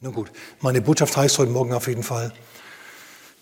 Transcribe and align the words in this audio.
Nun 0.00 0.12
gut, 0.12 0.30
meine 0.60 0.82
Botschaft 0.82 1.16
heißt 1.16 1.38
heute 1.38 1.50
Morgen 1.50 1.72
auf 1.72 1.88
jeden 1.88 2.02
Fall, 2.02 2.30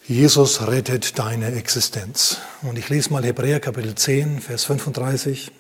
Jesus 0.07 0.65
rettet 0.65 1.19
deine 1.19 1.53
Existenz. 1.53 2.39
Und 2.63 2.79
ich 2.79 2.89
lese 2.89 3.13
mal 3.13 3.25
Hebräer 3.25 3.59
Kapitel 3.59 3.97
10, 3.97 4.41
Vers 4.41 4.63
35. 4.63 5.51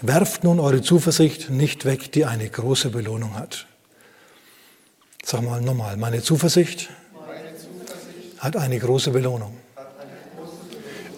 Werft 0.00 0.42
nun 0.42 0.58
eure 0.58 0.82
Zuversicht 0.82 1.48
nicht 1.48 1.84
weg, 1.84 2.10
die 2.10 2.24
eine 2.24 2.50
große 2.50 2.90
Belohnung 2.90 3.34
hat. 3.34 3.68
Sag 5.24 5.42
mal 5.42 5.60
nochmal, 5.60 5.96
meine 5.96 6.22
Zuversicht, 6.22 6.88
meine 7.14 7.56
Zuversicht 7.56 8.40
hat 8.42 8.56
eine 8.56 8.80
große 8.80 9.12
Belohnung. 9.12 9.56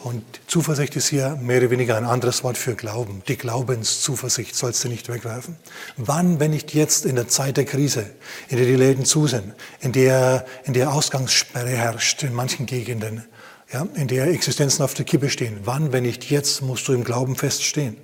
Und 0.08 0.24
Zuversicht 0.46 0.96
ist 0.96 1.08
hier 1.08 1.36
mehr 1.36 1.58
oder 1.58 1.70
weniger 1.70 1.98
ein 1.98 2.06
anderes 2.06 2.42
Wort 2.42 2.56
für 2.56 2.74
Glauben. 2.74 3.22
Die 3.28 3.36
Glaubenszuversicht 3.36 4.56
sollst 4.56 4.82
du 4.82 4.88
nicht 4.88 5.10
wegwerfen. 5.10 5.56
Wann, 5.98 6.40
wenn 6.40 6.52
nicht 6.52 6.72
jetzt 6.72 7.04
in 7.04 7.14
der 7.14 7.28
Zeit 7.28 7.58
der 7.58 7.66
Krise, 7.66 8.06
in 8.48 8.56
der 8.56 8.64
die 8.64 8.74
Läden 8.74 9.04
zu 9.04 9.26
sind, 9.26 9.52
in 9.80 9.92
der, 9.92 10.46
in 10.64 10.72
der 10.72 10.94
Ausgangssperre 10.94 11.68
herrscht 11.68 12.22
in 12.22 12.32
manchen 12.32 12.64
Gegenden, 12.64 13.26
ja, 13.70 13.86
in 13.96 14.08
der 14.08 14.28
Existenzen 14.28 14.82
auf 14.82 14.94
der 14.94 15.04
Kippe 15.04 15.28
stehen, 15.28 15.58
wann, 15.64 15.92
wenn 15.92 16.04
nicht 16.04 16.30
jetzt, 16.30 16.62
musst 16.62 16.88
du 16.88 16.94
im 16.94 17.04
Glauben 17.04 17.36
feststehen. 17.36 17.98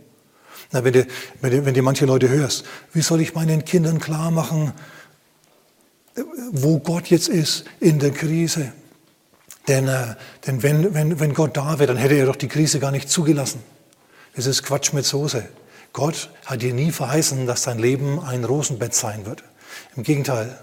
Na, 0.72 0.84
wenn, 0.84 0.92
du, 0.92 1.06
wenn, 1.40 1.52
du, 1.52 1.64
wenn 1.64 1.72
du 1.72 1.80
manche 1.80 2.04
Leute 2.04 2.28
hörst, 2.28 2.66
wie 2.92 3.00
soll 3.00 3.22
ich 3.22 3.34
meinen 3.34 3.64
Kindern 3.64 3.98
klar 3.98 4.30
machen, 4.30 4.74
wo 6.52 6.80
Gott 6.80 7.06
jetzt 7.06 7.30
ist 7.30 7.64
in 7.80 7.98
der 7.98 8.10
Krise? 8.10 8.74
Denn, 9.68 9.88
äh, 9.88 10.14
denn 10.46 10.62
wenn, 10.62 10.94
wenn, 10.94 11.20
wenn 11.20 11.34
Gott 11.34 11.56
da 11.56 11.78
wäre, 11.78 11.86
dann 11.86 11.96
hätte 11.96 12.14
er 12.14 12.26
doch 12.26 12.36
die 12.36 12.48
Krise 12.48 12.80
gar 12.80 12.90
nicht 12.90 13.08
zugelassen. 13.08 13.62
Das 14.36 14.46
ist 14.46 14.62
Quatsch 14.62 14.92
mit 14.92 15.04
Soße. 15.04 15.48
Gott 15.92 16.30
hat 16.44 16.60
dir 16.60 16.74
nie 16.74 16.90
verheißen, 16.90 17.46
dass 17.46 17.62
dein 17.62 17.78
Leben 17.78 18.20
ein 18.20 18.44
Rosenbett 18.44 18.94
sein 18.94 19.26
wird. 19.26 19.44
Im 19.96 20.02
Gegenteil, 20.02 20.58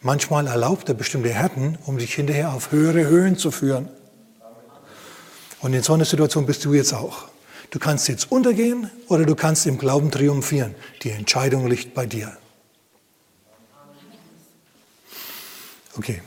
manchmal 0.00 0.46
erlaubt 0.46 0.88
er 0.88 0.94
bestimmte 0.94 1.28
Härten, 1.28 1.78
um 1.84 1.98
dich 1.98 2.14
hinterher 2.14 2.52
auf 2.52 2.72
höhere 2.72 3.06
Höhen 3.06 3.36
zu 3.36 3.50
führen. 3.50 3.88
Und 5.60 5.74
in 5.74 5.82
so 5.82 5.92
einer 5.92 6.04
Situation 6.04 6.46
bist 6.46 6.64
du 6.64 6.74
jetzt 6.74 6.92
auch. 6.92 7.24
Du 7.70 7.78
kannst 7.78 8.08
jetzt 8.08 8.30
untergehen 8.30 8.90
oder 9.08 9.24
du 9.24 9.34
kannst 9.34 9.66
im 9.66 9.78
Glauben 9.78 10.10
triumphieren. 10.10 10.74
Die 11.02 11.10
Entscheidung 11.10 11.66
liegt 11.66 11.94
bei 11.94 12.06
dir. 12.06 12.36
Okay. 15.96 16.22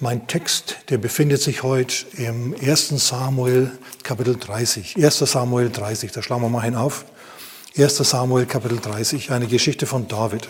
Mein 0.00 0.26
Text, 0.26 0.78
der 0.88 0.98
befindet 0.98 1.40
sich 1.40 1.62
heute 1.62 1.94
im 2.16 2.52
1. 2.60 2.88
Samuel 2.96 3.70
Kapitel 4.02 4.36
30. 4.36 4.96
1. 4.96 5.18
Samuel 5.18 5.70
30, 5.70 6.10
da 6.10 6.20
schlagen 6.20 6.42
wir 6.42 6.48
mal 6.48 6.62
hin 6.62 6.74
auf. 6.74 7.04
1. 7.76 7.98
Samuel 7.98 8.44
Kapitel 8.46 8.80
30, 8.80 9.30
eine 9.30 9.46
Geschichte 9.46 9.86
von 9.86 10.08
David. 10.08 10.48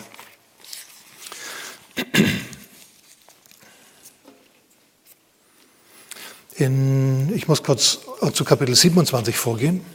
In, 6.55 7.31
ich 7.35 7.47
muss 7.47 7.61
kurz 7.61 7.99
zu 8.33 8.45
Kapitel 8.45 8.73
27 8.73 9.37
vorgehen. 9.37 9.85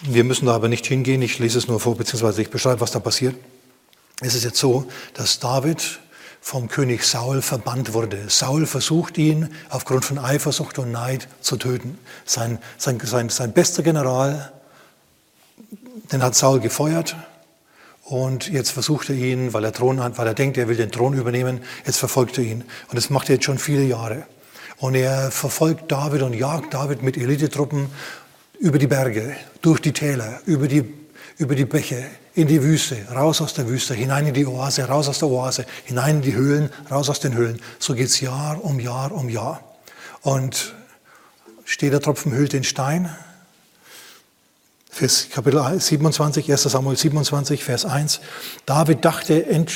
Wir 0.00 0.24
müssen 0.24 0.46
da 0.46 0.54
aber 0.54 0.68
nicht 0.68 0.86
hingehen, 0.86 1.20
ich 1.20 1.38
lese 1.38 1.58
es 1.58 1.68
nur 1.68 1.78
vor, 1.78 1.94
beziehungsweise 1.94 2.40
ich 2.40 2.48
beschreibe, 2.48 2.80
was 2.80 2.92
da 2.92 3.00
passiert. 3.00 3.36
Es 4.22 4.34
ist 4.34 4.44
jetzt 4.44 4.58
so, 4.58 4.86
dass 5.12 5.40
David 5.40 6.00
vom 6.40 6.68
König 6.68 7.04
Saul 7.04 7.42
verbannt 7.42 7.92
wurde. 7.92 8.28
Saul 8.28 8.66
versucht 8.66 9.18
ihn 9.18 9.48
aufgrund 9.68 10.04
von 10.04 10.18
Eifersucht 10.18 10.78
und 10.78 10.90
Neid 10.90 11.28
zu 11.40 11.56
töten. 11.56 11.98
Sein, 12.24 12.58
sein, 12.78 12.98
sein, 13.02 13.28
sein 13.28 13.52
bester 13.52 13.82
General, 13.82 14.52
den 16.10 16.22
hat 16.22 16.34
Saul 16.34 16.60
gefeuert 16.60 17.16
und 18.10 18.48
jetzt 18.48 18.70
versucht 18.70 19.08
er 19.10 19.14
ihn, 19.14 19.52
weil 19.52 19.64
er, 19.64 19.72
Thron 19.72 20.02
hat, 20.02 20.18
weil 20.18 20.26
er 20.26 20.34
denkt, 20.34 20.58
er 20.58 20.66
will 20.66 20.76
den 20.76 20.90
Thron 20.90 21.14
übernehmen, 21.14 21.60
jetzt 21.86 21.98
verfolgt 21.98 22.38
er 22.38 22.44
ihn. 22.44 22.64
Und 22.88 22.96
das 22.96 23.08
macht 23.08 23.28
er 23.28 23.36
jetzt 23.36 23.44
schon 23.44 23.58
viele 23.58 23.84
Jahre. 23.84 24.24
Und 24.78 24.96
er 24.96 25.30
verfolgt 25.30 25.92
David 25.92 26.22
und 26.22 26.32
jagt 26.32 26.74
David 26.74 27.02
mit 27.02 27.16
Elitetruppen 27.16 27.88
über 28.58 28.78
die 28.78 28.88
Berge, 28.88 29.36
durch 29.62 29.80
die 29.80 29.92
Täler, 29.92 30.40
über 30.44 30.66
die, 30.66 30.92
über 31.38 31.54
die 31.54 31.66
Bäche, 31.66 32.04
in 32.34 32.46
die 32.46 32.62
Wüste, 32.62 32.96
raus 33.12 33.40
aus 33.40 33.54
der 33.54 33.68
Wüste, 33.68 33.94
hinein 33.94 34.26
in 34.26 34.34
die 34.34 34.46
Oase, 34.46 34.84
raus 34.84 35.08
aus 35.08 35.18
der 35.18 35.28
Oase, 35.28 35.66
hinein 35.84 36.16
in 36.16 36.22
die 36.22 36.34
Höhlen, 36.34 36.70
raus 36.90 37.08
aus 37.08 37.20
den 37.20 37.34
Höhlen. 37.34 37.60
So 37.78 37.94
geht 37.94 38.06
es 38.06 38.20
Jahr 38.20 38.64
um 38.64 38.78
Jahr 38.78 39.12
um 39.12 39.28
Jahr. 39.28 39.62
Und 40.22 40.74
steht 41.64 41.92
der 41.92 42.00
Tropfen 42.00 42.32
hüllt 42.32 42.52
den 42.52 42.64
Stein. 42.64 43.14
Vers 44.90 45.28
Kapitel 45.30 45.80
27, 45.80 46.50
1 46.50 46.62
Samuel 46.62 46.96
27, 46.96 47.64
Vers 47.64 47.84
1. 47.84 48.20
David 48.66 49.04
dachte 49.04 49.66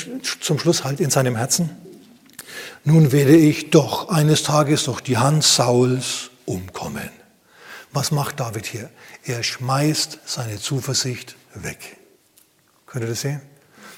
zum 0.41 0.59
Schluss 0.59 0.83
halt 0.83 0.99
in 0.99 1.09
seinem 1.09 1.35
Herzen, 1.35 1.69
nun 2.83 3.11
werde 3.11 3.35
ich 3.35 3.71
doch 3.71 4.09
eines 4.09 4.43
Tages 4.43 4.83
durch 4.83 5.01
die 5.01 5.17
Hand 5.17 5.43
Sauls 5.43 6.29
umkommen. 6.45 7.09
Was 7.91 8.11
macht 8.11 8.39
David 8.39 8.65
hier? 8.65 8.89
Er 9.23 9.41
schmeißt 9.41 10.19
seine 10.25 10.59
Zuversicht 10.59 11.35
weg. 11.53 11.97
Könnt 12.95 13.07
ihr 13.07 13.09
das 13.09 13.19
sehen? 13.19 13.41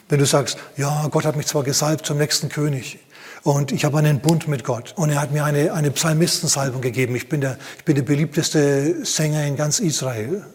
Wenn 0.10 0.18
du 0.18 0.26
sagst, 0.26 0.58
ja, 0.76 1.08
Gott 1.12 1.24
hat 1.24 1.36
mich 1.36 1.46
zwar 1.46 1.62
gesalbt 1.62 2.08
zum 2.08 2.18
nächsten 2.18 2.50
König 2.50 2.98
und 3.44 3.72
ich 3.72 3.86
habe 3.86 4.00
einen 4.00 4.22
Bund 4.22 4.48
mit 4.48 4.64
Gott 4.64 4.96
und 4.98 5.12
er 5.12 5.22
hat 5.22 5.32
mir 5.32 5.46
eine, 5.46 5.72
eine 5.72 5.92
Psalmistensalbung 5.92 6.82
gegeben. 6.82 7.16
Ich 7.16 7.30
bin, 7.30 7.40
der, 7.40 7.60
ich 7.78 7.86
bin 7.86 7.94
der 7.94 8.02
beliebteste 8.02 9.06
Sänger 9.06 9.46
in 9.46 9.56
ganz 9.56 9.78
Israel. 9.78 10.48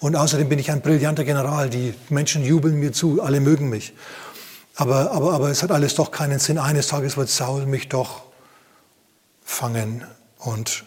Und 0.00 0.16
außerdem 0.16 0.48
bin 0.48 0.58
ich 0.58 0.72
ein 0.72 0.80
brillanter 0.80 1.22
General. 1.22 1.70
Die 1.70 1.94
Menschen 2.08 2.44
jubeln 2.44 2.74
mir 2.74 2.92
zu, 2.92 3.22
alle 3.22 3.38
mögen 3.38 3.68
mich. 3.68 3.94
Aber, 4.74 5.12
aber, 5.12 5.34
aber 5.34 5.50
es 5.50 5.62
hat 5.62 5.70
alles 5.70 5.94
doch 5.94 6.10
keinen 6.10 6.40
Sinn. 6.40 6.58
Eines 6.58 6.88
Tages 6.88 7.16
wird 7.16 7.28
Saul 7.28 7.66
mich 7.66 7.88
doch 7.88 8.24
fangen 9.44 10.04
und 10.40 10.82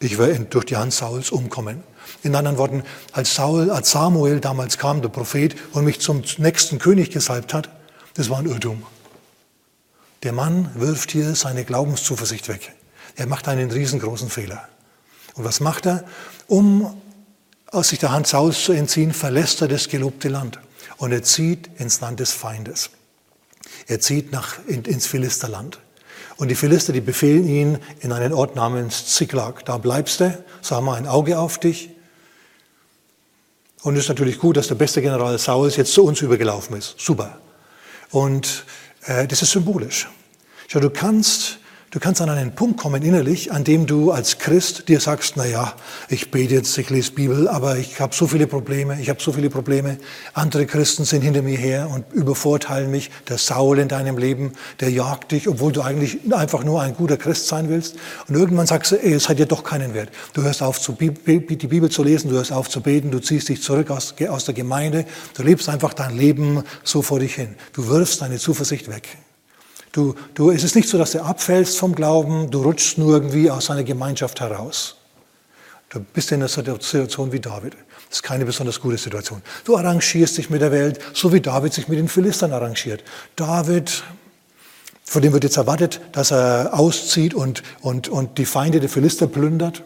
ich 0.00 0.18
werde 0.18 0.40
durch 0.46 0.64
die 0.64 0.76
Hand 0.76 0.92
Sauls 0.92 1.30
umkommen. 1.30 1.82
In 2.22 2.34
anderen 2.34 2.58
Worten, 2.58 2.82
als, 3.12 3.34
Saul, 3.34 3.70
als 3.70 3.90
Samuel 3.90 4.40
damals 4.40 4.78
kam, 4.78 5.02
der 5.02 5.10
Prophet, 5.10 5.54
und 5.72 5.84
mich 5.84 6.00
zum 6.00 6.22
nächsten 6.38 6.78
König 6.78 7.10
gesalbt 7.10 7.54
hat, 7.54 7.68
das 8.14 8.30
war 8.30 8.38
ein 8.38 8.46
Irrtum. 8.46 8.82
Der 10.22 10.32
Mann 10.32 10.70
wirft 10.74 11.12
hier 11.12 11.34
seine 11.34 11.64
Glaubenszuversicht 11.64 12.48
weg. 12.48 12.72
Er 13.16 13.26
macht 13.26 13.48
einen 13.48 13.70
riesengroßen 13.70 14.28
Fehler. 14.28 14.68
Und 15.34 15.44
was 15.44 15.60
macht 15.60 15.86
er? 15.86 16.04
Um 16.46 17.00
aus 17.66 17.90
sich 17.90 17.98
der 17.98 18.10
Hand 18.10 18.26
Sauls 18.26 18.64
zu 18.64 18.72
entziehen, 18.72 19.12
verlässt 19.12 19.60
er 19.60 19.68
das 19.68 19.88
gelobte 19.88 20.28
Land. 20.28 20.58
Und 20.96 21.12
er 21.12 21.22
zieht 21.22 21.70
ins 21.78 22.00
Land 22.00 22.20
des 22.20 22.32
Feindes. 22.32 22.90
Er 23.86 24.00
zieht 24.00 24.32
nach, 24.32 24.58
in, 24.66 24.84
ins 24.84 25.06
Philisterland. 25.06 25.78
Und 26.40 26.48
die 26.48 26.56
Philister, 26.56 26.92
die 26.92 27.00
befehlen 27.00 27.46
ihn 27.46 27.78
in 28.00 28.12
einen 28.12 28.32
Ort 28.32 28.56
namens 28.56 29.14
Ziklag. 29.14 29.64
Da 29.66 29.78
bleibst 29.78 30.20
du, 30.20 30.44
sag 30.62 30.82
mal 30.82 30.96
ein 30.96 31.06
Auge 31.06 31.38
auf 31.38 31.58
dich, 31.58 31.90
und 33.82 33.94
es 33.96 34.04
ist 34.04 34.08
natürlich 34.08 34.38
gut, 34.38 34.56
dass 34.56 34.68
der 34.68 34.74
beste 34.74 35.00
General 35.00 35.38
Saul 35.38 35.70
jetzt 35.70 35.92
zu 35.92 36.04
uns 36.04 36.20
übergelaufen 36.20 36.76
ist. 36.76 36.96
Super. 36.98 37.38
Und 38.10 38.64
äh, 39.06 39.26
das 39.26 39.40
ist 39.40 39.52
symbolisch. 39.52 40.08
Schau, 40.68 40.80
du 40.80 40.90
kannst 40.90 41.59
Du 41.92 41.98
kannst 41.98 42.20
an 42.20 42.28
einen 42.30 42.52
Punkt 42.52 42.78
kommen 42.78 43.02
innerlich, 43.02 43.50
an 43.50 43.64
dem 43.64 43.84
du 43.84 44.12
als 44.12 44.38
Christ 44.38 44.88
dir 44.88 45.00
sagst, 45.00 45.32
na 45.34 45.44
ja, 45.44 45.72
ich 46.08 46.30
bete 46.30 46.54
jetzt, 46.54 46.78
ich 46.78 46.88
lese 46.88 47.10
Bibel, 47.10 47.48
aber 47.48 47.78
ich 47.78 48.00
habe 48.00 48.14
so 48.14 48.28
viele 48.28 48.46
Probleme, 48.46 49.00
ich 49.00 49.08
habe 49.10 49.20
so 49.20 49.32
viele 49.32 49.50
Probleme. 49.50 49.98
Andere 50.32 50.66
Christen 50.66 51.04
sind 51.04 51.22
hinter 51.22 51.42
mir 51.42 51.58
her 51.58 51.90
und 51.92 52.04
übervorteilen 52.12 52.92
mich. 52.92 53.10
Der 53.28 53.38
Saul 53.38 53.80
in 53.80 53.88
deinem 53.88 54.18
Leben, 54.18 54.52
der 54.78 54.92
jagt 54.92 55.32
dich, 55.32 55.48
obwohl 55.48 55.72
du 55.72 55.82
eigentlich 55.82 56.20
einfach 56.30 56.62
nur 56.62 56.80
ein 56.80 56.94
guter 56.94 57.16
Christ 57.16 57.48
sein 57.48 57.68
willst. 57.68 57.96
Und 58.28 58.36
irgendwann 58.36 58.68
sagst 58.68 58.92
du, 58.92 58.96
ey, 59.02 59.12
es 59.12 59.28
hat 59.28 59.40
ja 59.40 59.46
doch 59.46 59.64
keinen 59.64 59.92
Wert. 59.92 60.10
Du 60.32 60.42
hörst 60.42 60.62
auf, 60.62 60.78
die 61.00 61.10
Bibel 61.10 61.90
zu 61.90 62.04
lesen, 62.04 62.30
du 62.30 62.36
hörst 62.36 62.52
auf 62.52 62.68
zu 62.68 62.82
beten, 62.82 63.10
du 63.10 63.18
ziehst 63.18 63.48
dich 63.48 63.64
zurück 63.64 63.90
aus, 63.90 64.14
der 64.16 64.54
Gemeinde, 64.54 65.06
du 65.34 65.42
lebst 65.42 65.68
einfach 65.68 65.92
dein 65.92 66.16
Leben 66.16 66.62
so 66.84 67.02
vor 67.02 67.18
dich 67.18 67.34
hin. 67.34 67.56
Du 67.72 67.88
wirfst 67.88 68.22
deine 68.22 68.38
Zuversicht 68.38 68.86
weg. 68.86 69.18
Du, 69.92 70.14
du, 70.34 70.50
es 70.50 70.62
ist 70.62 70.76
nicht 70.76 70.88
so, 70.88 70.98
dass 70.98 71.12
du 71.12 71.22
abfällst 71.22 71.78
vom 71.78 71.94
Glauben, 71.94 72.50
du 72.50 72.62
rutschst 72.62 72.98
nur 72.98 73.12
irgendwie 73.12 73.50
aus 73.50 73.70
einer 73.70 73.82
Gemeinschaft 73.82 74.40
heraus. 74.40 74.96
Du 75.88 75.98
bist 75.98 76.30
in 76.30 76.40
einer 76.40 76.48
Situation 76.48 77.32
wie 77.32 77.40
David. 77.40 77.74
Das 78.08 78.18
ist 78.18 78.22
keine 78.22 78.44
besonders 78.44 78.80
gute 78.80 78.96
Situation. 78.96 79.42
Du 79.64 79.76
arrangierst 79.76 80.38
dich 80.38 80.48
mit 80.48 80.60
der 80.60 80.70
Welt, 80.70 81.00
so 81.14 81.32
wie 81.32 81.40
David 81.40 81.72
sich 81.72 81.88
mit 81.88 81.98
den 81.98 82.08
Philistern 82.08 82.52
arrangiert. 82.52 83.02
David, 83.34 84.04
von 85.04 85.22
dem 85.22 85.32
wird 85.32 85.42
jetzt 85.42 85.56
erwartet, 85.56 86.00
dass 86.12 86.30
er 86.30 86.70
auszieht 86.72 87.34
und, 87.34 87.64
und, 87.80 88.08
und 88.08 88.38
die 88.38 88.46
Feinde 88.46 88.78
der 88.78 88.88
Philister 88.88 89.26
plündert 89.26 89.82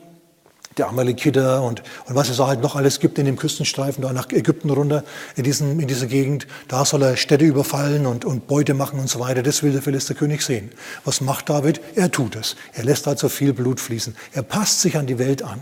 der 0.77 0.89
Amalekiter 0.89 1.63
und, 1.63 1.83
und 2.07 2.15
was 2.15 2.29
es 2.29 2.39
halt 2.39 2.61
noch 2.61 2.77
alles 2.77 3.01
gibt 3.01 3.19
in 3.19 3.27
dem 3.27 3.37
Küstenstreifen, 3.37 4.03
da 4.03 4.13
nach 4.13 4.31
Ägypten 4.31 4.71
runter, 4.71 5.05
in, 5.37 5.45
diesen, 5.45 5.79
in 5.81 5.87
dieser 5.87 6.07
Gegend. 6.07 6.47
Da 6.69 6.85
soll 6.85 7.03
er 7.03 7.17
Städte 7.17 7.45
überfallen 7.45 8.07
und, 8.07 8.25
und 8.25 8.47
Beute 8.47 8.75
machen 8.75 8.99
und 8.99 9.09
so 9.09 9.21
weiter. 9.21 9.43
Das 9.43 9.63
will 9.63 9.73
der 9.73 9.83
Philisterkönig 9.83 10.45
sehen. 10.45 10.71
Was 11.05 11.21
macht 11.21 11.49
David? 11.49 11.81
Er 11.95 12.11
tut 12.11 12.37
es. 12.37 12.57
Er 12.73 12.85
lässt 12.85 13.07
also 13.07 13.29
viel 13.29 13.53
Blut 13.53 13.81
fließen. 13.81 14.17
Er 14.33 14.43
passt 14.43 14.81
sich 14.81 14.97
an 14.97 15.07
die 15.07 15.19
Welt 15.19 15.43
an. 15.43 15.61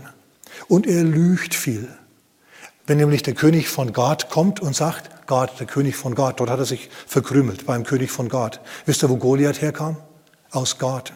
Und 0.67 0.87
er 0.87 1.03
lügt 1.03 1.55
viel. 1.55 1.87
Wenn 2.85 2.97
nämlich 2.97 3.23
der 3.23 3.33
König 3.33 3.69
von 3.69 3.93
Gad 3.93 4.29
kommt 4.29 4.59
und 4.59 4.75
sagt, 4.75 5.09
Gott, 5.25 5.51
der 5.59 5.67
König 5.67 5.95
von 5.95 6.15
Gott. 6.15 6.39
Dort 6.39 6.49
hat 6.49 6.59
er 6.59 6.65
sich 6.65 6.89
verkrümelt 7.07 7.65
beim 7.65 7.83
König 7.83 8.11
von 8.11 8.27
Gott. 8.27 8.59
Wisst 8.85 9.03
ihr, 9.03 9.09
wo 9.09 9.17
Goliath 9.17 9.61
herkam? 9.61 9.97
Aus 10.51 10.77
Gott. 10.77 11.13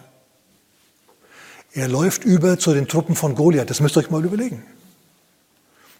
Er 1.78 1.88
läuft 1.88 2.26
über 2.26 2.58
zu 2.58 2.74
den 2.74 2.88
Truppen 2.88 3.14
von 3.14 3.36
Goliath. 3.36 3.70
Das 3.70 3.82
müsst 3.82 3.96
ihr 3.96 4.00
euch 4.00 4.10
mal 4.10 4.26
überlegen. 4.26 4.64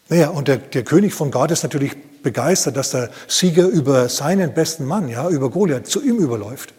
Naja, 0.10 0.30
und 0.30 0.48
der, 0.48 0.58
der 0.58 0.84
König 0.84 1.14
von 1.14 1.30
Gott 1.30 1.52
ist 1.52 1.62
natürlich 1.62 1.96
begeistert, 2.24 2.78
dass 2.78 2.90
der 2.90 3.12
Sieger 3.28 3.68
über 3.68 4.10
seinen 4.10 4.56
besten 4.56 4.86
Mann, 4.86 5.08
ja, 5.08 5.30
über 5.30 5.52
Goliath, 5.52 5.86
zu 5.86 6.02
ihm 6.02 6.18
überläuft. 6.18 6.74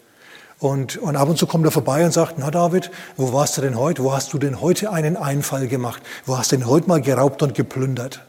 Und, 0.59 0.97
und 0.97 1.15
ab 1.15 1.29
und 1.29 1.37
zu 1.37 1.47
kommt 1.47 1.63
er 1.63 1.71
vorbei 1.71 2.03
und 2.03 2.11
sagt, 2.11 2.35
na 2.39 2.51
David, 2.51 2.91
wo 3.15 3.31
warst 3.31 3.55
du 3.55 3.61
denn 3.61 3.77
heute? 3.77 4.03
Wo 4.03 4.11
hast 4.11 4.33
du 4.33 4.37
denn 4.37 4.59
heute 4.59 4.91
einen 4.91 5.15
Einfall 5.15 5.69
gemacht? 5.69 6.03
Wo 6.25 6.37
hast 6.37 6.51
du 6.51 6.57
denn 6.57 6.67
heute 6.67 6.89
mal 6.89 6.99
geraubt 6.99 7.41
und 7.41 7.55
geplündert? 7.55 8.25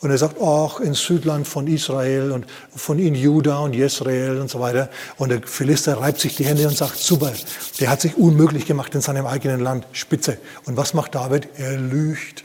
Und 0.00 0.10
er 0.10 0.16
sagt, 0.16 0.40
ach, 0.40 0.80
ins 0.80 1.00
Südland 1.00 1.46
von 1.46 1.66
Israel 1.66 2.32
und 2.32 2.46
von 2.74 2.98
in 2.98 3.14
Juda 3.14 3.58
und 3.58 3.74
Jezreel 3.74 4.40
und 4.40 4.48
so 4.48 4.58
weiter. 4.58 4.88
Und 5.18 5.28
der 5.28 5.42
Philister 5.46 5.98
reibt 6.00 6.20
sich 6.20 6.36
die 6.36 6.46
Hände 6.46 6.66
und 6.66 6.76
sagt, 6.76 6.96
super, 6.96 7.32
der 7.80 7.90
hat 7.90 8.00
sich 8.00 8.16
unmöglich 8.16 8.64
gemacht 8.64 8.94
in 8.94 9.02
seinem 9.02 9.26
eigenen 9.26 9.60
Land, 9.60 9.86
spitze. 9.92 10.38
Und 10.64 10.78
was 10.78 10.94
macht 10.94 11.14
David? 11.14 11.48
Er 11.56 11.76
lügt. 11.76 12.44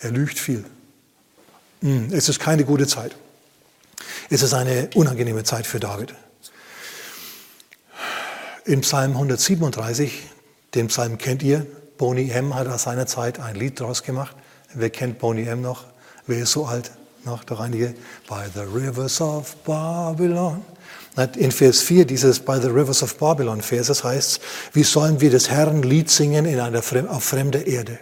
Er 0.00 0.10
lügt 0.10 0.40
viel. 0.40 0.64
Hm, 1.82 2.08
es 2.12 2.28
ist 2.28 2.40
keine 2.40 2.64
gute 2.64 2.88
Zeit. 2.88 3.14
Es 4.28 4.42
ist 4.42 4.54
eine 4.54 4.90
unangenehme 4.94 5.44
Zeit 5.44 5.66
für 5.66 5.78
David. 5.78 6.14
In 8.64 8.80
Psalm 8.80 9.12
137, 9.12 10.24
den 10.74 10.88
Psalm 10.88 11.16
kennt 11.18 11.44
ihr, 11.44 11.64
Boni 11.96 12.30
M. 12.30 12.56
hat 12.56 12.66
aus 12.66 12.82
seiner 12.82 13.06
Zeit 13.06 13.38
ein 13.38 13.54
Lied 13.54 13.78
daraus 13.78 14.02
gemacht. 14.02 14.36
Wer 14.78 14.90
kennt 14.90 15.18
Boney 15.18 15.44
M 15.44 15.62
noch? 15.62 15.84
Wer 16.26 16.42
ist 16.42 16.52
so 16.52 16.66
alt? 16.66 16.90
Noch 17.24 17.44
der 17.44 17.58
einige? 17.60 17.94
By 18.28 18.44
the 18.54 18.60
rivers 18.60 19.20
of 19.22 19.56
Babylon. 19.64 20.62
In 21.36 21.50
Vers 21.50 21.80
4 21.80 22.04
dieses 22.04 22.40
By 22.40 22.58
the 22.60 22.68
rivers 22.68 23.02
of 23.02 23.16
Babylon 23.16 23.62
Verses 23.62 24.04
heißt 24.04 24.38
wie 24.74 24.82
sollen 24.82 25.22
wir 25.22 25.30
des 25.30 25.48
Herrn 25.48 25.82
Lied 25.82 26.10
singen 26.10 26.44
in 26.44 26.60
einer 26.60 26.80
auf 27.08 27.24
fremder 27.24 27.66
Erde? 27.66 27.98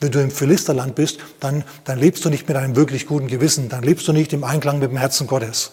Wenn 0.00 0.10
du 0.10 0.20
im 0.20 0.32
Philisterland 0.32 0.96
bist, 0.96 1.20
dann, 1.38 1.62
dann 1.84 1.98
lebst 1.98 2.24
du 2.24 2.28
nicht 2.28 2.48
mit 2.48 2.56
einem 2.56 2.74
wirklich 2.74 3.06
guten 3.06 3.28
Gewissen, 3.28 3.68
dann 3.68 3.84
lebst 3.84 4.08
du 4.08 4.12
nicht 4.12 4.32
im 4.32 4.42
Einklang 4.42 4.80
mit 4.80 4.90
dem 4.90 4.96
Herzen 4.96 5.28
Gottes. 5.28 5.72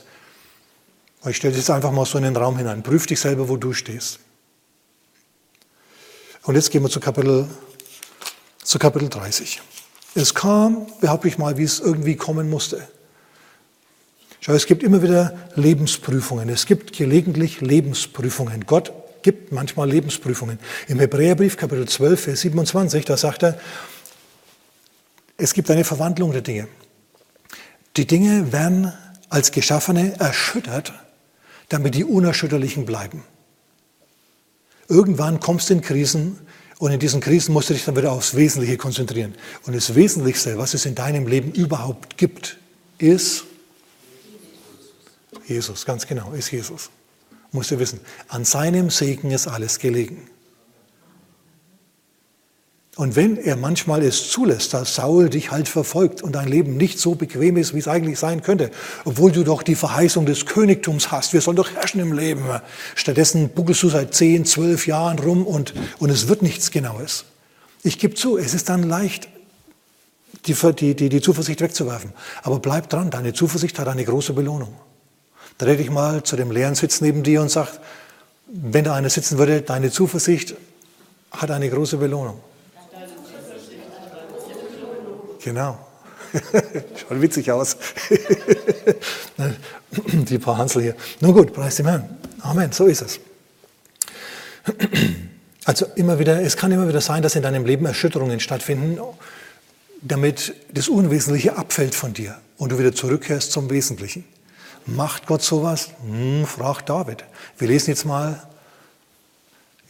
Ich 1.26 1.38
stelle 1.38 1.56
das 1.56 1.70
einfach 1.72 1.92
mal 1.92 2.06
so 2.06 2.20
in 2.20 2.26
den 2.26 2.36
Raum 2.36 2.58
hinein. 2.58 2.84
Prüf 2.84 3.08
dich 3.08 3.20
selber, 3.20 3.50
wo 3.50 3.58
du 3.58 3.74
stehst. 3.74 4.20
Und 6.44 6.56
jetzt 6.56 6.70
gehen 6.70 6.84
wir 6.84 6.90
zu 6.90 7.00
Kapitel, 7.00 7.48
zu 8.64 8.78
Kapitel 8.78 9.10
30. 9.10 9.62
Es 10.18 10.34
kam, 10.34 10.88
behaupte 11.00 11.28
ich 11.28 11.38
mal, 11.38 11.60
wie 11.60 11.64
es 11.64 11.80
irgendwie 11.80 12.16
kommen 12.16 12.50
musste. 12.50 12.88
Schau, 14.40 14.54
es 14.54 14.66
gibt 14.66 14.82
immer 14.82 15.04
wieder 15.04 15.38
Lebensprüfungen. 15.54 16.50
Es 16.50 16.66
gibt 16.66 16.92
gelegentlich 16.92 17.62
Lebensprüfungen. 17.62 18.66
Gott 18.66 18.92
gibt 19.22 19.52
manchmal 19.52 19.88
Lebensprüfungen. 19.88 20.58
Im 20.88 20.98
Hebräerbrief 20.98 21.56
Kapitel 21.56 21.88
12, 21.88 22.20
Vers 22.20 22.42
27, 22.42 23.06
da 23.06 23.16
sagt 23.16 23.44
er, 23.44 23.60
es 25.38 25.54
gibt 25.54 25.70
eine 25.70 25.84
Verwandlung 25.84 26.32
der 26.32 26.42
Dinge. 26.42 26.68
Die 27.96 28.08
Dinge 28.08 28.52
werden 28.52 28.92
als 29.30 29.52
Geschaffene 29.52 30.20
erschüttert, 30.20 30.94
damit 31.70 31.94
die 31.94 32.06
Unerschütterlichen 32.06 32.88
bleiben. 32.88 33.24
Irgendwann 34.90 35.40
kommst 35.40 35.70
du 35.70 35.76
in 35.76 35.82
Krisen 35.82 36.40
und 36.80 36.92
in 36.92 37.00
diesen 37.00 37.22
Krisen 37.22 37.54
musst 37.54 37.70
du 37.70 37.74
dich 37.74 37.86
dann 37.86 37.96
wieder 37.96 38.12
aufs 38.12 38.36
Wesentliche 38.36 38.78
konzentrieren. 38.78 39.34
Und 39.66 39.76
das 39.76 39.96
Wesentlichste, 39.96 40.58
was 40.58 40.74
es 40.74 40.86
in 40.86 40.94
deinem 40.94 41.28
Leben 41.28 41.52
überhaupt 41.52 42.18
gibt, 42.18 42.58
ist 43.00 43.46
Jesus, 45.48 45.86
ganz 45.86 46.06
genau, 46.06 46.34
ist 46.34 46.52
Jesus. 46.52 46.90
Musst 47.52 47.72
du 47.72 47.80
wissen, 47.80 48.00
an 48.28 48.46
seinem 48.46 48.90
Segen 48.90 49.32
ist 49.32 49.48
alles 49.48 49.80
gelegen. 49.80 50.30
Und 52.98 53.16
wenn 53.16 53.38
er 53.38 53.56
manchmal 53.56 54.02
es 54.02 54.32
zulässt, 54.32 54.74
dass 54.74 54.96
Saul 54.96 55.30
dich 55.30 55.52
halt 55.52 55.70
verfolgt 55.70 56.24
und 56.24 56.34
dein 56.34 56.48
Leben 56.48 56.78
nicht 56.78 56.98
so 56.98 57.14
bequem 57.14 57.56
ist, 57.56 57.76
wie 57.76 57.80
es 57.80 57.88
eigentlich 57.88 58.18
sein 58.18 58.42
könnte, 58.42 58.72
obwohl 59.06 59.32
du 59.32 59.44
doch 59.44 59.62
die 59.62 59.76
Verheißung 59.76 60.26
des 60.26 60.48
Königtums 60.48 61.12
hast, 61.12 61.32
wir 61.32 61.42
sollen 61.42 61.58
doch 61.58 61.70
herrschen 61.70 62.02
im 62.02 62.12
Leben. 62.12 62.44
Stattdessen 62.96 63.50
buckelst 63.50 63.84
du 63.84 63.90
seit 63.90 64.16
zehn, 64.16 64.46
zwölf 64.46 64.88
Jahren 64.88 65.20
rum 65.20 65.46
und, 65.46 65.76
und 66.00 66.10
es 66.10 66.28
wird 66.28 66.42
nichts 66.42 66.72
Genaues. 66.72 67.26
Ich 67.84 68.00
gebe 68.00 68.16
zu, 68.16 68.36
es 68.36 68.56
ist 68.56 68.68
dann 68.68 68.82
leicht, 68.82 69.28
die, 70.48 70.56
die, 70.56 70.96
die, 70.96 71.10
die 71.10 71.22
Zuversicht 71.22 71.62
wegzuwerfen. 71.62 72.14
Aber 72.42 72.58
bleib 72.58 72.90
dran, 72.90 73.12
deine 73.12 73.32
Zuversicht 73.32 73.78
hat 73.78 73.88
eine 73.88 74.06
große 74.06 74.34
Belohnung. 74.34 74.74
Dreh 75.60 75.78
dich 75.78 75.92
mal 75.92 76.24
zu 76.24 76.36
dem 76.36 76.50
leeren 76.50 76.74
Sitz 76.74 77.00
neben 77.02 77.22
dir 77.22 77.44
und 77.44 77.52
sag, 77.52 77.80
wenn 78.48 78.86
da 78.86 78.96
einer 78.96 79.12
sitzen 79.12 79.38
würde, 79.38 79.62
deine 79.62 79.92
Zuversicht 79.92 80.56
hat 81.30 81.52
eine 81.52 81.70
große 81.70 81.98
Belohnung. 81.98 82.40
Genau. 85.44 85.78
Schaut 86.96 87.22
witzig 87.22 87.52
aus. 87.52 87.78
Die 90.12 90.38
paar 90.38 90.58
Hansel 90.58 90.82
hier. 90.82 90.96
Nun 91.22 91.34
gut, 91.34 91.54
preis 91.54 91.76
dem 91.76 91.88
Herrn. 91.88 92.18
Amen, 92.42 92.72
so 92.72 92.86
ist 92.86 93.02
es. 93.02 93.20
Also 95.66 95.86
immer 95.96 96.20
wieder, 96.20 96.42
es 96.42 96.58
kann 96.58 96.72
immer 96.72 96.88
wieder 96.88 97.02
sein, 97.02 97.22
dass 97.22 97.36
in 97.36 97.44
deinem 97.44 97.66
Leben 97.66 97.86
Erschütterungen 97.86 98.40
stattfinden, 98.40 99.00
damit 100.02 100.54
das 100.74 100.88
Unwesentliche 100.88 101.58
abfällt 101.58 101.96
von 101.96 102.14
dir 102.14 102.38
und 102.58 102.72
du 102.72 102.80
wieder 102.80 102.94
zurückkehrst 102.94 103.52
zum 103.52 103.70
Wesentlichen. 103.70 104.26
Macht 104.86 105.26
Gott 105.28 105.42
sowas? 105.42 105.90
Hm, 106.06 106.46
fragt 106.46 106.90
David. 106.90 107.26
Wir 107.58 107.68
lesen 107.68 107.90
jetzt 107.90 108.06
mal 108.06 108.48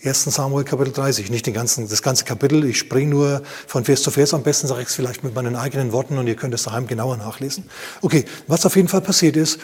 1. 0.03 0.25
Samuel 0.25 0.63
Kapitel 0.63 0.93
30, 0.93 1.31
nicht 1.31 1.47
den 1.47 1.55
ganzen, 1.55 1.89
das 1.89 2.03
ganze 2.03 2.23
Kapitel, 2.23 2.63
ich 2.65 2.77
springe 2.77 3.09
nur 3.09 3.41
von 3.65 3.83
Vers 3.83 4.03
zu 4.03 4.11
Vers, 4.11 4.33
am 4.33 4.43
besten 4.43 4.67
sage 4.67 4.81
ich 4.81 4.89
es 4.89 4.95
vielleicht 4.95 5.23
mit 5.23 5.33
meinen 5.33 5.55
eigenen 5.55 5.91
Worten 5.91 6.19
und 6.19 6.27
ihr 6.27 6.35
könnt 6.35 6.53
es 6.53 6.63
daheim 6.63 6.85
genauer 6.85 7.17
nachlesen. 7.17 7.67
Okay, 8.01 8.25
was 8.45 8.65
auf 8.65 8.75
jeden 8.75 8.89
Fall 8.89 9.01
passiert 9.01 9.35
ist, 9.35 9.59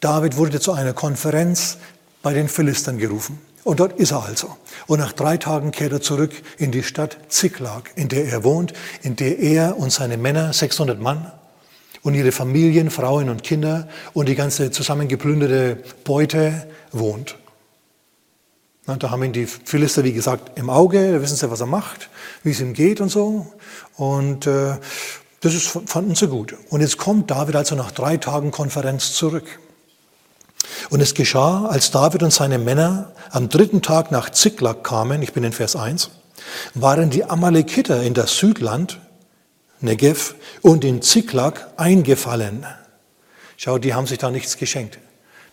David 0.00 0.36
wurde 0.36 0.60
zu 0.60 0.72
einer 0.72 0.92
Konferenz 0.92 1.78
bei 2.22 2.34
den 2.34 2.48
Philistern 2.48 2.98
gerufen. 2.98 3.38
Und 3.64 3.80
dort 3.80 3.98
ist 3.98 4.10
er 4.10 4.24
also. 4.24 4.56
Und 4.88 4.98
nach 4.98 5.12
drei 5.12 5.36
Tagen 5.36 5.70
kehrt 5.70 5.92
er 5.92 6.00
zurück 6.02 6.32
in 6.58 6.70
die 6.72 6.82
Stadt 6.82 7.16
Ziklag, 7.28 7.92
in 7.94 8.08
der 8.08 8.26
er 8.26 8.44
wohnt, 8.44 8.74
in 9.02 9.16
der 9.16 9.38
er 9.38 9.78
und 9.78 9.90
seine 9.90 10.18
Männer, 10.18 10.52
600 10.52 11.00
Mann, 11.00 11.32
und 12.02 12.14
ihre 12.14 12.32
Familien, 12.32 12.90
Frauen 12.90 13.30
und 13.30 13.42
Kinder 13.42 13.88
und 14.12 14.28
die 14.28 14.34
ganze 14.34 14.70
zusammengeplünderte 14.70 15.78
Beute 16.04 16.66
wohnt. 16.90 17.36
Da 18.86 19.10
haben 19.10 19.22
ihn 19.22 19.32
die 19.32 19.46
Philister, 19.46 20.02
wie 20.02 20.12
gesagt, 20.12 20.58
im 20.58 20.68
Auge, 20.68 21.12
da 21.12 21.22
wissen 21.22 21.36
sie, 21.36 21.50
was 21.50 21.60
er 21.60 21.66
macht, 21.66 22.10
wie 22.42 22.50
es 22.50 22.60
ihm 22.60 22.74
geht 22.74 23.00
und 23.00 23.10
so. 23.10 23.46
Und 23.96 24.46
äh, 24.46 24.76
das 25.40 25.54
ist, 25.54 25.78
fanden 25.86 26.16
sie 26.16 26.26
gut. 26.26 26.54
Und 26.68 26.80
jetzt 26.80 26.98
kommt 26.98 27.30
David 27.30 27.54
also 27.54 27.76
nach 27.76 27.92
drei 27.92 28.16
Tagen 28.16 28.50
Konferenz 28.50 29.12
zurück. 29.12 29.44
Und 30.90 31.00
es 31.00 31.14
geschah, 31.14 31.66
als 31.66 31.92
David 31.92 32.24
und 32.24 32.32
seine 32.32 32.58
Männer 32.58 33.12
am 33.30 33.48
dritten 33.48 33.82
Tag 33.82 34.10
nach 34.10 34.30
Ziklag 34.30 34.82
kamen, 34.82 35.22
ich 35.22 35.32
bin 35.32 35.44
in 35.44 35.52
Vers 35.52 35.76
1, 35.76 36.10
waren 36.74 37.10
die 37.10 37.24
Amalekiter 37.24 38.02
in 38.02 38.14
das 38.14 38.36
Südland, 38.36 39.00
Negev, 39.80 40.34
und 40.60 40.84
in 40.84 41.02
Ziklag 41.02 41.68
eingefallen. 41.76 42.66
Schau, 43.56 43.78
die 43.78 43.94
haben 43.94 44.06
sich 44.06 44.18
da 44.18 44.30
nichts 44.30 44.56
geschenkt. 44.56 44.98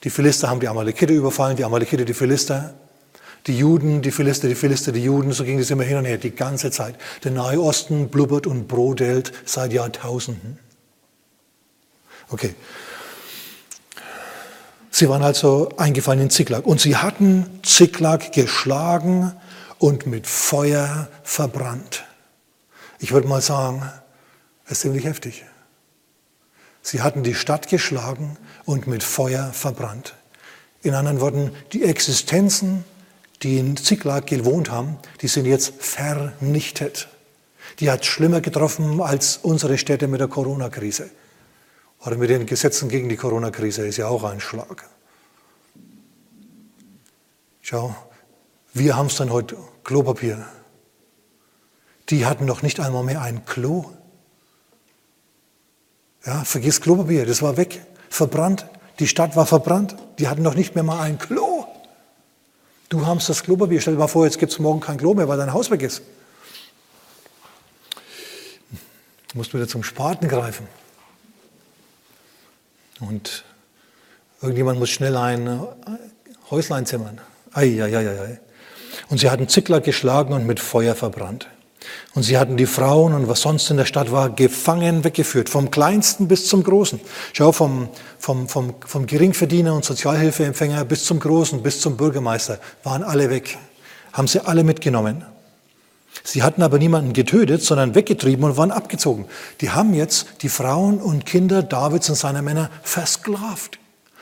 Die 0.04 0.10
Philister 0.10 0.50
haben 0.50 0.60
die 0.60 0.68
Amalekiter 0.68 1.14
überfallen, 1.14 1.58
die 1.58 1.64
Amalekiter 1.64 2.06
die 2.06 2.14
Philister 2.14 2.74
die 3.48 3.58
Juden, 3.58 4.02
die 4.02 4.12
Philister, 4.12 4.48
die 4.48 4.56
Philister, 4.56 4.92
die 4.92 5.04
Juden, 5.04 5.32
so 5.32 5.44
ging 5.44 5.60
es 5.60 5.72
immer 5.72 5.84
hin 5.84 5.98
und 5.98 6.06
her, 6.06 6.18
die 6.18 6.32
ganze 6.32 6.72
Zeit. 6.72 6.96
Der 7.24 7.32
Nahe 7.32 7.60
Osten 7.60 8.10
blubbert 8.10 8.48
und 8.48 8.68
brodelt 8.68 9.32
seit 9.46 9.74
Jahrtausenden. 9.74 10.60
Okay. 12.30 12.54
Sie 14.92 15.08
waren 15.08 15.24
also 15.24 15.70
eingefallen 15.78 16.22
in 16.22 16.30
Ziklag 16.30 16.66
und 16.66 16.82
sie 16.82 16.98
hatten 16.98 17.46
Ziklag 17.64 18.32
geschlagen 18.32 19.34
und 19.78 20.08
mit 20.08 20.28
Feuer 20.28 21.08
verbrannt. 21.24 22.06
Ich 23.00 23.12
würde 23.12 23.28
mal 23.28 23.42
sagen, 23.42 23.82
das 24.64 24.74
ist 24.74 24.82
ziemlich 24.82 25.06
heftig. 25.06 25.46
Sie 26.82 27.02
hatten 27.02 27.24
die 27.24 27.36
Stadt 27.36 27.68
geschlagen 27.68 28.38
und 28.66 28.88
mit 28.88 29.04
Feuer 29.04 29.52
verbrannt. 29.54 30.16
In 30.82 30.94
anderen 30.94 31.22
Worten, 31.22 31.52
die 31.74 31.84
Existenzen 31.84 32.84
die 33.42 33.58
in 33.58 33.78
Ziklag 33.78 34.28
gewohnt 34.28 34.70
haben, 34.70 34.98
die 35.22 35.28
sind 35.28 35.46
jetzt 35.46 35.74
vernichtet. 35.80 37.08
Die 37.80 37.90
hat 37.90 38.06
schlimmer 38.06 38.42
getroffen 38.42 39.02
als 39.02 39.38
unsere 39.38 39.78
Städte 39.78 40.08
mit 40.08 40.20
der 40.20 40.28
Corona-Krise. 40.28 41.10
Oder 42.06 42.18
mit 42.18 42.30
den 42.30 42.46
Gesetzen 42.46 42.90
gegen 42.90 43.10
die 43.10 43.18
Corona-Krise 43.18 43.86
ist 43.86 43.98
ja 43.98 44.08
auch 44.08 44.24
ein 44.24 44.40
Schlag. 44.40 44.90
Schau, 47.62 47.96
wir 48.74 48.96
haben 48.96 49.08
es 49.08 49.16
dann 49.16 49.32
heute 49.32 49.58
Klopapier. 49.84 50.46
Die 52.10 52.26
hatten 52.26 52.46
noch 52.46 52.62
nicht 52.62 52.80
einmal 52.80 53.04
mehr 53.04 53.22
ein 53.22 53.46
Klo. 53.46 53.92
Ja, 56.26 56.44
vergiss 56.44 56.82
Klopapier, 56.82 57.26
das 57.26 57.42
war 57.42 57.58
weg, 57.58 57.82
verbrannt. 58.10 58.66
Die 59.00 59.08
Stadt 59.08 59.36
war 59.36 59.46
verbrannt. 59.46 59.96
Die 60.18 60.28
hatten 60.28 60.42
noch 60.42 60.56
nicht 60.56 60.76
mehr 60.76 60.84
mal 60.84 61.00
ein 61.00 61.20
Klo. 61.20 61.49
Du 62.90 63.06
hast 63.06 63.30
das 63.30 63.44
Klopapier. 63.44 63.80
Stell 63.80 63.94
dir 63.94 64.00
mal 64.00 64.08
vor, 64.08 64.26
jetzt 64.26 64.40
gibt 64.40 64.52
es 64.52 64.60
morgen 64.60 64.80
kein 64.80 64.98
Klo 64.98 65.14
mehr, 65.14 65.28
weil 65.28 65.38
dein 65.38 65.54
Haus 65.54 65.70
weg 65.70 65.84
ist. 65.84 66.02
Du 69.32 69.38
musst 69.38 69.54
wieder 69.54 69.68
zum 69.68 69.84
Spaten 69.84 70.28
greifen. 70.28 70.68
Und 73.00 73.46
irgendjemand 74.42 74.80
muss 74.80 74.90
schnell 74.90 75.16
ein 75.16 75.68
Häuslein 76.50 76.88
zimmern. 76.88 77.22
Ei, 77.54 77.82
ei, 77.84 77.96
ei, 77.96 78.22
ei. 78.22 78.40
Und 79.10 79.20
sie 79.20 79.30
hatten 79.30 79.48
Zickler 79.48 79.82
geschlagen 79.82 80.34
und 80.34 80.48
mit 80.48 80.60
Feuer 80.60 80.96
verbrannt. 80.96 81.48
Und 82.14 82.24
sie 82.24 82.38
hatten 82.38 82.58
die 82.58 82.66
Frauen 82.66 83.14
und 83.14 83.28
was 83.28 83.42
sonst 83.42 83.70
in 83.70 83.78
der 83.78 83.86
Stadt 83.86 84.12
war, 84.12 84.30
gefangen 84.30 85.04
weggeführt, 85.04 85.50
vom 85.50 85.72
Kleinsten 85.72 86.28
bis 86.28 86.48
zum 86.48 86.64
Großen. 86.64 87.00
Schau, 87.34 87.52
vom, 87.52 87.90
vom, 88.18 88.50
vom, 88.50 88.76
vom 88.86 89.06
Geringverdiener 89.06 89.74
und 89.74 89.86
Sozialhilfeempfänger 89.86 90.84
bis 90.86 91.06
zum 91.06 91.20
Großen, 91.20 91.64
bis 91.64 91.82
zum 91.82 91.98
Bürgermeister, 91.98 92.60
waren 92.84 93.04
alle 93.04 93.30
weg. 93.30 93.58
Haben 94.12 94.28
sie 94.28 94.46
alle 94.46 94.64
mitgenommen. 94.64 95.24
Sie 96.24 96.44
hatten 96.44 96.64
aber 96.64 96.80
niemanden 96.80 97.14
getötet, 97.14 97.62
sondern 97.64 97.96
weggetrieben 97.96 98.44
und 98.44 98.58
waren 98.58 98.72
abgezogen. 98.72 99.26
Die 99.62 99.70
haben 99.70 99.94
jetzt 99.94 100.28
die 100.42 100.50
Frauen 100.50 101.00
und 101.00 101.26
Kinder 101.26 101.64
Davids 101.64 102.10
und 102.10 102.16
seiner 102.16 102.42
Männer 102.42 102.70
versklavt. 102.84 103.80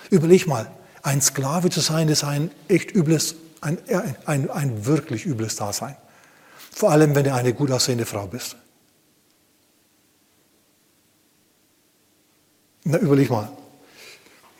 Überleg 0.10 0.48
mal, 0.48 0.70
ein 1.02 1.22
Sklave 1.22 1.70
zu 1.70 1.80
sein, 1.80 2.10
ist 2.10 2.24
ein 2.24 2.52
echt 2.68 2.94
übles, 2.94 3.36
ein, 3.62 3.78
ein, 3.90 4.16
ein, 4.26 4.50
ein 4.50 4.86
wirklich 4.86 5.26
übles 5.26 5.56
Dasein. 5.56 5.96
Vor 6.77 6.91
allem, 6.91 7.15
wenn 7.15 7.24
du 7.24 7.34
eine 7.34 7.55
gut 7.55 7.72
aussehende 7.72 8.05
Frau 8.05 8.27
bist. 8.27 8.55
Na, 12.84 13.00
überleg 13.00 13.31
mal. 13.31 13.50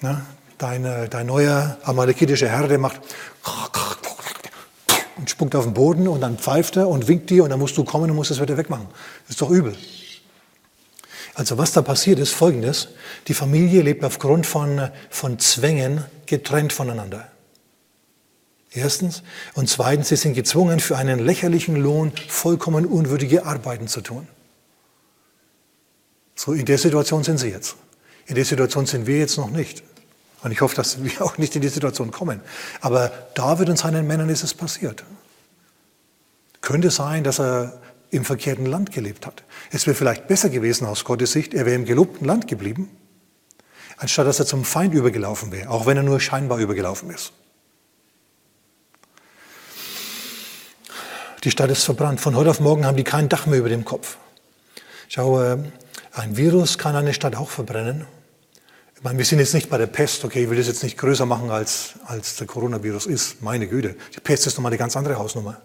Na, 0.02 0.26
dein, 0.58 0.82
dein 1.12 1.28
neuer 1.28 1.78
amalekitischer 1.84 2.50
Herr, 2.50 2.68
der 2.68 2.80
macht 2.80 3.02
und 5.18 5.30
spuckt 5.30 5.54
auf 5.56 5.66
den 5.66 5.76
Boden 5.76 6.08
und 6.08 6.22
dann 6.22 6.40
pfeift 6.40 6.78
er 6.78 6.88
und 6.88 7.08
winkt 7.08 7.30
dir 7.30 7.44
und 7.44 7.52
dann 7.52 7.60
musst 7.60 7.78
du 7.78 7.84
kommen 7.84 8.10
und 8.10 8.16
musst 8.16 8.32
es 8.32 8.42
wieder 8.42 8.58
wegmachen. 8.58 8.88
Das 9.28 9.36
ist 9.36 9.42
doch 9.44 9.52
übel. 9.52 9.76
Also 11.36 11.60
was 11.60 11.72
da 11.74 11.84
passiert 11.84 12.18
ist 12.18 12.34
folgendes. 12.34 12.88
Die 13.28 13.36
Familie 13.36 13.84
lebt 13.84 14.04
aufgrund 14.04 14.48
von, 14.48 14.90
von 15.12 15.38
Zwängen 15.38 16.04
getrennt 16.26 16.74
voneinander. 16.74 17.32
Erstens. 18.72 19.24
Und 19.54 19.70
zweitens, 19.70 20.10
sie 20.10 20.16
sind 20.16 20.34
gezwungen, 20.34 20.80
für 20.80 20.98
einen 20.98 21.20
lächerlichen 21.20 21.76
Lohn 21.76 22.12
vollkommen 22.28 22.86
unwürdige 22.86 23.46
Arbeiten 23.46 23.88
zu 23.88 24.02
tun. 24.02 24.28
So, 26.36 26.54
in 26.54 26.66
der 26.66 26.78
Situation 26.78 27.24
sind 27.24 27.38
sie 27.40 27.50
jetzt. 27.50 27.76
In 28.28 28.36
der 28.36 28.46
Situation 28.46 28.86
sind 28.86 29.08
wir 29.08 29.18
jetzt 29.18 29.38
noch 29.38 29.50
nicht. 29.50 29.84
Und 30.44 30.52
ich 30.52 30.62
hoffe, 30.62 30.76
dass 30.76 31.04
wir 31.04 31.22
auch 31.26 31.38
nicht 31.38 31.56
in 31.56 31.62
die 31.62 31.70
Situation 31.70 32.12
kommen. 32.12 32.42
Aber 32.82 33.12
David 33.34 33.70
und 33.70 33.78
seinen 33.78 34.06
Männern 34.06 34.30
ist 34.30 34.44
es 34.44 34.54
passiert. 34.54 35.04
Könnte 36.62 36.92
sein, 36.92 37.24
dass 37.24 37.40
er 37.40 37.82
im 38.10 38.24
verkehrten 38.24 38.66
Land 38.66 38.92
gelebt 38.92 39.26
hat. 39.26 39.44
Es 39.72 39.86
wäre 39.86 39.96
vielleicht 39.96 40.28
besser 40.28 40.50
gewesen 40.50 40.86
aus 40.86 41.04
Gottes 41.04 41.32
Sicht, 41.32 41.54
er 41.54 41.66
wäre 41.66 41.76
im 41.76 41.86
gelobten 41.86 42.26
Land 42.26 42.48
geblieben, 42.48 42.90
anstatt 43.98 44.28
dass 44.28 44.40
er 44.40 44.46
zum 44.46 44.64
Feind 44.64 44.94
übergelaufen 44.94 45.52
wäre, 45.52 45.70
auch 45.70 45.86
wenn 45.86 45.98
er 45.98 46.04
nur 46.04 46.20
scheinbar 46.20 46.60
übergelaufen 46.60 47.10
ist. 47.10 47.34
Die 51.44 51.52
Stadt 51.52 51.70
ist 51.70 51.84
verbrannt. 51.84 52.20
Von 52.20 52.36
heute 52.36 52.50
auf 52.50 52.60
morgen 52.60 52.86
haben 52.86 52.98
die 52.98 53.04
kein 53.04 53.30
Dach 53.30 53.46
mehr 53.46 53.60
über 53.60 53.70
dem 53.70 53.86
Kopf. 53.86 54.18
Schau, 55.08 55.42
äh, 55.42 55.58
ein 56.14 56.36
Virus 56.36 56.80
kann 56.80 56.96
eine 56.96 57.14
Stadt 57.14 57.36
auch 57.36 57.50
verbrennen. 57.50 58.08
Ich 58.96 59.04
meine, 59.04 59.20
wir 59.20 59.26
sind 59.26 59.38
jetzt 59.38 59.54
nicht 59.54 59.70
bei 59.70 59.78
der 59.78 59.86
Pest, 59.86 60.26
okay, 60.26 60.44
ich 60.44 60.50
will 60.50 60.58
das 60.58 60.66
jetzt 60.66 60.82
nicht 60.82 60.98
größer 60.98 61.28
machen, 61.28 61.52
als, 61.52 61.94
als 62.08 62.38
der 62.38 62.48
Coronavirus 62.48 63.06
ist. 63.06 63.44
Meine 63.44 63.68
Güte, 63.68 63.96
die 64.16 64.20
Pest 64.20 64.48
ist 64.48 64.58
nochmal 64.58 64.72
eine 64.72 64.80
ganz 64.80 64.98
andere 64.98 65.20
Hausnummer. 65.20 65.62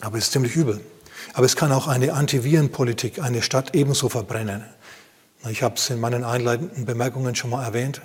Aber 0.00 0.18
es 0.18 0.24
ist 0.24 0.32
ziemlich 0.32 0.56
übel. 0.56 0.80
Aber 1.34 1.46
es 1.46 1.54
kann 1.54 1.70
auch 1.70 1.86
eine 1.86 2.12
Antivirenpolitik 2.12 3.20
eine 3.20 3.42
Stadt 3.42 3.76
ebenso 3.76 4.08
verbrennen. 4.08 4.64
Ich 5.48 5.62
habe 5.62 5.76
es 5.76 5.88
in 5.90 6.00
meinen 6.00 6.24
einleitenden 6.24 6.84
Bemerkungen 6.84 7.36
schon 7.36 7.50
mal 7.50 7.64
erwähnt. 7.64 8.02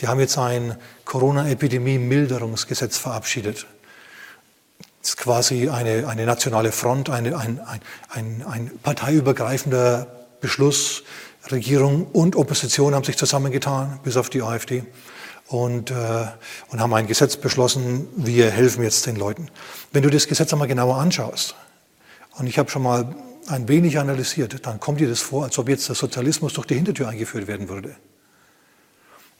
Die 0.00 0.08
haben 0.08 0.20
jetzt 0.20 0.38
ein 0.38 0.76
Corona-Epidemie-Milderungsgesetz 1.04 2.96
verabschiedet. 2.96 3.66
Ist 5.06 5.18
quasi 5.18 5.68
eine, 5.68 6.08
eine 6.08 6.26
nationale 6.26 6.72
Front, 6.72 7.10
eine, 7.10 7.38
ein, 7.38 7.60
ein, 7.60 7.80
ein, 8.08 8.44
ein 8.44 8.70
parteiübergreifender 8.82 10.08
Beschluss. 10.40 11.04
Regierung 11.48 12.08
und 12.08 12.34
Opposition 12.34 12.92
haben 12.92 13.04
sich 13.04 13.16
zusammengetan, 13.16 14.00
bis 14.02 14.16
auf 14.16 14.30
die 14.30 14.42
AfD, 14.42 14.82
und, 15.46 15.92
äh, 15.92 15.94
und 16.70 16.80
haben 16.80 16.92
ein 16.92 17.06
Gesetz 17.06 17.36
beschlossen, 17.36 18.08
wir 18.16 18.50
helfen 18.50 18.82
jetzt 18.82 19.06
den 19.06 19.14
Leuten. 19.14 19.48
Wenn 19.92 20.02
du 20.02 20.10
das 20.10 20.26
Gesetz 20.26 20.52
einmal 20.52 20.66
genauer 20.66 20.96
anschaust, 20.96 21.54
und 22.38 22.48
ich 22.48 22.58
habe 22.58 22.68
schon 22.68 22.82
mal 22.82 23.14
ein 23.46 23.68
wenig 23.68 24.00
analysiert, 24.00 24.66
dann 24.66 24.80
kommt 24.80 24.98
dir 24.98 25.08
das 25.08 25.20
vor, 25.20 25.44
als 25.44 25.56
ob 25.56 25.68
jetzt 25.68 25.88
der 25.88 25.94
Sozialismus 25.94 26.54
durch 26.54 26.66
die 26.66 26.74
Hintertür 26.74 27.06
eingeführt 27.06 27.46
werden 27.46 27.68
würde. 27.68 27.94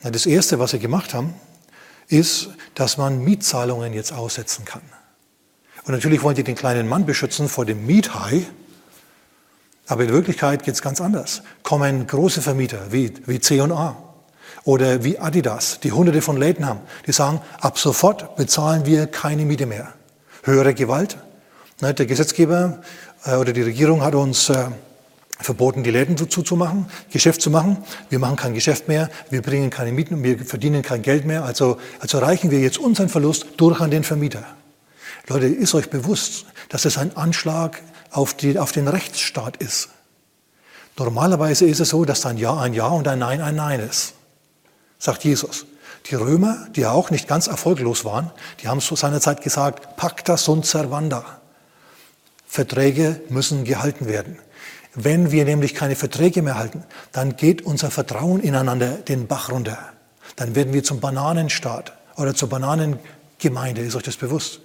Das 0.01 0.27
Erste, 0.27 0.61
was 0.61 0.71
sie 0.71 0.79
gemacht 0.79 1.13
haben, 1.13 1.35
ist, 2.07 2.51
dass 2.77 2.99
man 2.99 3.19
Mietzahlungen 3.19 3.93
jetzt 3.95 4.13
aussetzen 4.13 4.65
kann. 4.65 4.83
Und 5.87 5.93
natürlich 5.93 6.23
wollen 6.23 6.35
die 6.35 6.43
den 6.43 6.57
kleinen 6.57 6.89
Mann 6.89 7.07
beschützen 7.07 7.49
vor 7.49 7.65
dem 7.65 7.87
Miethai. 7.87 8.45
Aber 9.87 10.03
in 10.03 10.11
Wirklichkeit 10.11 10.65
geht 10.65 10.75
es 10.75 10.83
ganz 10.83 11.01
anders. 11.01 11.43
Kommen 11.63 12.07
große 12.09 12.43
Vermieter 12.43 12.79
wie, 12.91 13.13
wie 13.27 13.41
C&A 13.41 13.97
oder 14.65 15.05
wie 15.05 15.19
Adidas, 15.21 15.79
die 15.81 15.93
hunderte 15.93 16.23
von 16.23 16.37
Läden 16.37 16.67
haben, 16.67 16.81
die 17.07 17.13
sagen, 17.13 17.41
ab 17.61 17.79
sofort 17.79 18.35
bezahlen 18.35 18.85
wir 18.85 19.07
keine 19.07 19.45
Miete 19.45 19.67
mehr. 19.67 19.93
Höhere 20.43 20.75
Gewalt. 20.75 21.19
Ne, 21.81 21.95
der 21.95 22.07
Gesetzgeber 22.07 22.83
äh, 23.25 23.37
oder 23.37 23.53
die 23.53 23.63
Regierung 23.63 24.03
hat 24.03 24.17
uns 24.17 24.49
äh, 24.49 24.67
verboten, 25.39 25.85
die 25.85 25.91
Läden 25.91 26.17
zuzumachen, 26.17 26.87
Geschäft 27.13 27.43
zu 27.43 27.51
machen. 27.51 27.77
Wir 28.09 28.19
machen 28.19 28.37
kein 28.37 28.55
Geschäft 28.55 28.89
mehr, 28.89 29.09
wir 29.31 29.43
bringen 29.43 29.71
keine 29.71 29.93
Mieten, 29.93 30.25
wir 30.25 30.39
verdienen 30.39 30.83
kein 30.83 31.03
Geld 31.03 31.27
mehr. 31.27 31.45
Also, 31.45 31.79
also 32.01 32.19
reichen 32.19 32.51
wir 32.51 32.59
jetzt 32.59 32.79
unseren 32.79 33.09
Verlust 33.09 33.47
durch 33.59 33.81
an 33.81 33.91
den 33.91 34.03
Vermieter. 34.03 34.45
Leute, 35.29 35.47
ist 35.47 35.75
euch 35.75 35.91
bewusst, 35.91 36.47
dass 36.69 36.85
es 36.85 36.99
ein 36.99 37.17
Anschlag 37.17 37.83
auf, 38.11 38.35
die, 38.35 38.59
auf 38.59 38.73
den 38.73 38.89
Rechtsstaat 38.89 39.57
ist. 39.57 39.89
Normalerweise 40.99 41.67
ist 41.67 41.81
es 41.81 41.91
so, 41.91 42.05
dass 42.05 42.25
ein 42.25 42.39
Ja 42.39 42.59
ein 42.59 42.73
Ja 42.73 42.89
und 42.89 43.07
ein 43.09 43.19
Nein 43.19 43.41
ein 43.41 43.57
Nein 43.57 43.81
ist, 43.81 44.15
sagt 44.99 45.25
Jesus. 45.25 45.67
Die 46.11 46.15
Römer, 46.15 46.69
die 46.75 46.83
ja 46.83 46.93
auch 46.93 47.11
nicht 47.11 47.27
ganz 47.27 47.49
erfolglos 47.49 48.05
waren, 48.05 48.31
die 48.61 48.69
haben 48.69 48.81
zu 48.81 48.95
seiner 48.95 49.21
Zeit 49.21 49.43
gesagt, 49.43 49.97
pacta 49.97 50.37
sunt 50.37 50.65
servanda. 50.65 51.41
Verträge 52.47 53.21
müssen 53.29 53.65
gehalten 53.65 54.07
werden. 54.07 54.39
Wenn 54.95 55.33
wir 55.33 55.45
nämlich 55.45 55.75
keine 55.75 55.97
Verträge 55.97 56.41
mehr 56.41 56.57
halten, 56.57 56.85
dann 57.13 57.37
geht 57.37 57.63
unser 57.63 57.91
Vertrauen 57.91 58.41
ineinander 58.41 58.93
den 58.93 59.27
Bach 59.27 59.51
runter. 59.51 59.79
Dann 60.37 60.55
werden 60.55 60.73
wir 60.73 60.85
zum 60.85 61.01
Bananenstaat 61.01 61.93
oder 62.17 62.35
zur 62.35 62.49
Bananengemeinde. 62.49 63.83
Ist 63.83 63.97
euch 63.97 64.05
das 64.05 64.17
bewusst? 64.17 64.61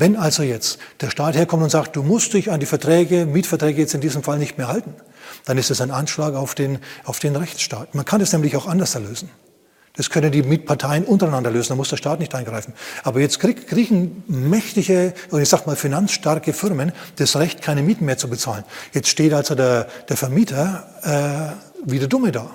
Wenn 0.00 0.16
also 0.16 0.42
jetzt 0.42 0.78
der 1.00 1.10
Staat 1.10 1.34
herkommt 1.34 1.62
und 1.62 1.70
sagt, 1.70 1.96
du 1.96 2.02
musst 2.02 2.32
dich 2.32 2.50
an 2.52 2.60
die 2.60 2.66
Verträge, 2.66 3.26
Mietverträge 3.26 3.80
jetzt 3.80 3.94
in 3.94 4.00
diesem 4.00 4.22
Fall 4.22 4.38
nicht 4.38 4.56
mehr 4.56 4.68
halten, 4.68 4.94
dann 5.44 5.58
ist 5.58 5.70
es 5.70 5.80
ein 5.80 5.90
Anschlag 5.90 6.34
auf 6.34 6.54
den, 6.54 6.78
auf 7.04 7.18
den 7.18 7.34
Rechtsstaat. 7.34 7.94
Man 7.94 8.04
kann 8.04 8.20
es 8.20 8.32
nämlich 8.32 8.56
auch 8.56 8.66
anders 8.66 8.94
lösen. 8.94 9.28
Das 9.96 10.10
können 10.10 10.30
die 10.30 10.44
Mietparteien 10.44 11.04
untereinander 11.04 11.50
lösen, 11.50 11.70
da 11.70 11.74
muss 11.74 11.88
der 11.88 11.96
Staat 11.96 12.20
nicht 12.20 12.32
eingreifen. 12.32 12.72
Aber 13.02 13.18
jetzt 13.18 13.40
kriegen 13.40 14.22
mächtige, 14.28 15.12
und 15.30 15.42
ich 15.42 15.48
sag 15.48 15.66
mal 15.66 15.74
finanzstarke 15.74 16.52
Firmen 16.52 16.92
das 17.16 17.34
Recht, 17.34 17.62
keine 17.62 17.82
Mieten 17.82 18.04
mehr 18.04 18.16
zu 18.16 18.28
bezahlen. 18.28 18.62
Jetzt 18.92 19.08
steht 19.08 19.32
also 19.32 19.56
der, 19.56 19.88
der 20.08 20.16
Vermieter 20.16 21.56
äh, 21.84 21.90
wie 21.90 21.98
der 21.98 22.06
Dumme 22.06 22.30
da. 22.30 22.48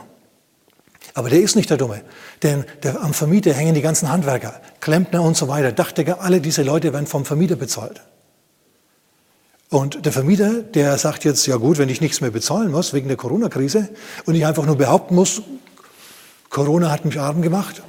Aber 1.14 1.30
der 1.30 1.42
ist 1.42 1.56
nicht 1.56 1.70
der 1.70 1.78
Dumme, 1.78 2.02
denn 2.42 2.66
der, 2.82 3.02
am 3.02 3.14
Vermieter 3.14 3.54
hängen 3.54 3.76
die 3.76 3.82
ganzen 3.82 4.10
Handwerker, 4.10 4.60
Klempner 4.80 5.22
und 5.22 5.38
so 5.38 5.48
weiter. 5.48 5.72
Dachdecker, 5.72 6.22
alle 6.22 6.42
diese 6.42 6.64
Leute 6.64 6.92
werden 6.92 7.06
vom 7.06 7.24
Vermieter 7.24 7.56
bezahlt. 7.56 8.02
Und 9.70 10.06
der 10.06 10.12
Vermieter, 10.12 10.62
der 10.62 10.98
sagt 10.98 11.24
jetzt, 11.24 11.46
ja 11.46 11.56
gut, 11.58 11.78
wenn 11.78 11.90
ich 11.90 12.02
nichts 12.02 12.22
mehr 12.22 12.32
bezahlen 12.32 12.72
muss 12.72 12.94
wegen 12.94 13.08
der 13.08 13.18
Corona-Krise 13.18 13.90
und 14.26 14.36
ich 14.36 14.46
einfach 14.46 14.66
nur 14.66 14.78
behaupten 14.78 15.16
muss, 15.16 15.42
Corona 16.50 16.92
hat 16.92 17.06
mich 17.06 17.20
arm 17.20 17.42
gemacht, 17.42 17.82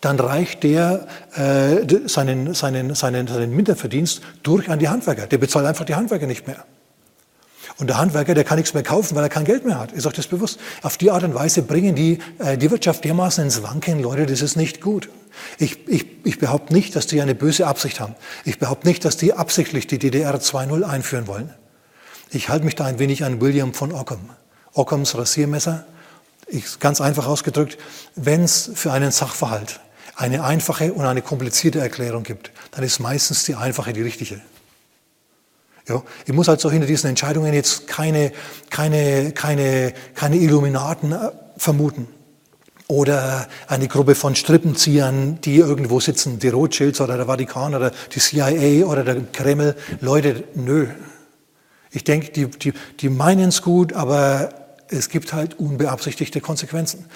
dann 0.00 0.18
reicht 0.18 0.62
der 0.62 1.06
äh, 1.34 2.08
seinen, 2.08 2.54
seinen, 2.54 2.94
seinen, 2.94 3.26
seinen 3.26 3.56
Minderverdienst 3.56 4.22
durch 4.42 4.70
an 4.70 4.78
die 4.78 4.88
Handwerker. 4.88 5.26
Der 5.26 5.38
bezahlt 5.38 5.66
einfach 5.66 5.84
die 5.84 5.94
Handwerker 5.94 6.26
nicht 6.26 6.46
mehr. 6.46 6.64
Und 7.78 7.88
der 7.88 7.98
Handwerker, 7.98 8.34
der 8.34 8.44
kann 8.44 8.56
nichts 8.56 8.72
mehr 8.72 8.82
kaufen, 8.82 9.16
weil 9.16 9.22
er 9.22 9.28
kein 9.28 9.44
Geld 9.44 9.66
mehr 9.66 9.78
hat. 9.78 9.92
Ist 9.92 10.06
euch 10.06 10.14
das 10.14 10.26
bewusst? 10.26 10.58
Auf 10.82 10.96
die 10.96 11.10
Art 11.10 11.24
und 11.24 11.34
Weise 11.34 11.62
bringen 11.62 11.94
die 11.94 12.18
äh, 12.38 12.56
die 12.56 12.70
Wirtschaft 12.70 13.04
dermaßen 13.04 13.44
ins 13.44 13.62
Wanken. 13.62 14.00
Leute, 14.00 14.24
das 14.26 14.40
ist 14.40 14.56
nicht 14.56 14.80
gut. 14.80 15.10
Ich, 15.58 15.86
ich, 15.86 16.06
ich 16.24 16.38
behaupte 16.38 16.72
nicht, 16.72 16.96
dass 16.96 17.06
die 17.06 17.20
eine 17.20 17.34
böse 17.34 17.66
Absicht 17.66 18.00
haben. 18.00 18.14
Ich 18.44 18.58
behaupte 18.58 18.88
nicht, 18.88 19.04
dass 19.04 19.18
die 19.18 19.34
absichtlich 19.34 19.86
die 19.86 19.98
DDR 19.98 20.34
2.0 20.36 20.82
einführen 20.84 21.26
wollen. 21.26 21.52
Ich 22.30 22.48
halte 22.48 22.64
mich 22.64 22.74
da 22.74 22.86
ein 22.86 22.98
wenig 22.98 23.24
an 23.24 23.40
William 23.40 23.74
von 23.74 23.92
Ockham. 23.92 24.30
Ockhams 24.72 25.16
Rasiermesser 25.16 25.86
Ich, 26.48 26.80
ganz 26.80 27.00
einfach 27.00 27.26
ausgedrückt, 27.26 27.76
wenn 28.14 28.42
es 28.44 28.70
für 28.74 28.92
einen 28.92 29.10
Sachverhalt 29.10 29.80
eine 30.16 30.44
einfache 30.44 30.92
und 30.92 31.04
eine 31.04 31.20
komplizierte 31.20 31.80
Erklärung 31.80 32.22
gibt, 32.22 32.50
dann 32.70 32.84
ist 32.84 33.00
meistens 33.00 33.44
die 33.44 33.54
einfache 33.54 33.92
die 33.92 34.02
richtige. 34.02 34.40
Ja, 35.88 36.02
ich 36.26 36.32
muss 36.32 36.48
also 36.48 36.70
hinter 36.70 36.86
diesen 36.86 37.08
Entscheidungen 37.08 37.54
jetzt 37.54 37.86
keine, 37.86 38.32
keine, 38.70 39.32
keine, 39.32 39.92
keine 40.14 40.36
Illuminaten 40.36 41.12
äh, 41.12 41.30
vermuten 41.56 42.08
oder 42.88 43.48
eine 43.66 43.88
Gruppe 43.88 44.14
von 44.14 44.34
Strippenziehern, 44.34 45.40
die 45.40 45.56
irgendwo 45.56 46.00
sitzen, 46.00 46.38
die 46.38 46.48
Rothschilds 46.48 47.00
oder 47.00 47.16
der 47.16 47.26
Vatikan 47.26 47.74
oder 47.74 47.92
die 48.14 48.20
CIA 48.20 48.86
oder 48.86 49.02
der 49.02 49.22
Kreml. 49.32 49.74
Leute, 50.00 50.44
nö. 50.54 50.88
Ich 51.90 52.04
denke, 52.04 52.30
die, 52.30 52.46
die, 52.46 52.72
die 53.00 53.08
meinen 53.08 53.48
es 53.48 53.62
gut, 53.62 53.92
aber 53.92 54.50
es 54.88 55.08
gibt 55.08 55.32
halt 55.32 55.58
unbeabsichtigte 55.58 56.40
Konsequenzen. 56.40 57.06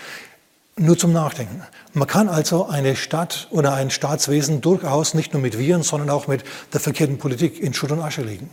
Nur 0.81 0.97
zum 0.97 1.13
Nachdenken. 1.13 1.63
Man 1.93 2.09
kann 2.09 2.31
also 2.31 2.67
eine 2.67 2.97
Stadt 2.97 3.49
oder 3.51 3.75
ein 3.75 3.91
Staatswesen 3.91 4.63
durchaus 4.63 5.13
nicht 5.13 5.35
nur 5.35 5.43
mit 5.43 5.59
Viren, 5.59 5.83
sondern 5.83 6.09
auch 6.09 6.27
mit 6.27 6.43
der 6.73 6.81
verkehrten 6.81 7.19
Politik 7.19 7.61
in 7.61 7.75
Schutt 7.75 7.93
und 7.93 8.01
Asche 8.01 8.23
legen. 8.23 8.49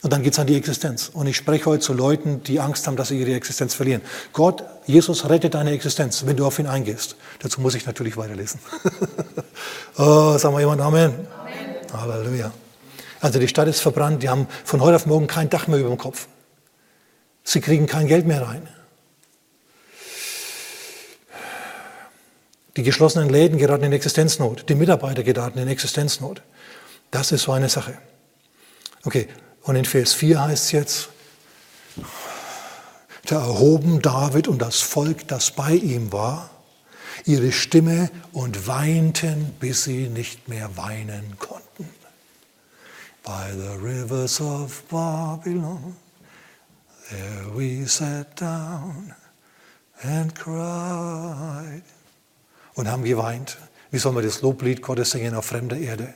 Und 0.00 0.14
dann 0.14 0.22
geht 0.22 0.32
es 0.32 0.38
an 0.38 0.46
die 0.46 0.56
Existenz. 0.56 1.10
Und 1.12 1.26
ich 1.26 1.36
spreche 1.36 1.66
heute 1.66 1.80
zu 1.80 1.92
Leuten, 1.92 2.42
die 2.42 2.58
Angst 2.58 2.86
haben, 2.86 2.96
dass 2.96 3.08
sie 3.08 3.20
ihre 3.20 3.34
Existenz 3.34 3.74
verlieren. 3.74 4.00
Gott, 4.32 4.64
Jesus 4.86 5.28
rettet 5.28 5.52
deine 5.52 5.72
Existenz, 5.72 6.24
wenn 6.24 6.38
du 6.38 6.46
auf 6.46 6.58
ihn 6.58 6.68
eingehst. 6.68 7.16
Dazu 7.40 7.60
muss 7.60 7.74
ich 7.74 7.84
natürlich 7.84 8.16
weiterlesen. 8.16 8.58
oh, 9.98 10.38
sagen 10.38 10.54
wir 10.54 10.60
jemand 10.60 10.80
Amen? 10.80 11.12
Amen. 11.38 12.10
Halleluja. 12.12 12.50
Also 13.20 13.38
die 13.38 13.48
Stadt 13.48 13.68
ist 13.68 13.80
verbrannt, 13.80 14.22
die 14.22 14.30
haben 14.30 14.48
von 14.64 14.80
heute 14.80 14.96
auf 14.96 15.04
morgen 15.04 15.26
kein 15.26 15.50
Dach 15.50 15.66
mehr 15.66 15.80
über 15.80 15.90
dem 15.90 15.98
Kopf. 15.98 16.28
Sie 17.44 17.60
kriegen 17.60 17.86
kein 17.86 18.06
Geld 18.06 18.26
mehr 18.26 18.40
rein. 18.40 18.66
Die 22.76 22.82
geschlossenen 22.82 23.30
Läden 23.30 23.58
geraten 23.58 23.84
in 23.84 23.92
Existenznot. 23.92 24.68
Die 24.68 24.74
Mitarbeiter 24.74 25.22
geraten 25.22 25.58
in 25.58 25.68
Existenznot. 25.68 26.42
Das 27.10 27.32
ist 27.32 27.42
so 27.42 27.52
eine 27.52 27.68
Sache. 27.68 27.96
Okay, 29.04 29.28
und 29.62 29.76
in 29.76 29.84
Vers 29.84 30.12
4 30.12 30.42
heißt 30.42 30.64
es 30.64 30.72
jetzt, 30.72 31.08
da 33.24 33.40
erhoben 33.40 34.02
David 34.02 34.46
und 34.46 34.60
das 34.60 34.80
Volk, 34.80 35.26
das 35.26 35.50
bei 35.50 35.72
ihm 35.72 36.12
war, 36.12 36.50
ihre 37.24 37.50
Stimme 37.50 38.10
und 38.32 38.66
weinten, 38.66 39.54
bis 39.58 39.84
sie 39.84 40.08
nicht 40.08 40.48
mehr 40.48 40.76
weinen 40.76 41.36
konnten. 41.38 41.88
By 43.24 43.52
the 43.52 43.76
rivers 43.82 44.40
of 44.40 44.84
Babylon, 44.88 45.96
there 47.08 47.56
we 47.56 47.86
sat 47.88 48.40
down 48.40 49.14
and 50.02 50.32
cried. 50.34 51.82
Und 52.76 52.88
haben 52.88 53.02
geweint. 53.02 53.58
Wie 53.90 53.98
soll 53.98 54.12
man 54.12 54.22
das 54.22 54.42
Loblied 54.42 54.82
Gottes 54.82 55.10
singen 55.10 55.34
auf 55.34 55.46
fremder 55.46 55.76
Erde? 55.76 56.14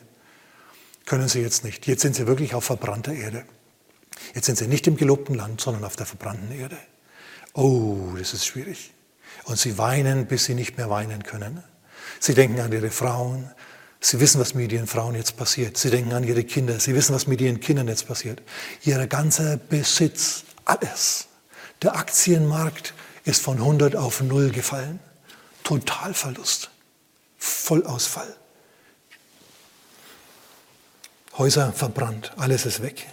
Können 1.06 1.28
sie 1.28 1.40
jetzt 1.40 1.64
nicht. 1.64 1.86
Jetzt 1.86 2.02
sind 2.02 2.14
sie 2.14 2.26
wirklich 2.26 2.54
auf 2.54 2.64
verbrannter 2.64 3.12
Erde. 3.12 3.44
Jetzt 4.34 4.46
sind 4.46 4.58
sie 4.58 4.68
nicht 4.68 4.86
im 4.86 4.96
gelobten 4.96 5.34
Land, 5.34 5.60
sondern 5.60 5.84
auf 5.84 5.96
der 5.96 6.06
verbrannten 6.06 6.52
Erde. 6.52 6.76
Oh, 7.54 8.14
das 8.18 8.34
ist 8.34 8.46
schwierig. 8.46 8.92
Und 9.44 9.58
sie 9.58 9.78
weinen, 9.78 10.26
bis 10.26 10.44
sie 10.44 10.54
nicht 10.54 10.76
mehr 10.76 10.90
weinen 10.90 11.22
können. 11.22 11.64
Sie 12.20 12.34
denken 12.34 12.60
an 12.60 12.70
ihre 12.72 12.90
Frauen. 12.90 13.50
Sie 14.00 14.20
wissen, 14.20 14.40
was 14.40 14.54
mit 14.54 14.70
ihren 14.70 14.86
Frauen 14.86 15.14
jetzt 15.14 15.36
passiert. 15.36 15.78
Sie 15.78 15.90
denken 15.90 16.12
an 16.12 16.24
ihre 16.24 16.44
Kinder. 16.44 16.78
Sie 16.78 16.94
wissen, 16.94 17.14
was 17.14 17.26
mit 17.26 17.40
ihren 17.40 17.60
Kindern 17.60 17.88
jetzt 17.88 18.06
passiert. 18.06 18.42
Ihr 18.82 19.06
ganzer 19.06 19.56
Besitz, 19.56 20.44
alles. 20.64 21.28
Der 21.82 21.96
Aktienmarkt 21.96 22.92
ist 23.24 23.42
von 23.42 23.56
100 23.56 23.96
auf 23.96 24.20
0 24.20 24.50
gefallen. 24.50 25.00
Totalverlust. 25.64 26.70
Vollausfall. 27.38 28.36
Häuser 31.38 31.72
verbrannt, 31.72 32.32
alles 32.36 32.66
ist 32.66 32.82
weg. 32.82 33.06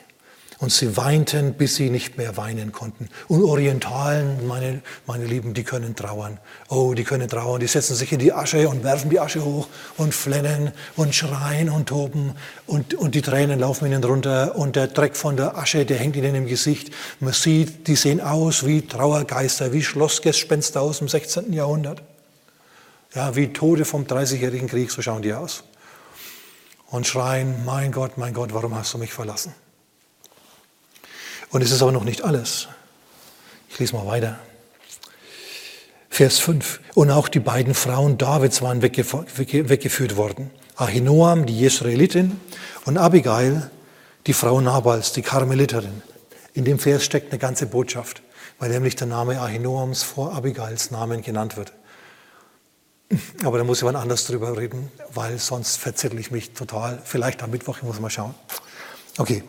Und 0.60 0.72
sie 0.72 0.98
weinten, 0.98 1.54
bis 1.54 1.76
sie 1.76 1.92
nicht 1.92 2.18
mehr 2.18 2.36
weinen 2.36 2.72
konnten. 2.72 3.10
Und 3.28 3.44
Orientalen, 3.44 4.48
meine, 4.48 4.82
meine 5.06 5.26
Lieben, 5.26 5.54
die 5.54 5.64
können 5.64 5.96
trauern. 5.96 6.40
Oh, 6.68 6.96
die 6.96 7.04
können 7.04 7.30
trauern. 7.30 7.60
Die 7.60 7.68
setzen 7.68 7.96
sich 7.96 8.12
in 8.12 8.18
die 8.18 8.34
Asche 8.34 8.68
und 8.68 8.84
werfen 8.84 9.12
die 9.12 9.20
Asche 9.20 9.46
hoch 9.46 9.68
und 9.98 10.16
flennen 10.16 10.72
und 10.96 11.14
schreien 11.14 11.70
und 11.70 11.90
toben. 11.90 12.34
Und, 12.66 12.96
und 12.96 13.14
die 13.14 13.22
Tränen 13.22 13.60
laufen 13.60 13.86
ihnen 13.86 14.04
runter. 14.04 14.56
Und 14.56 14.76
der 14.76 14.88
Dreck 14.88 15.16
von 15.16 15.38
der 15.38 15.56
Asche, 15.58 15.86
der 15.86 15.98
hängt 15.98 16.16
ihnen 16.16 16.34
im 16.34 16.48
Gesicht. 16.48 16.92
Man 17.20 17.34
sieht, 17.34 17.88
die 17.88 17.96
sehen 17.96 18.20
aus 18.20 18.66
wie 18.66 18.82
Trauergeister, 18.82 19.74
wie 19.74 19.84
Schlossgespenster 19.84 20.82
aus 20.82 20.98
dem 20.98 21.08
16. 21.08 21.54
Jahrhundert. 21.54 22.02
Ja, 23.18 23.36
wie 23.36 23.52
Tode 23.52 23.84
vom 23.84 24.04
30-jährigen 24.04 24.68
Krieg, 24.68 24.92
so 24.92 25.02
schauen 25.02 25.24
die 25.24 25.34
aus 25.34 25.64
und 26.92 27.08
schreien, 27.08 27.66
mein 27.66 27.92
Gott, 27.92 28.20
mein 28.20 28.32
Gott, 28.32 28.54
warum 28.54 28.76
hast 28.76 28.94
du 28.94 29.00
mich 29.00 29.12
verlassen? 29.12 29.56
Und 31.50 31.64
es 31.64 31.72
ist 31.72 31.82
aber 31.82 31.92
noch 31.92 32.04
nicht 32.04 32.22
alles. 32.22 32.68
Ich 33.70 33.80
lese 33.80 33.96
mal 33.96 34.06
weiter. 34.06 34.38
Vers 36.12 36.38
5. 36.38 36.80
Und 36.94 37.10
auch 37.10 37.28
die 37.28 37.40
beiden 37.40 37.74
Frauen 37.74 38.20
Davids 38.20 38.62
waren 38.62 38.84
weggeführt 38.84 40.16
worden. 40.16 40.52
Ahinoam, 40.76 41.48
die 41.48 41.58
Jesraelitin, 41.58 42.40
und 42.86 43.00
Abigail, 43.00 43.72
die 44.28 44.34
Frau 44.34 44.62
Nabals, 44.62 45.12
die 45.14 45.24
Karmeliterin. 45.24 46.04
In 46.54 46.66
dem 46.66 46.78
Vers 46.78 47.04
steckt 47.04 47.32
eine 47.32 47.40
ganze 47.40 47.66
Botschaft, 47.66 48.22
weil 48.60 48.70
nämlich 48.70 48.96
der 48.96 49.08
Name 49.08 49.42
Ahinoams 49.42 50.04
vor 50.04 50.36
Abigails 50.36 50.92
Namen 50.92 51.24
genannt 51.24 51.58
wird. 51.58 51.74
Aber 53.44 53.58
da 53.58 53.64
muss 53.64 53.82
mal 53.84 53.96
anders 53.96 54.26
drüber 54.26 54.58
reden, 54.58 54.92
weil 55.14 55.40
sonst 55.40 55.78
verzettel 55.78 56.20
ich 56.20 56.32
mich 56.32 56.52
total. 56.52 57.02
Vielleicht 57.04 57.42
am 57.42 57.52
Mittwoch, 57.52 57.78
ich 57.78 57.84
muss 57.84 58.00
mal 58.00 58.10
schauen. 58.10 58.36
Okay. 59.18 59.44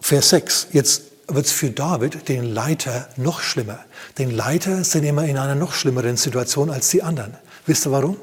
Vers 0.00 0.30
6. 0.30 0.68
Jetzt 0.72 1.02
wird 1.28 1.46
es 1.46 1.52
für 1.52 1.70
David, 1.70 2.28
den 2.28 2.44
Leiter, 2.44 3.08
noch 3.16 3.40
schlimmer. 3.40 3.78
Den 4.18 4.30
Leiter 4.30 4.84
sind 4.84 5.04
immer 5.04 5.24
in 5.24 5.38
einer 5.38 5.54
noch 5.54 5.72
schlimmeren 5.72 6.16
Situation 6.16 6.70
als 6.70 6.90
die 6.90 7.02
anderen. 7.02 7.36
Wisst 7.66 7.86
ihr 7.86 7.92
warum? 7.92 8.16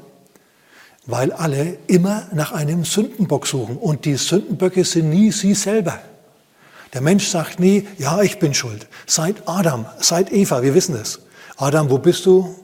Weil 1.05 1.31
alle 1.31 1.79
immer 1.87 2.27
nach 2.33 2.51
einem 2.51 2.85
Sündenbock 2.85 3.47
suchen. 3.47 3.77
Und 3.77 4.05
die 4.05 4.17
Sündenböcke 4.17 4.85
sind 4.85 5.09
nie 5.09 5.31
sie 5.31 5.55
selber. 5.55 5.99
Der 6.93 7.01
Mensch 7.01 7.27
sagt 7.27 7.59
nie, 7.59 7.87
ja, 7.97 8.21
ich 8.21 8.39
bin 8.39 8.53
schuld. 8.53 8.87
Seit 9.05 9.47
Adam, 9.47 9.85
seit 9.99 10.31
Eva, 10.31 10.61
wir 10.61 10.73
wissen 10.73 10.95
es. 10.95 11.19
Adam, 11.57 11.89
wo 11.89 11.97
bist 11.97 12.25
du? 12.25 12.55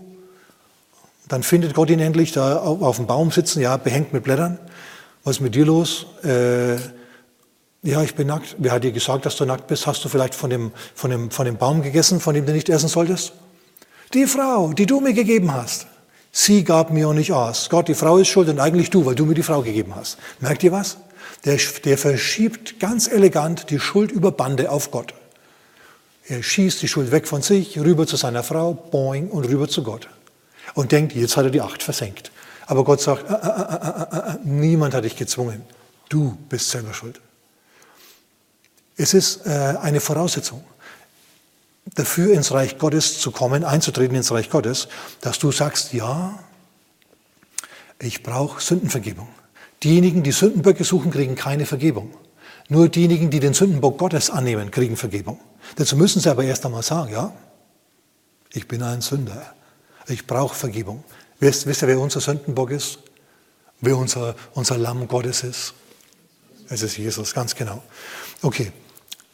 Dann 1.28 1.44
findet 1.44 1.74
Gott 1.74 1.90
ihn 1.90 2.00
endlich 2.00 2.32
da 2.32 2.58
auf, 2.58 2.98
dem 2.98 3.08
Baum 3.08 3.32
sitzen, 3.32 3.62
ja, 3.62 3.78
behängt 3.78 4.14
mit 4.14 4.24
Blättern. 4.24 4.60
Was 5.24 5.38
ist 5.38 5.42
mit 5.42 5.56
dir 5.56 5.66
los? 5.66 6.06
Äh, 6.24 6.76
ja, 7.84 8.02
ich 8.02 8.16
bin 8.16 8.28
nackt. 8.28 8.56
Wer 8.58 8.72
hat 8.72 8.84
dir 8.84 8.92
gesagt, 8.92 9.26
dass 9.26 9.36
du 9.36 9.46
nackt 9.46 9.68
bist? 9.68 9.88
Hast 9.88 10.04
du 10.04 10.10
vielleicht 10.10 10.36
von 10.36 10.50
dem, 10.50 10.72
von, 10.96 11.10
dem, 11.10 11.32
von 11.32 11.46
dem 11.46 11.58
Baum 11.58 11.82
gegessen, 11.82 12.20
von 12.20 12.34
dem 12.34 12.46
du 12.46 12.54
nicht 12.54 12.70
essen 12.70 12.90
solltest? 12.90 13.34
Die 14.14 14.26
Frau, 14.26 14.74
die 14.74 14.86
du 14.86 15.00
mir 15.00 15.14
gegeben 15.14 15.54
hast. 15.54 15.88
Sie 16.32 16.64
gab 16.64 16.92
mir 16.92 17.10
und 17.10 17.18
ich 17.18 17.34
aß. 17.34 17.70
Gott, 17.70 17.88
die 17.88 17.94
Frau 17.94 18.18
ist 18.18 18.28
schuld 18.28 18.50
und 18.50 18.60
eigentlich 18.60 18.90
du, 18.90 19.06
weil 19.06 19.16
du 19.16 19.26
mir 19.26 19.34
die 19.34 19.44
Frau 19.44 19.62
gegeben 19.62 19.96
hast. 19.96 20.18
Merkt 20.40 20.64
ihr 20.64 20.72
was? 20.72 20.98
Der, 21.46 21.58
der 21.86 21.98
verschiebt 21.98 22.80
ganz 22.80 23.08
elegant 23.08 23.70
die 23.70 23.80
Schuld 23.80 24.12
über 24.12 24.32
Bande 24.32 24.70
auf 24.72 24.92
Gott. 24.92 25.14
Er 26.28 26.44
schießt 26.44 26.82
die 26.82 26.88
Schuld 26.88 27.12
weg 27.12 27.28
von 27.28 27.42
sich, 27.42 27.80
rüber 27.80 28.06
zu 28.06 28.18
seiner 28.18 28.44
Frau, 28.44 28.74
boing, 28.74 29.30
und 29.30 29.46
rüber 29.46 29.68
zu 29.68 29.84
Gott. 29.84 30.10
Und 30.74 30.92
denkt, 30.92 31.14
jetzt 31.16 31.38
hat 31.38 31.46
er 31.46 31.52
die 31.52 31.62
Acht 31.62 31.82
versenkt. 31.82 32.32
Aber 32.66 32.84
Gott 32.84 33.00
sagt, 33.00 33.30
äh, 33.30 33.34
äh, 33.34 34.34
äh, 34.34 34.38
niemand 34.44 34.94
hat 34.94 35.06
dich 35.06 35.16
gezwungen. 35.16 35.64
Du 36.10 36.38
bist 36.50 36.70
selber 36.70 36.94
schuld. 36.94 37.22
Es 38.98 39.14
ist 39.14 39.46
eine 39.46 40.00
Voraussetzung 40.00 40.64
dafür, 41.94 42.34
ins 42.34 42.52
Reich 42.52 42.80
Gottes 42.80 43.20
zu 43.20 43.30
kommen, 43.32 43.64
einzutreten 43.64 44.16
ins 44.16 44.32
Reich 44.32 44.50
Gottes, 44.50 44.88
dass 45.22 45.38
du 45.38 45.52
sagst, 45.52 45.94
ja, 45.94 46.40
ich 48.00 48.24
brauche 48.24 48.62
Sündenvergebung. 48.62 49.30
Diejenigen, 49.84 50.24
die 50.24 50.32
Sündenböcke 50.32 50.84
suchen, 50.84 51.12
kriegen 51.12 51.36
keine 51.36 51.66
Vergebung. 51.66 52.12
Nur 52.70 52.90
diejenigen, 52.90 53.30
die 53.30 53.40
den 53.40 53.54
Sündenbock 53.54 53.98
Gottes 53.98 54.30
annehmen, 54.30 54.72
kriegen 54.72 54.98
Vergebung. 54.98 55.40
Dazu 55.76 55.96
müssen 55.96 56.20
sie 56.20 56.30
aber 56.30 56.44
erst 56.44 56.66
einmal 56.66 56.84
sagen, 56.84 57.12
ja, 57.12 57.34
ich 58.52 58.68
bin 58.68 58.82
ein 58.84 59.02
Sünder. 59.02 59.54
Ich 60.08 60.26
brauche 60.26 60.56
Vergebung. 60.56 61.04
Wisst, 61.40 61.68
wisst 61.68 61.84
ihr, 61.84 61.88
wer 61.88 62.00
unser 62.00 62.20
Sündenbock 62.20 62.72
ist? 62.72 63.00
Wer 63.80 63.98
unser, 63.98 64.36
unser 64.54 64.78
Lamm 64.78 65.08
Gottes 65.08 65.44
ist? 65.44 65.74
Es 66.70 66.82
ist 66.82 66.98
Jesus, 66.98 67.34
ganz 67.34 67.56
genau. 67.56 67.84
Okay, 68.42 68.72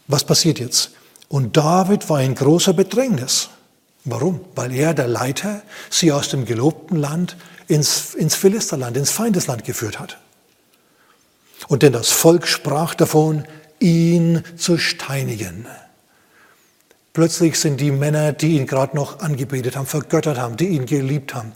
was 0.08 0.24
passiert 0.24 0.60
jetzt? 0.60 0.92
Und 1.30 1.56
David 1.58 2.10
war 2.10 2.22
in 2.22 2.36
großer 2.36 2.74
Bedrängnis. 2.74 3.50
Warum? 4.06 4.42
Weil 4.56 4.74
er, 4.74 4.94
der 4.94 5.08
Leiter, 5.08 5.64
sie 5.90 6.12
aus 6.12 6.30
dem 6.30 6.46
gelobten 6.46 6.98
Land 6.98 7.38
ins, 7.68 8.14
ins 8.14 8.36
Philisterland, 8.36 8.98
ins 8.98 9.12
Feindesland 9.12 9.64
geführt 9.64 10.00
hat. 10.00 10.20
Und 11.68 11.84
denn 11.84 11.94
das 11.94 12.10
Volk 12.10 12.48
sprach 12.48 12.96
davon, 12.96 13.46
ihn 13.80 14.44
zu 14.56 14.78
steinigen. 14.78 15.68
Plötzlich 17.14 17.60
sind 17.60 17.80
die 17.80 17.92
Männer, 17.92 18.34
die 18.34 18.58
ihn 18.58 18.66
gerade 18.66 18.96
noch 18.96 19.20
angebetet 19.20 19.76
haben, 19.76 19.86
vergöttert 19.86 20.40
haben, 20.40 20.58
die 20.58 20.70
ihn 20.70 20.86
geliebt 20.86 21.36
haben, 21.36 21.52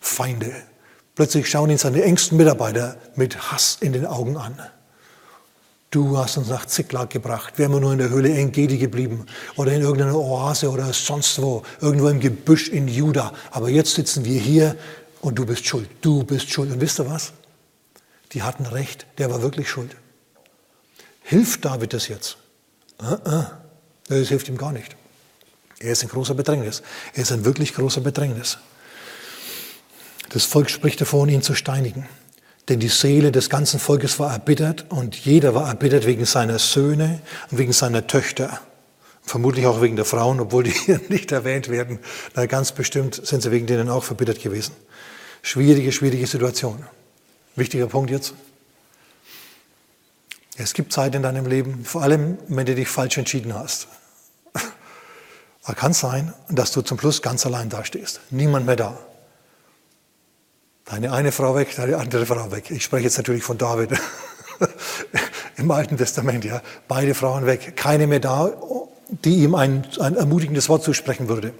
Feinde. 0.00 0.52
Plötzlich 1.14 1.48
schauen 1.48 1.70
ihn 1.70 1.78
seine 1.78 2.02
engsten 2.02 2.38
Mitarbeiter 2.38 2.96
mit 3.14 3.52
Hass 3.52 3.78
in 3.80 3.92
den 3.92 4.06
Augen 4.06 4.36
an. 4.36 4.58
Du 5.90 6.18
hast 6.18 6.36
uns 6.38 6.48
nach 6.48 6.66
Ziklag 6.66 7.10
gebracht. 7.10 7.56
Wären 7.56 7.72
wir 7.72 7.78
nur 7.78 7.92
in 7.92 7.98
der 7.98 8.08
Höhle 8.08 8.34
Engedi 8.34 8.78
geblieben 8.78 9.26
oder 9.54 9.72
in 9.72 9.80
irgendeiner 9.80 10.16
Oase 10.16 10.68
oder 10.70 10.92
sonst 10.92 11.40
wo, 11.40 11.62
irgendwo 11.80 12.08
im 12.08 12.18
Gebüsch 12.18 12.68
in 12.68 12.88
Juda. 12.88 13.32
Aber 13.52 13.68
jetzt 13.68 13.94
sitzen 13.94 14.24
wir 14.24 14.40
hier 14.40 14.74
und 15.20 15.38
du 15.38 15.46
bist 15.46 15.64
schuld. 15.66 15.88
Du 16.00 16.24
bist 16.24 16.50
schuld. 16.50 16.72
Und 16.72 16.80
wisst 16.80 16.98
ihr 16.98 17.08
was? 17.08 17.32
Die 18.34 18.42
hatten 18.42 18.66
recht. 18.66 19.06
Der 19.18 19.30
war 19.30 19.42
wirklich 19.42 19.68
schuld. 19.68 19.96
Hilft 21.22 21.64
David 21.64 21.92
das 21.92 22.08
jetzt? 22.08 22.36
Uh 23.00 23.14
-uh. 23.14 23.46
Das 24.08 24.28
hilft 24.28 24.48
ihm 24.48 24.58
gar 24.58 24.72
nicht. 24.72 24.96
Er 25.78 25.92
ist 25.92 26.02
in 26.02 26.08
großer 26.08 26.34
Bedrängnis. 26.34 26.82
Er 27.14 27.22
ist 27.22 27.30
in 27.30 27.44
wirklich 27.44 27.74
großer 27.74 28.00
Bedrängnis. 28.00 28.58
Das 30.28 30.44
Volk 30.44 30.68
spricht 30.68 31.00
davon, 31.00 31.28
ihn 31.28 31.42
zu 31.42 31.54
steinigen. 31.54 32.06
Denn 32.68 32.80
die 32.80 32.88
Seele 32.88 33.30
des 33.30 33.50
ganzen 33.50 33.78
Volkes 33.78 34.18
war 34.18 34.32
erbittert 34.32 34.86
und 34.88 35.16
jeder 35.16 35.54
war 35.54 35.68
erbittert 35.68 36.06
wegen 36.06 36.24
seiner 36.24 36.58
Söhne 36.58 37.20
und 37.50 37.58
wegen 37.58 37.72
seiner 37.72 38.06
Töchter. 38.06 38.60
Vermutlich 39.22 39.66
auch 39.66 39.80
wegen 39.80 39.96
der 39.96 40.04
Frauen, 40.04 40.40
obwohl 40.40 40.64
die 40.64 40.70
hier 40.86 41.00
nicht 41.08 41.32
erwähnt 41.32 41.68
werden. 41.68 41.98
Na, 42.34 42.46
ganz 42.46 42.72
bestimmt 42.72 43.26
sind 43.26 43.42
sie 43.42 43.50
wegen 43.50 43.66
denen 43.66 43.88
auch 43.88 44.04
verbittert 44.04 44.42
gewesen. 44.42 44.74
Schwierige, 45.42 45.92
schwierige 45.92 46.26
Situation. 46.26 46.84
Wichtiger 47.56 47.86
Punkt 47.86 48.10
jetzt. 48.10 48.34
Es 50.56 50.72
gibt 50.72 50.92
Zeit 50.92 51.14
in 51.14 51.22
deinem 51.22 51.46
Leben, 51.46 51.84
vor 51.84 52.02
allem 52.02 52.38
wenn 52.48 52.66
du 52.66 52.74
dich 52.74 52.88
falsch 52.88 53.18
entschieden 53.18 53.54
hast. 53.54 53.88
Aber 55.64 55.74
kann 55.74 55.92
sein, 55.92 56.32
dass 56.48 56.72
du 56.72 56.82
zum 56.82 56.98
Schluss 56.98 57.22
ganz 57.22 57.44
allein 57.46 57.68
dastehst. 57.68 58.20
Niemand 58.30 58.66
mehr 58.66 58.76
da. 58.76 58.98
Deine 60.84 61.12
eine 61.12 61.32
Frau 61.32 61.56
weg, 61.56 61.74
deine 61.76 61.96
andere 61.96 62.26
Frau 62.26 62.52
weg. 62.52 62.70
Ich 62.70 62.84
spreche 62.84 63.04
jetzt 63.04 63.16
natürlich 63.16 63.42
von 63.42 63.58
David 63.58 63.90
im 65.56 65.70
Alten 65.70 65.96
Testament, 65.96 66.44
ja. 66.44 66.60
Beide 66.86 67.14
Frauen 67.14 67.46
weg. 67.46 67.76
Keine 67.76 68.06
mehr 68.06 68.20
da, 68.20 68.52
die 69.08 69.42
ihm 69.42 69.54
ein, 69.54 69.86
ein 69.98 70.16
ermutigendes 70.16 70.68
Wort 70.68 70.84
zusprechen 70.84 71.28
würde. 71.28 71.52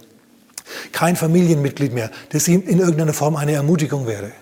Kein 0.93 1.17
Familienmitglied 1.17 1.93
mehr, 1.93 2.11
das 2.31 2.47
ihm 2.49 2.67
in 2.67 2.79
irgendeiner 2.81 3.13
Form 3.13 3.37
eine 3.37 3.53
Ermutigung 3.53 4.07
wäre. 4.07 4.33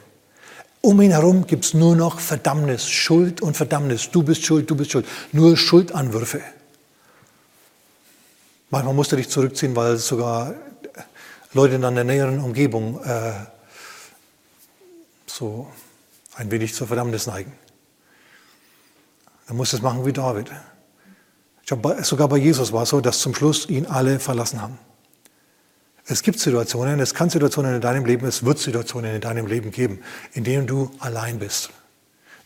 Um 0.84 1.00
ihn 1.00 1.12
herum 1.12 1.46
gibt 1.46 1.64
es 1.64 1.74
nur 1.74 1.94
noch 1.94 2.18
Verdammnis, 2.18 2.88
Schuld 2.88 3.40
und 3.40 3.56
Verdammnis. 3.56 4.10
Du 4.10 4.24
bist 4.24 4.44
schuld, 4.44 4.68
du 4.68 4.74
bist 4.74 4.90
schuld. 4.90 5.06
Nur 5.30 5.56
Schuldanwürfe. 5.56 6.40
Manchmal 8.68 8.92
musst 8.92 9.12
du 9.12 9.16
dich 9.16 9.28
zurückziehen, 9.28 9.76
weil 9.76 9.96
sogar 9.96 10.54
Leute 11.52 11.76
in 11.76 11.82
deiner 11.82 12.02
näheren 12.02 12.40
Umgebung 12.40 13.00
äh, 13.04 13.32
so 15.26 15.70
ein 16.34 16.50
wenig 16.50 16.74
zur 16.74 16.88
Verdammnis 16.88 17.28
neigen. 17.28 17.52
Dann 19.46 19.56
musst 19.56 19.74
es 19.74 19.82
machen 19.82 20.04
wie 20.04 20.12
David. 20.12 20.50
Sogar 22.02 22.28
bei 22.28 22.38
Jesus 22.38 22.72
war 22.72 22.82
es 22.82 22.88
so, 22.88 23.00
dass 23.00 23.20
zum 23.20 23.36
Schluss 23.36 23.68
ihn 23.68 23.86
alle 23.86 24.18
verlassen 24.18 24.60
haben. 24.60 24.78
Es 26.06 26.22
gibt 26.22 26.40
Situationen, 26.40 26.98
es 27.00 27.14
kann 27.14 27.30
Situationen 27.30 27.76
in 27.76 27.80
deinem 27.80 28.04
Leben, 28.04 28.26
es 28.26 28.44
wird 28.44 28.58
Situationen 28.58 29.14
in 29.14 29.20
deinem 29.20 29.46
Leben 29.46 29.70
geben, 29.70 30.00
in 30.32 30.42
denen 30.44 30.66
du 30.66 30.90
allein 30.98 31.38
bist. 31.38 31.70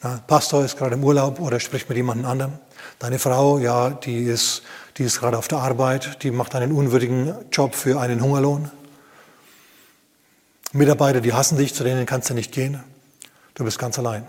Na, 0.03 0.23
Pastor 0.27 0.65
ist 0.65 0.77
gerade 0.77 0.95
im 0.95 1.05
Urlaub 1.05 1.41
oder 1.41 1.59
spricht 1.59 1.89
mit 1.89 1.97
jemand 1.97 2.27
anderem. 2.27 2.59
Deine 2.99 3.19
Frau, 3.19 3.59
ja, 3.59 3.91
die 3.91 4.25
ist, 4.25 4.63
die 4.99 5.05
ist 5.05 5.21
gerade 5.21 5.39
auf 5.39 5.49
der 5.49 5.59
Arbeit, 5.59 6.23
die 6.23 6.31
macht 6.31 6.55
einen 6.55 6.73
unwürdigen 6.73 7.35
Job 7.51 7.75
für 7.75 7.99
einen 7.99 8.23
Hungerlohn. 8.23 8.71
Mitarbeiter, 10.73 11.23
die 11.23 11.33
hassen 11.33 11.57
dich, 11.57 11.75
zu 11.75 11.83
denen 11.83 12.05
kannst 12.05 12.29
du 12.29 12.35
nicht 12.35 12.53
gehen. 12.53 12.83
Du 13.55 13.65
bist 13.65 13.79
ganz 13.79 13.99
allein. 13.99 14.27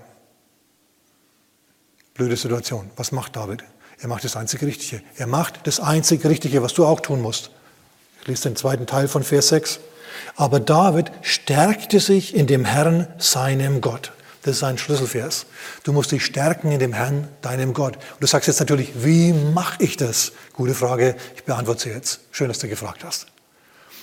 Blöde 2.13 2.37
Situation. 2.37 2.89
Was 2.95 3.11
macht 3.11 3.35
David? 3.35 3.63
Er 3.99 4.07
macht 4.07 4.23
das 4.23 4.37
einzige 4.37 4.65
Richtige. 4.65 5.03
Er 5.17 5.27
macht 5.27 5.67
das 5.67 5.79
einzige 5.79 6.29
Richtige, 6.29 6.63
was 6.63 6.73
du 6.73 6.85
auch 6.85 7.01
tun 7.01 7.21
musst. 7.21 7.51
Lese 8.27 8.43
den 8.43 8.55
zweiten 8.57 8.85
Teil 8.85 9.07
von 9.07 9.23
Vers 9.23 9.47
6. 9.49 9.79
Aber 10.35 10.59
David 10.59 11.11
stärkte 11.21 11.99
sich 11.99 12.35
in 12.35 12.45
dem 12.45 12.65
Herrn, 12.65 13.07
seinem 13.17 13.81
Gott. 13.81 14.11
Das 14.43 14.57
ist 14.57 14.63
ein 14.63 14.77
Schlüsselvers. 14.77 15.45
Du 15.83 15.93
musst 15.93 16.11
dich 16.11 16.23
stärken 16.23 16.71
in 16.71 16.79
dem 16.79 16.93
Herrn, 16.93 17.27
deinem 17.41 17.73
Gott. 17.73 17.95
Und 17.95 18.21
du 18.21 18.27
sagst 18.27 18.47
jetzt 18.47 18.59
natürlich, 18.59 19.03
wie 19.03 19.33
mache 19.33 19.81
ich 19.83 19.97
das? 19.97 20.33
Gute 20.53 20.73
Frage, 20.73 21.15
ich 21.35 21.43
beantworte 21.43 21.83
sie 21.83 21.89
jetzt. 21.89 22.19
Schön, 22.31 22.47
dass 22.47 22.59
du 22.59 22.67
gefragt 22.67 23.03
hast. 23.03 23.27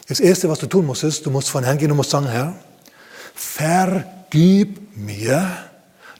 Das 0.08 0.20
Erste, 0.20 0.48
was 0.48 0.58
du 0.58 0.66
tun 0.66 0.86
musst, 0.86 1.04
ist, 1.04 1.24
du 1.24 1.30
musst 1.30 1.48
von 1.48 1.64
Herrn 1.64 1.78
gehen 1.78 1.90
und 1.90 1.96
musst 1.96 2.10
sagen, 2.10 2.28
Herr, 2.28 2.54
vergib 3.34 4.96
mir, 4.96 5.50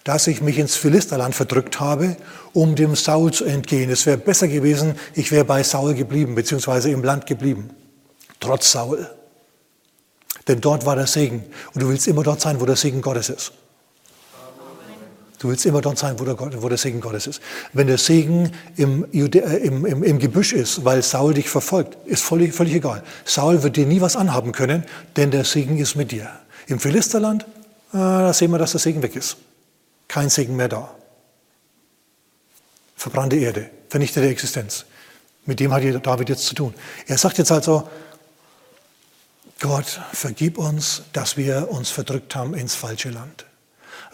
dass 0.05 0.27
ich 0.27 0.41
mich 0.41 0.59
ins 0.59 0.77
Philisterland 0.77 1.35
verdrückt 1.35 1.81
habe, 1.81 2.17
um 2.53 2.77
dem 2.77 2.97
Saul 2.97 3.33
zu 3.33 3.45
entgehen. 3.45 3.91
Es 3.91 4.07
wäre 4.07 4.19
besser 4.19 4.49
gewesen, 4.49 4.99
ich 5.15 5.33
wäre 5.33 5.45
bei 5.45 5.63
Saul 5.63 5.95
geblieben, 5.95 6.35
beziehungsweise 6.35 6.91
im 6.91 7.03
Land 7.03 7.27
geblieben 7.27 7.71
trotz 8.41 8.73
Saul. 8.73 9.09
Denn 10.49 10.61
dort 10.61 10.85
war 10.85 10.97
der 10.97 11.07
Segen. 11.07 11.45
Und 11.73 11.83
du 11.83 11.89
willst 11.89 12.07
immer 12.07 12.23
dort 12.23 12.41
sein, 12.41 12.61
wo 12.61 12.67
der 12.67 12.77
Segen 12.77 13.01
Gottes 13.01 13.31
ist. 13.31 13.53
Du 15.45 15.51
willst 15.51 15.67
immer 15.67 15.83
dort 15.83 15.99
sein, 15.99 16.19
wo 16.19 16.25
der, 16.25 16.39
wo 16.63 16.69
der 16.71 16.79
Segen 16.79 17.03
Gottes 17.03 17.27
ist. 17.27 17.43
Wenn 17.75 17.87
der 17.87 17.99
Segen 17.99 18.51
im, 18.77 19.05
äh, 19.13 19.27
im, 19.59 19.85
im, 19.85 20.03
im, 20.03 20.19
Gebüsch 20.19 20.55
ist, 20.55 20.87
weil 20.87 21.03
Saul 21.03 21.35
dich 21.35 21.51
verfolgt, 21.51 21.99
ist 22.07 22.23
völlig, 22.23 22.55
völlig 22.55 22.75
egal. 22.75 23.03
Saul 23.27 23.63
wird 23.63 23.77
dir 23.77 23.85
nie 23.85 24.01
was 24.01 24.17
anhaben 24.17 24.53
können, 24.53 24.85
denn 25.17 25.31
der 25.31 25.45
Segen 25.45 25.77
ist 25.77 25.97
mit 25.97 26.13
dir. 26.13 26.31
Im 26.67 26.81
Philisterland, 26.81 27.43
äh, 27.93 27.99
da 27.99 28.33
sehen 28.33 28.53
wir, 28.53 28.59
dass 28.59 28.71
der 28.71 28.81
Segen 28.81 29.03
weg 29.03 29.17
ist. 29.17 29.37
Kein 30.09 30.31
Segen 30.31 30.57
mehr 30.57 30.69
da. 30.69 30.95
Verbrannte 32.97 33.37
Erde, 33.37 33.69
vernichtete 33.91 34.27
Existenz. 34.29 34.87
Mit 35.45 35.61
dem 35.61 35.75
hat 35.75 35.83
David 36.07 36.31
jetzt 36.31 36.47
zu 36.47 36.55
tun. 36.55 36.73
Er 37.07 37.19
sagt 37.19 37.37
jetzt 37.37 37.53
also, 37.53 37.87
Gott, 39.61 40.01
vergib 40.13 40.59
uns, 40.59 41.03
dass 41.13 41.37
wir 41.37 41.71
uns 41.71 41.91
verdrückt 41.91 42.35
haben 42.35 42.55
ins 42.55 42.75
falsche 42.75 43.11
Land. 43.11 43.47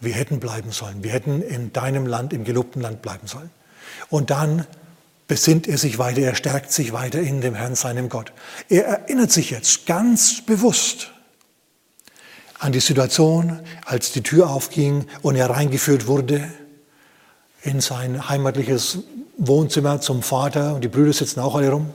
Wir 0.00 0.14
hätten 0.14 0.40
bleiben 0.40 0.72
sollen. 0.72 1.03
Wir 1.03 1.12
hätten 1.12 1.42
in 1.42 1.72
deinem 1.72 2.07
Land, 2.07 2.33
im 2.33 2.44
gelobten 2.44 2.81
Land 2.81 3.03
bleiben 3.03 3.26
sollen. 3.26 3.50
Und 4.09 4.31
dann 4.31 4.66
besinnt 5.29 5.68
er 5.68 5.79
sich 5.79 5.98
weiter, 5.98 6.22
er 6.22 6.35
stärkt 6.35 6.72
sich 6.72 6.92
weiter 6.92 7.20
in 7.20 7.40
dem 7.40 7.55
Herrn, 7.55 7.74
seinem 7.76 8.09
Gott. 8.09 8.33
Er 8.68 8.85
erinnert 8.85 9.31
sich 9.31 9.50
jetzt 9.50 9.87
ganz 9.87 10.40
bewusst 10.44 11.12
an 12.59 12.72
die 12.72 12.81
Situation, 12.81 13.61
als 13.85 14.12
die 14.12 14.22
Tür 14.22 14.50
aufging 14.50 15.07
und 15.22 15.37
er 15.37 15.48
reingeführt 15.48 16.07
wurde 16.07 16.50
in 17.62 17.81
sein 17.81 18.29
heimatliches 18.29 18.98
Wohnzimmer 19.37 20.00
zum 20.00 20.22
Vater 20.22 20.74
und 20.74 20.83
die 20.83 20.88
Brüder 20.88 21.12
sitzen 21.12 21.40
auch 21.40 21.55
alle 21.55 21.70
rum 21.70 21.90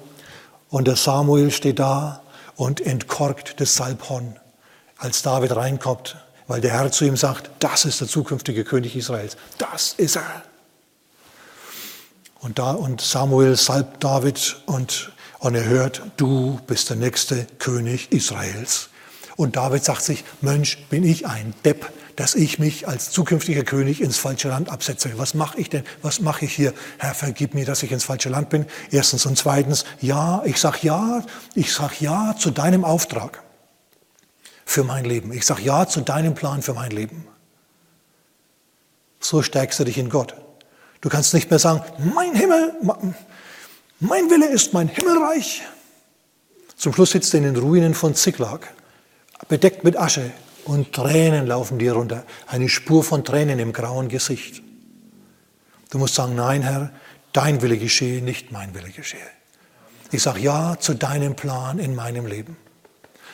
und 0.70 0.88
der 0.88 0.96
Samuel 0.96 1.52
steht 1.52 1.80
da 1.80 2.24
und 2.56 2.82
entkorkt 2.82 3.60
das 3.60 3.76
Salbhorn, 3.76 4.40
als 4.98 5.22
David 5.22 5.56
reinkommt, 5.56 6.18
weil 6.48 6.62
der 6.62 6.72
Herr 6.72 6.92
zu 6.92 7.06
ihm 7.06 7.18
sagt, 7.18 7.50
das 7.60 7.86
ist 7.86 8.02
der 8.02 8.08
zukünftige 8.08 8.64
König 8.64 8.96
Israels. 8.96 9.38
Das 9.58 9.94
ist 9.94 10.16
er. 10.16 10.44
Und, 12.40 12.60
da, 12.60 12.72
und 12.72 13.02
Samuel 13.02 13.56
salbt 13.56 14.04
David 14.04 14.58
und, 14.68 15.12
und 15.40 15.56
er 15.56 15.66
hört, 15.66 16.04
du 16.18 16.60
bist 16.68 16.90
der 16.90 16.98
nächste 16.98 17.48
König 17.58 18.12
Israels. 18.12 18.90
Und 19.36 19.56
David 19.56 19.84
sagt 19.84 20.04
sich, 20.04 20.24
Mensch, 20.42 20.78
bin 20.90 21.04
ich 21.04 21.26
ein 21.26 21.54
Depp, 21.66 21.92
dass 22.16 22.36
ich 22.36 22.60
mich 22.60 22.88
als 22.88 23.12
zukünftiger 23.12 23.64
König 23.64 24.02
ins 24.02 24.18
falsche 24.18 24.48
Land 24.48 24.70
absetze. 24.70 25.12
Was 25.18 25.34
mache 25.34 25.60
ich 25.60 25.70
denn? 25.70 25.84
Was 26.02 26.20
mache 26.22 26.46
ich 26.46 26.54
hier? 26.54 26.74
Herr, 26.98 27.14
vergib 27.14 27.54
mir, 27.54 27.66
dass 27.66 27.84
ich 27.84 27.92
ins 27.92 28.06
falsche 28.06 28.30
Land 28.30 28.50
bin. 28.50 28.66
Erstens 28.92 29.26
und 29.26 29.38
zweitens, 29.38 29.86
ja, 30.02 30.42
ich 30.46 30.60
sag 30.60 30.84
ja, 30.84 31.24
ich 31.56 31.74
sag 31.74 32.00
ja 32.00 32.36
zu 32.38 32.52
deinem 32.52 32.86
Auftrag 32.86 33.44
für 34.66 34.84
mein 34.84 35.06
Leben. 35.06 35.34
Ich 35.34 35.46
sag 35.46 35.60
ja 35.60 35.88
zu 35.88 36.02
deinem 36.02 36.36
Plan 36.36 36.62
für 36.62 36.74
mein 36.74 36.92
Leben. 36.92 37.28
So 39.20 39.42
stärkst 39.42 39.80
du 39.80 39.84
dich 39.84 39.98
in 39.98 40.10
Gott. 40.10 40.36
Du 41.02 41.10
kannst 41.10 41.34
nicht 41.34 41.50
mehr 41.50 41.60
sagen, 41.60 41.82
mein 42.14 42.34
Himmel, 42.34 42.74
mein 44.00 44.30
Wille 44.30 44.48
ist 44.48 44.74
mein 44.74 44.88
Himmelreich. 44.88 45.64
Zum 46.78 46.94
Schluss 46.94 47.12
sitzt 47.12 47.34
er 47.34 47.40
in 47.40 47.54
den 47.54 47.56
Ruinen 47.58 47.94
von 47.94 48.16
Ziklag, 48.16 48.68
bedeckt 49.48 49.84
mit 49.84 49.98
Asche, 49.98 50.32
und 50.66 50.94
Tränen 50.94 51.48
laufen 51.48 51.80
dir 51.80 51.94
runter. 51.94 52.24
Eine 52.48 52.70
Spur 52.70 53.04
von 53.04 53.24
Tränen 53.24 53.60
im 53.60 53.72
grauen 53.72 54.10
Gesicht. 54.10 54.62
Du 55.92 55.98
musst 55.98 56.16
sagen, 56.16 56.36
nein, 56.36 56.62
Herr, 56.64 56.92
dein 57.32 57.62
Wille 57.62 57.78
geschehe, 57.78 58.22
nicht 58.22 58.52
mein 58.52 58.74
Wille 58.74 58.90
geschehe. 58.90 59.20
Ich 60.12 60.22
sage 60.22 60.40
ja 60.40 60.78
zu 60.80 60.94
deinem 60.94 61.36
Plan 61.36 61.80
in 61.80 61.96
meinem 61.96 62.26
Leben. 62.26 62.58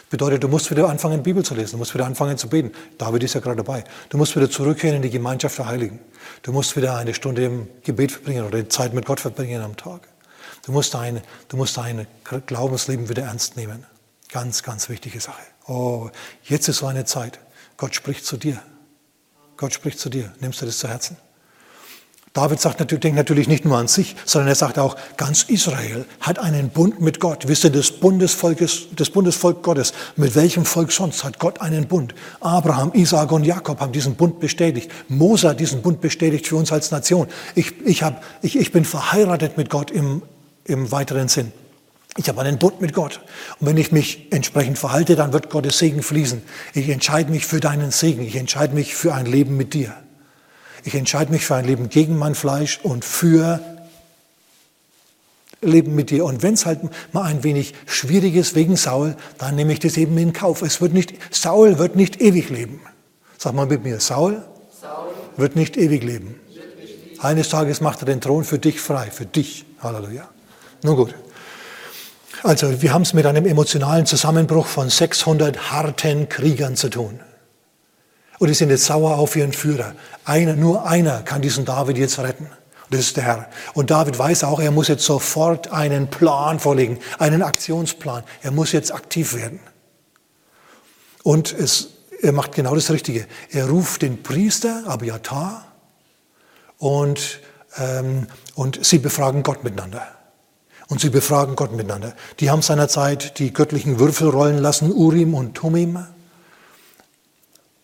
Bedeutet, 0.09 0.43
du 0.43 0.49
musst 0.49 0.69
wieder 0.69 0.89
anfangen, 0.89 1.23
Bibel 1.23 1.43
zu 1.43 1.55
lesen. 1.55 1.71
Du 1.71 1.77
musst 1.77 1.93
wieder 1.93 2.05
anfangen 2.05 2.37
zu 2.37 2.49
beten. 2.49 2.73
David 2.97 3.23
ist 3.23 3.33
ja 3.33 3.39
gerade 3.39 3.57
dabei. 3.57 3.85
Du 4.09 4.17
musst 4.17 4.35
wieder 4.35 4.49
zurückkehren 4.49 4.97
in 4.97 5.01
die 5.01 5.09
Gemeinschaft 5.09 5.57
der 5.57 5.67
Heiligen. 5.67 5.99
Du 6.41 6.51
musst 6.51 6.75
wieder 6.75 6.97
eine 6.97 7.13
Stunde 7.13 7.45
im 7.45 7.67
Gebet 7.81 8.11
verbringen 8.11 8.45
oder 8.45 8.67
Zeit 8.67 8.93
mit 8.93 9.05
Gott 9.05 9.21
verbringen 9.21 9.61
am 9.61 9.77
Tag. 9.77 10.07
Du 10.65 10.73
musst 10.73 10.93
dein, 10.93 11.21
du 11.47 11.55
musst 11.55 11.77
dein 11.77 12.07
Glaubensleben 12.45 13.07
wieder 13.07 13.23
ernst 13.23 13.55
nehmen. 13.55 13.85
Ganz, 14.29 14.63
ganz 14.63 14.89
wichtige 14.89 15.21
Sache. 15.21 15.41
Oh, 15.67 16.09
jetzt 16.43 16.67
ist 16.67 16.77
so 16.77 16.87
eine 16.87 17.05
Zeit. 17.05 17.39
Gott 17.77 17.95
spricht 17.95 18.25
zu 18.25 18.37
dir. 18.37 18.61
Gott 19.57 19.73
spricht 19.73 19.99
zu 19.99 20.09
dir. 20.09 20.33
Nimmst 20.39 20.61
du 20.61 20.65
das 20.65 20.79
zu 20.79 20.87
Herzen? 20.87 21.17
David 22.33 22.61
sagt 22.61 22.79
natürlich, 22.79 23.01
denkt 23.01 23.17
natürlich 23.17 23.49
nicht 23.49 23.65
nur 23.65 23.77
an 23.77 23.89
sich, 23.89 24.15
sondern 24.25 24.47
er 24.47 24.55
sagt 24.55 24.79
auch, 24.79 24.95
ganz 25.17 25.43
Israel 25.43 26.05
hat 26.21 26.39
einen 26.39 26.69
Bund 26.69 27.01
mit 27.01 27.19
Gott. 27.19 27.49
Wisst 27.49 27.65
ihr, 27.65 27.71
das 27.71 27.91
Bundesvolk, 27.91 28.61
ist, 28.61 28.87
das 28.95 29.09
Bundesvolk 29.09 29.61
Gottes, 29.63 29.93
mit 30.15 30.33
welchem 30.33 30.63
Volk 30.63 30.93
sonst 30.93 31.25
hat 31.25 31.39
Gott 31.39 31.59
einen 31.59 31.87
Bund? 31.87 32.15
Abraham, 32.39 32.91
Isaac 32.93 33.33
und 33.33 33.43
Jakob 33.43 33.81
haben 33.81 33.91
diesen 33.91 34.15
Bund 34.15 34.39
bestätigt. 34.39 34.89
Mose 35.09 35.49
hat 35.49 35.59
diesen 35.59 35.81
Bund 35.81 35.99
bestätigt 35.99 36.47
für 36.47 36.55
uns 36.55 36.71
als 36.71 36.89
Nation. 36.91 37.27
Ich, 37.53 37.73
ich, 37.85 38.01
hab, 38.01 38.23
ich, 38.41 38.57
ich 38.57 38.71
bin 38.71 38.85
verheiratet 38.85 39.57
mit 39.57 39.69
Gott 39.69 39.91
im, 39.91 40.21
im 40.63 40.89
weiteren 40.89 41.27
Sinn. 41.27 41.51
Ich 42.17 42.27
habe 42.27 42.41
einen 42.41 42.59
Bund 42.59 42.81
mit 42.81 42.93
Gott. 42.93 43.21
Und 43.59 43.67
wenn 43.67 43.77
ich 43.77 43.91
mich 43.91 44.27
entsprechend 44.31 44.77
verhalte, 44.77 45.15
dann 45.15 45.31
wird 45.31 45.49
Gottes 45.49 45.77
Segen 45.77 46.03
fließen. 46.03 46.41
Ich 46.73 46.89
entscheide 46.89 47.31
mich 47.31 47.45
für 47.45 47.59
deinen 47.59 47.91
Segen. 47.91 48.23
Ich 48.23 48.35
entscheide 48.35 48.73
mich 48.73 48.95
für 48.95 49.13
ein 49.13 49.25
Leben 49.25 49.55
mit 49.55 49.73
dir. 49.73 49.93
Ich 50.83 50.95
entscheide 50.95 51.31
mich 51.31 51.45
für 51.45 51.55
ein 51.55 51.65
Leben 51.65 51.89
gegen 51.89 52.17
mein 52.17 52.35
Fleisch 52.35 52.79
und 52.83 53.05
für 53.05 53.61
Leben 55.61 55.95
mit 55.95 56.09
dir. 56.09 56.25
Und 56.25 56.43
wenn 56.43 56.55
es 56.55 56.65
halt 56.65 56.79
mal 57.13 57.23
ein 57.23 57.43
wenig 57.43 57.73
schwierig 57.85 58.35
ist 58.35 58.55
wegen 58.55 58.75
Saul, 58.75 59.15
dann 59.37 59.55
nehme 59.55 59.73
ich 59.73 59.79
das 59.79 59.95
eben 59.95 60.17
in 60.17 60.33
Kauf. 60.33 60.63
Es 60.63 60.81
wird 60.81 60.93
nicht, 60.93 61.13
Saul 61.29 61.77
wird 61.77 61.95
nicht 61.95 62.19
ewig 62.19 62.49
leben. 62.49 62.81
Sag 63.37 63.53
mal 63.53 63.67
mit 63.67 63.83
mir, 63.83 63.99
Saul, 63.99 64.43
Saul 64.79 65.09
wird 65.37 65.55
nicht 65.55 65.77
ewig 65.77 66.03
leben. 66.03 66.39
Eines 67.19 67.49
Tages 67.49 67.81
macht 67.81 68.01
er 68.01 68.05
den 68.05 68.19
Thron 68.19 68.43
für 68.43 68.57
dich 68.57 68.81
frei, 68.81 69.11
für 69.11 69.27
dich. 69.27 69.65
Halleluja. 69.81 70.27
Nun 70.83 70.95
gut. 70.95 71.15
Also 72.43 72.81
wir 72.81 72.93
haben 72.93 73.03
es 73.03 73.13
mit 73.13 73.25
einem 73.25 73.45
emotionalen 73.45 74.05
Zusammenbruch 74.05 74.65
von 74.65 74.89
600 74.89 75.71
harten 75.71 76.27
Kriegern 76.27 76.75
zu 76.75 76.89
tun. 76.89 77.19
Und 78.39 78.47
die 78.47 78.55
sind 78.55 78.71
jetzt 78.71 78.85
sauer 78.85 79.17
auf 79.17 79.35
ihren 79.35 79.53
Führer. 79.53 79.93
Einer, 80.25 80.55
nur 80.55 80.87
einer 80.87 81.21
kann 81.21 81.43
diesen 81.43 81.65
David 81.65 81.99
jetzt 81.99 82.17
retten. 82.17 82.49
Das 82.89 83.01
ist 83.01 83.15
der 83.15 83.23
Herr. 83.23 83.49
Und 83.73 83.91
David 83.91 84.17
weiß 84.17 84.43
auch, 84.43 84.59
er 84.59 84.71
muss 84.71 84.87
jetzt 84.87 85.05
sofort 85.05 85.71
einen 85.71 86.09
Plan 86.09 86.59
vorlegen, 86.59 86.99
einen 87.19 87.43
Aktionsplan. 87.43 88.23
Er 88.41 88.51
muss 88.51 88.71
jetzt 88.71 88.91
aktiv 88.91 89.35
werden. 89.35 89.59
Und 91.23 91.53
es, 91.53 91.89
er 92.21 92.31
macht 92.31 92.53
genau 92.53 92.73
das 92.73 92.89
Richtige. 92.89 93.27
Er 93.51 93.69
ruft 93.69 94.01
den 94.01 94.23
Priester 94.23 94.83
Abiatar 94.87 95.65
und, 96.79 97.39
ähm, 97.77 98.25
und 98.55 98.83
sie 98.83 98.97
befragen 98.97 99.43
Gott 99.43 99.63
miteinander. 99.63 100.07
Und 100.91 100.99
sie 100.99 101.09
befragen 101.09 101.55
Gott 101.55 101.71
miteinander. 101.71 102.13
Die 102.41 102.51
haben 102.51 102.61
seinerzeit 102.61 103.39
die 103.39 103.53
göttlichen 103.53 103.97
Würfel 103.97 104.27
rollen 104.27 104.57
lassen, 104.57 104.91
Urim 104.91 105.33
und 105.35 105.55
Tumim. 105.55 106.05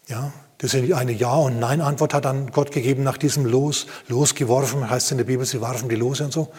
Ja, 0.10 0.34
das 0.58 0.74
ist 0.74 0.91
eine 0.91 1.13
Ja- 1.13 1.36
und 1.36 1.58
Nein-Antwort 1.58 2.13
hat 2.13 2.26
dann 2.26 2.52
Gott 2.52 2.74
gegeben 2.74 3.04
nach 3.04 3.15
diesem 3.17 3.46
Los, 3.46 3.88
losgeworfen, 4.10 4.89
heißt 4.89 5.06
es 5.06 5.12
in 5.13 5.20
der 5.20 5.24
Bibel, 5.24 5.46
sie 5.46 5.62
warfen 5.62 5.88
die 5.88 5.96
Lose 5.96 6.26
und 6.26 6.34
so. 6.34 6.50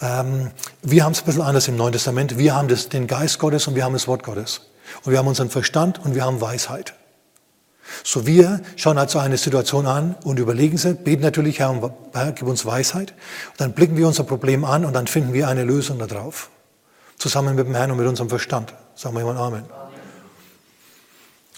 Ähm, 0.00 0.52
wir 0.82 1.02
haben 1.02 1.10
es 1.10 1.22
ein 1.22 1.24
bisschen 1.24 1.42
anders 1.42 1.66
im 1.66 1.74
Neuen 1.74 1.94
Testament. 1.94 2.38
Wir 2.38 2.54
haben 2.54 2.68
das, 2.68 2.88
den 2.88 3.08
Geist 3.08 3.40
Gottes 3.40 3.66
und 3.66 3.74
wir 3.74 3.82
haben 3.82 3.94
das 3.94 4.06
Wort 4.06 4.22
Gottes. 4.22 4.68
Und 5.02 5.10
wir 5.10 5.18
haben 5.18 5.26
unseren 5.26 5.50
Verstand 5.50 5.98
und 6.04 6.14
wir 6.14 6.24
haben 6.24 6.40
Weisheit. 6.40 6.94
So 8.04 8.26
wir 8.26 8.60
schauen 8.76 8.98
also 8.98 9.18
eine 9.18 9.36
Situation 9.36 9.86
an 9.86 10.14
und 10.24 10.38
überlegen 10.38 10.76
sie, 10.76 10.94
beten 10.94 11.22
natürlich, 11.22 11.58
Herr, 11.58 11.92
gib 12.34 12.46
uns 12.46 12.64
Weisheit. 12.66 13.12
Und 13.50 13.60
dann 13.60 13.72
blicken 13.72 13.96
wir 13.96 14.06
unser 14.06 14.24
Problem 14.24 14.64
an 14.64 14.84
und 14.84 14.92
dann 14.92 15.06
finden 15.06 15.32
wir 15.32 15.48
eine 15.48 15.64
Lösung 15.64 15.98
darauf. 15.98 16.50
Zusammen 17.18 17.56
mit 17.56 17.66
dem 17.66 17.74
Herrn 17.74 17.90
und 17.90 17.98
mit 17.98 18.06
unserem 18.06 18.28
Verstand. 18.28 18.74
Sagen 18.94 19.14
wir 19.14 19.20
jemand 19.20 19.38
Amen. 19.38 19.64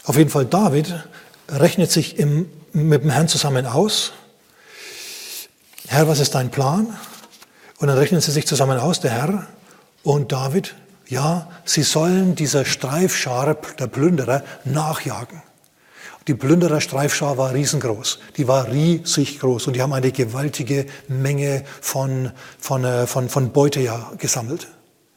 Auf 0.05 0.17
jeden 0.17 0.31
Fall 0.31 0.47
David 0.47 0.95
rechnet 1.49 1.91
sich 1.91 2.19
im, 2.19 2.51
mit 2.73 3.03
dem 3.03 3.11
Herrn 3.11 3.29
zusammen 3.29 3.67
aus. 3.67 4.13
Herr, 5.89 6.09
was 6.09 6.21
ist 6.21 6.35
dein 6.35 6.51
Plan? 6.51 6.97
Und 7.79 7.89
dann 7.89 7.99
rechnen 7.99 8.21
sie 8.21 8.31
sich 8.31 8.47
zusammen 8.47 8.79
aus, 8.79 9.01
der 9.01 9.11
Herr 9.11 9.47
und 10.03 10.33
David. 10.33 10.75
Ja, 11.07 11.51
sie 11.65 11.83
sollen 11.83 12.37
dieser 12.37 12.65
Streifschar 12.65 13.57
der 13.79 13.87
Plünderer 13.89 14.45
nachjagen. 14.65 15.43
Die 16.31 16.37
Plünderer-Streifschar 16.37 17.39
war 17.39 17.55
riesengroß. 17.55 18.21
Die 18.37 18.47
war 18.47 18.69
riesig 18.69 19.41
groß 19.41 19.67
und 19.67 19.75
die 19.75 19.83
haben 19.83 19.93
eine 19.93 20.13
gewaltige 20.13 20.87
Menge 21.09 21.65
von, 21.81 22.31
von, 22.57 22.85
äh, 22.85 23.09
von, 23.09 23.29
von 23.29 23.51
Beute 23.51 23.81
ja 23.81 24.13
gesammelt 24.17 24.69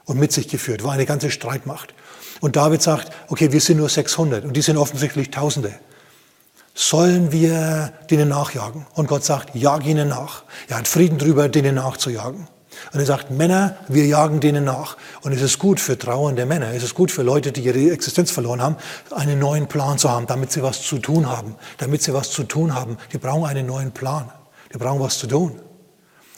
und 0.06 0.18
mit 0.18 0.32
sich 0.32 0.48
geführt. 0.48 0.84
War 0.84 0.94
eine 0.94 1.06
ganze 1.06 1.30
Streitmacht. 1.30 1.94
Und 2.42 2.56
David 2.56 2.82
sagt, 2.82 3.12
okay, 3.28 3.52
wir 3.52 3.62
sind 3.62 3.78
nur 3.78 3.90
600 3.90 4.44
und 4.44 4.58
die 4.58 4.64
sind 4.64 4.76
offensichtlich 4.76 5.30
Tausende. 5.30 5.76
Sollen 6.74 7.32
wir 7.32 7.94
denen 8.10 8.30
nachjagen? 8.30 8.88
Und 8.96 9.08
Gott 9.08 9.24
sagt, 9.24 9.54
jag 9.54 9.86
ihnen 9.86 10.10
nach. 10.10 10.42
Er 10.68 10.80
hat 10.80 10.88
Frieden 10.88 11.20
drüber, 11.20 11.48
denen 11.48 11.76
nachzujagen. 11.76 12.48
Und 12.92 13.00
er 13.00 13.06
sagt, 13.06 13.32
Männer, 13.32 13.78
wir 13.88 14.06
jagen 14.06 14.40
denen 14.40 14.64
nach. 14.64 14.98
Und 15.22 15.32
es 15.32 15.42
ist 15.42 15.60
gut 15.60 15.80
für 15.80 15.98
trauernde 15.98 16.46
Männer, 16.46 16.74
es 16.74 16.84
ist 16.84 16.96
gut 16.96 17.12
für 17.12 17.24
Leute, 17.24 17.52
die 17.52 17.62
ihre 17.62 17.92
Existenz 17.92 18.32
verloren 18.32 18.62
haben, 18.62 18.78
einen 19.12 19.40
neuen 19.40 19.68
Plan 19.68 19.98
zu 19.98 20.10
haben, 20.10 20.28
damit 20.28 20.52
sie 20.52 20.64
was 20.64 20.82
zu 20.82 21.00
tun 21.00 21.30
haben. 21.30 21.56
Damit 21.78 22.02
sie 22.04 22.14
was 22.14 22.32
zu 22.32 22.44
tun 22.44 22.76
haben. 22.76 22.98
Die 23.12 23.18
brauchen 23.18 23.46
einen 23.46 23.66
neuen 23.66 23.92
Plan. 23.92 24.30
Die 24.74 24.78
brauchen 24.78 25.00
was 25.00 25.18
zu 25.20 25.28
tun. 25.28 25.60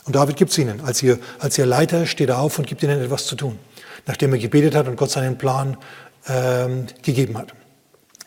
Und 0.04 0.14
David 0.14 0.36
gibt 0.36 0.52
es 0.52 0.58
ihnen. 0.58 0.80
Als 0.82 1.02
ihr, 1.02 1.18
als 1.38 1.58
ihr 1.58 1.66
Leiter 1.66 2.06
steht 2.06 2.28
er 2.28 2.38
auf 2.38 2.58
und 2.58 2.66
gibt 2.66 2.82
ihnen 2.82 3.02
etwas 3.02 3.26
zu 3.26 3.34
tun 3.34 3.58
nachdem 4.06 4.32
er 4.32 4.38
gebetet 4.38 4.74
hat 4.74 4.88
und 4.88 4.96
Gott 4.96 5.10
seinen 5.10 5.36
Plan 5.36 5.76
ähm, 6.28 6.86
gegeben 7.02 7.36
hat. 7.36 7.52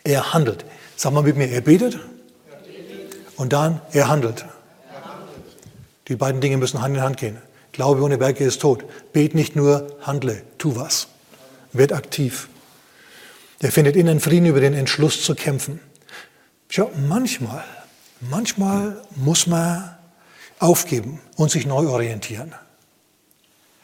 Er 0.04 0.32
handelt. 0.32 0.64
Sag 0.96 1.12
mal 1.12 1.22
mit 1.22 1.36
mir, 1.36 1.50
er 1.50 1.62
betet 1.62 1.98
und 3.36 3.52
dann 3.52 3.80
er 3.92 4.08
handelt. 4.08 4.44
Die 6.08 6.16
beiden 6.16 6.40
Dinge 6.40 6.58
müssen 6.58 6.82
Hand 6.82 6.96
in 6.96 7.02
Hand 7.02 7.16
gehen. 7.16 7.38
Glaube 7.72 8.02
ohne 8.02 8.20
Werke 8.20 8.44
ist 8.44 8.60
tot. 8.60 8.84
Bet 9.12 9.34
nicht 9.34 9.56
nur, 9.56 9.86
handle, 10.02 10.42
tu 10.58 10.76
was. 10.76 11.08
Werd 11.72 11.92
aktiv. 11.92 12.48
Er 13.60 13.70
findet 13.70 13.96
innen 13.96 14.20
Frieden 14.20 14.46
über 14.46 14.60
den 14.60 14.74
Entschluss 14.74 15.22
zu 15.22 15.34
kämpfen. 15.34 15.80
Schau, 16.68 16.90
manchmal, 17.08 17.64
manchmal 18.20 19.02
muss 19.16 19.46
man 19.46 19.96
aufgeben 20.58 21.20
und 21.36 21.50
sich 21.50 21.66
neu 21.66 21.88
orientieren. 21.88 22.54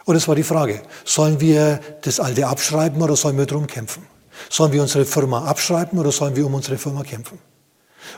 Und 0.04 0.14
es 0.16 0.28
war 0.28 0.36
die 0.36 0.44
Frage, 0.44 0.82
sollen 1.04 1.40
wir 1.40 1.80
das 2.02 2.20
Alte 2.20 2.46
abschreiben 2.46 3.02
oder 3.02 3.16
sollen 3.16 3.36
wir 3.38 3.46
drum 3.46 3.66
kämpfen? 3.66 4.06
Sollen 4.48 4.72
wir 4.72 4.82
unsere 4.82 5.04
Firma 5.04 5.44
abschreiben 5.46 5.98
oder 5.98 6.12
sollen 6.12 6.36
wir 6.36 6.46
um 6.46 6.54
unsere 6.54 6.78
Firma 6.78 7.02
kämpfen? 7.02 7.38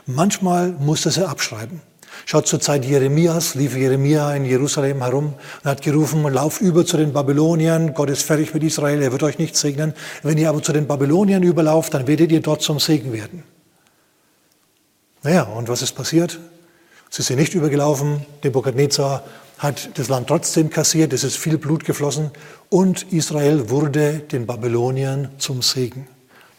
Manchmal 0.05 0.71
musste 0.71 1.09
sie 1.09 1.27
abschreiben. 1.27 1.81
Schaut 2.25 2.47
zur 2.47 2.59
Zeit 2.59 2.85
Jeremias, 2.85 3.55
lief 3.55 3.75
Jeremia 3.75 4.33
in 4.35 4.45
Jerusalem 4.45 5.01
herum 5.01 5.33
und 5.63 5.69
hat 5.69 5.81
gerufen, 5.81 6.23
lauf 6.23 6.61
über 6.61 6.85
zu 6.85 6.97
den 6.97 7.13
Babyloniern, 7.13 7.93
Gott 7.93 8.09
ist 8.09 8.23
fertig 8.23 8.53
mit 8.53 8.63
Israel, 8.63 9.01
er 9.01 9.11
wird 9.11 9.23
euch 9.23 9.39
nicht 9.39 9.55
segnen. 9.55 9.93
Wenn 10.23 10.37
ihr 10.37 10.49
aber 10.49 10.61
zu 10.61 10.73
den 10.73 10.87
Babyloniern 10.87 11.43
überlauft, 11.43 11.93
dann 11.93 12.07
werdet 12.07 12.31
ihr 12.31 12.41
dort 12.41 12.61
zum 12.61 12.79
Segen 12.79 13.13
werden. 13.13 13.43
Naja, 15.23 15.43
und 15.43 15.67
was 15.67 15.81
ist 15.81 15.93
passiert? 15.93 16.39
Sie 17.09 17.23
sind 17.23 17.39
nicht 17.39 17.55
übergelaufen, 17.55 18.25
Nebukadnezar 18.43 19.23
hat 19.57 19.97
das 19.97 20.07
Land 20.07 20.27
trotzdem 20.27 20.69
kassiert, 20.69 21.11
es 21.11 21.23
ist 21.23 21.37
viel 21.37 21.57
Blut 21.57 21.83
geflossen 21.83 22.31
und 22.69 23.11
Israel 23.11 23.69
wurde 23.69 24.19
den 24.19 24.45
Babyloniern 24.45 25.29
zum 25.37 25.61
Segen. 25.61 26.07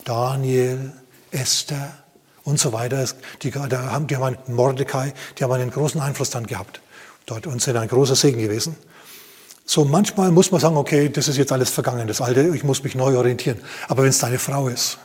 Daniel, 0.05 0.93
Esther 1.31 1.95
und 2.45 2.59
so 2.59 2.73
weiter, 2.73 3.05
die, 3.43 3.51
da 3.51 3.91
haben, 3.93 4.07
die 4.07 4.17
haben 4.17 4.25
einen 4.25 4.55
Mordecai, 4.55 5.13
die 5.39 5.45
haben 5.45 5.53
einen 5.53 5.71
großen 5.71 6.01
Einfluss 6.01 6.31
dann 6.31 6.47
gehabt 6.47 6.81
dort 7.27 7.47
und 7.47 7.63
sind 7.63 7.77
ein 7.77 7.89
großer 7.89 8.17
Segen 8.17 8.41
gewesen. 8.41 8.77
So 9.65 9.85
manchmal 9.85 10.33
muss 10.33 10.51
man 10.51 10.61
sagen, 10.61 10.77
okay, 10.77 11.09
das 11.09 11.29
ist 11.29 11.37
jetzt 11.37 11.53
alles 11.53 11.71
vergangen, 11.71 12.09
das 12.09 12.21
Alte, 12.21 12.53
ich 12.55 12.65
muss 12.65 12.83
mich 12.83 12.95
neu 12.95 13.17
orientieren. 13.17 13.59
Aber 13.89 14.03
wenn 14.03 14.11
es 14.11 14.19
deine 14.19 14.39
Frau 14.39 14.69
ist, 14.69 14.99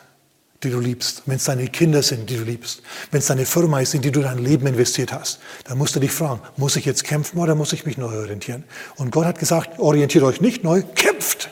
die 0.63 0.71
du 0.71 0.79
liebst, 0.79 1.23
wenn 1.27 1.35
es 1.35 1.43
deine 1.43 1.67
Kinder 1.67 2.01
sind, 2.01 2.29
die 2.29 2.37
du 2.37 2.43
liebst, 2.43 2.81
wenn 3.11 3.19
es 3.19 3.27
deine 3.27 3.45
Firma 3.45 3.79
ist, 3.81 3.93
in 3.93 4.01
die 4.01 4.11
du 4.11 4.21
dein 4.21 4.39
Leben 4.39 4.65
investiert 4.65 5.13
hast, 5.13 5.39
dann 5.65 5.77
musst 5.77 5.95
du 5.95 5.99
dich 5.99 6.11
fragen, 6.11 6.41
muss 6.57 6.75
ich 6.75 6.85
jetzt 6.85 7.03
kämpfen 7.03 7.37
oder 7.39 7.53
muss 7.53 7.73
ich 7.73 7.85
mich 7.85 7.97
neu 7.97 8.17
orientieren? 8.17 8.63
Und 8.95 9.11
Gott 9.11 9.25
hat 9.25 9.37
gesagt, 9.37 9.79
orientiert 9.79 10.23
euch 10.23 10.41
nicht 10.41 10.63
neu, 10.63 10.81
kämpft. 10.95 11.49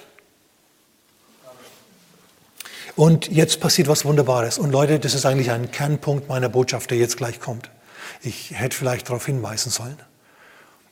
Und 2.95 3.27
jetzt 3.31 3.59
passiert 3.59 3.87
was 3.87 4.05
Wunderbares. 4.05 4.57
Und 4.57 4.71
Leute, 4.71 4.99
das 4.99 5.15
ist 5.15 5.25
eigentlich 5.25 5.51
ein 5.51 5.71
Kernpunkt 5.71 6.29
meiner 6.29 6.49
Botschaft, 6.49 6.91
der 6.91 6.97
jetzt 6.97 7.17
gleich 7.17 7.39
kommt. 7.39 7.69
Ich 8.21 8.51
hätte 8.51 8.77
vielleicht 8.77 9.09
darauf 9.09 9.25
hinweisen 9.25 9.71
sollen. 9.71 9.97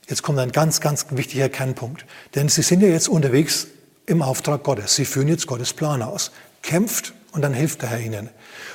Jetzt 0.08 0.22
kommt 0.22 0.38
ein 0.38 0.50
ganz, 0.50 0.80
ganz 0.80 1.06
wichtiger 1.10 1.48
Kernpunkt. 1.48 2.04
Denn 2.34 2.48
Sie 2.48 2.62
sind 2.62 2.80
ja 2.80 2.88
jetzt 2.88 3.08
unterwegs 3.08 3.68
im 4.06 4.20
Auftrag 4.20 4.64
Gottes. 4.64 4.96
Sie 4.96 5.04
führen 5.04 5.28
jetzt 5.28 5.46
Gottes 5.46 5.72
Plan 5.72 6.02
aus. 6.02 6.32
Kämpft 6.62 7.14
und 7.32 7.42
dann 7.42 7.54
hilft 7.54 7.82
der 7.82 7.90
Herr 7.90 8.00
ihnen. 8.00 8.28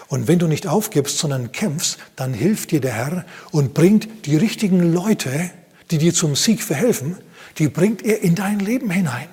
Und 0.07 0.27
wenn 0.27 0.39
du 0.39 0.47
nicht 0.47 0.67
aufgibst, 0.67 1.17
sondern 1.17 1.51
kämpfst, 1.51 1.97
dann 2.15 2.33
hilft 2.33 2.71
dir 2.71 2.81
der 2.81 2.93
Herr 2.93 3.25
und 3.51 3.73
bringt 3.73 4.25
die 4.25 4.37
richtigen 4.37 4.93
Leute, 4.93 5.49
die 5.91 5.97
dir 5.97 6.13
zum 6.13 6.35
Sieg 6.35 6.63
verhelfen, 6.63 7.17
die 7.57 7.67
bringt 7.67 8.03
er 8.03 8.21
in 8.21 8.35
dein 8.35 8.59
Leben 8.59 8.89
hinein. 8.89 9.29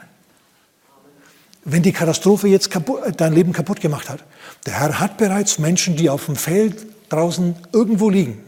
Wenn 1.65 1.83
die 1.83 1.93
Katastrophe 1.93 2.49
jetzt 2.49 2.71
kaputt, 2.71 3.01
dein 3.17 3.33
Leben 3.33 3.53
kaputt 3.53 3.81
gemacht 3.81 4.11
hat, 4.11 4.21
der 4.67 4.81
Herr 4.81 5.01
hat 5.01 5.17
bereits 5.17 5.59
Menschen, 5.59 5.97
die 5.97 6.11
auf 6.11 6.27
dem 6.27 6.37
Feld 6.37 6.87
draußen 7.09 7.55
irgendwo 7.73 8.11
liegen, 8.11 8.43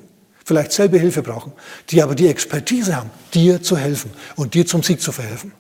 vielleicht 0.45 0.73
selber 0.73 0.99
Hilfe 0.99 1.23
brauchen, 1.23 1.53
die 1.91 2.03
aber 2.03 2.15
die 2.15 2.29
Expertise 2.29 2.95
haben, 2.95 3.11
dir 3.33 3.63
zu 3.63 3.77
helfen 3.77 4.11
und 4.37 4.55
dir 4.55 4.67
zum 4.67 4.83
Sieg 4.83 5.01
zu 5.01 5.13
verhelfen. 5.13 5.53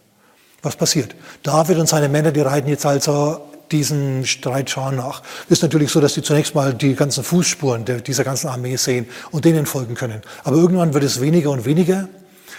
Was 0.62 0.76
passiert? 0.76 1.14
David 1.42 1.78
und 1.78 1.88
seine 1.88 2.08
Männer, 2.08 2.32
die 2.32 2.40
reiten 2.40 2.68
jetzt 2.68 2.84
also 2.84 3.40
diesen 3.70 4.26
Streitscharen 4.26 4.96
nach. 4.96 5.22
Ist 5.48 5.62
natürlich 5.62 5.90
so, 5.90 6.00
dass 6.00 6.14
sie 6.14 6.22
zunächst 6.22 6.54
mal 6.54 6.74
die 6.74 6.94
ganzen 6.94 7.24
Fußspuren 7.24 7.84
dieser 8.04 8.24
ganzen 8.24 8.48
Armee 8.48 8.76
sehen 8.76 9.06
und 9.30 9.44
denen 9.44 9.66
folgen 9.66 9.94
können. 9.94 10.22
Aber 10.44 10.56
irgendwann 10.56 10.94
wird 10.94 11.04
es 11.04 11.20
weniger 11.20 11.50
und 11.50 11.64
weniger 11.64 12.08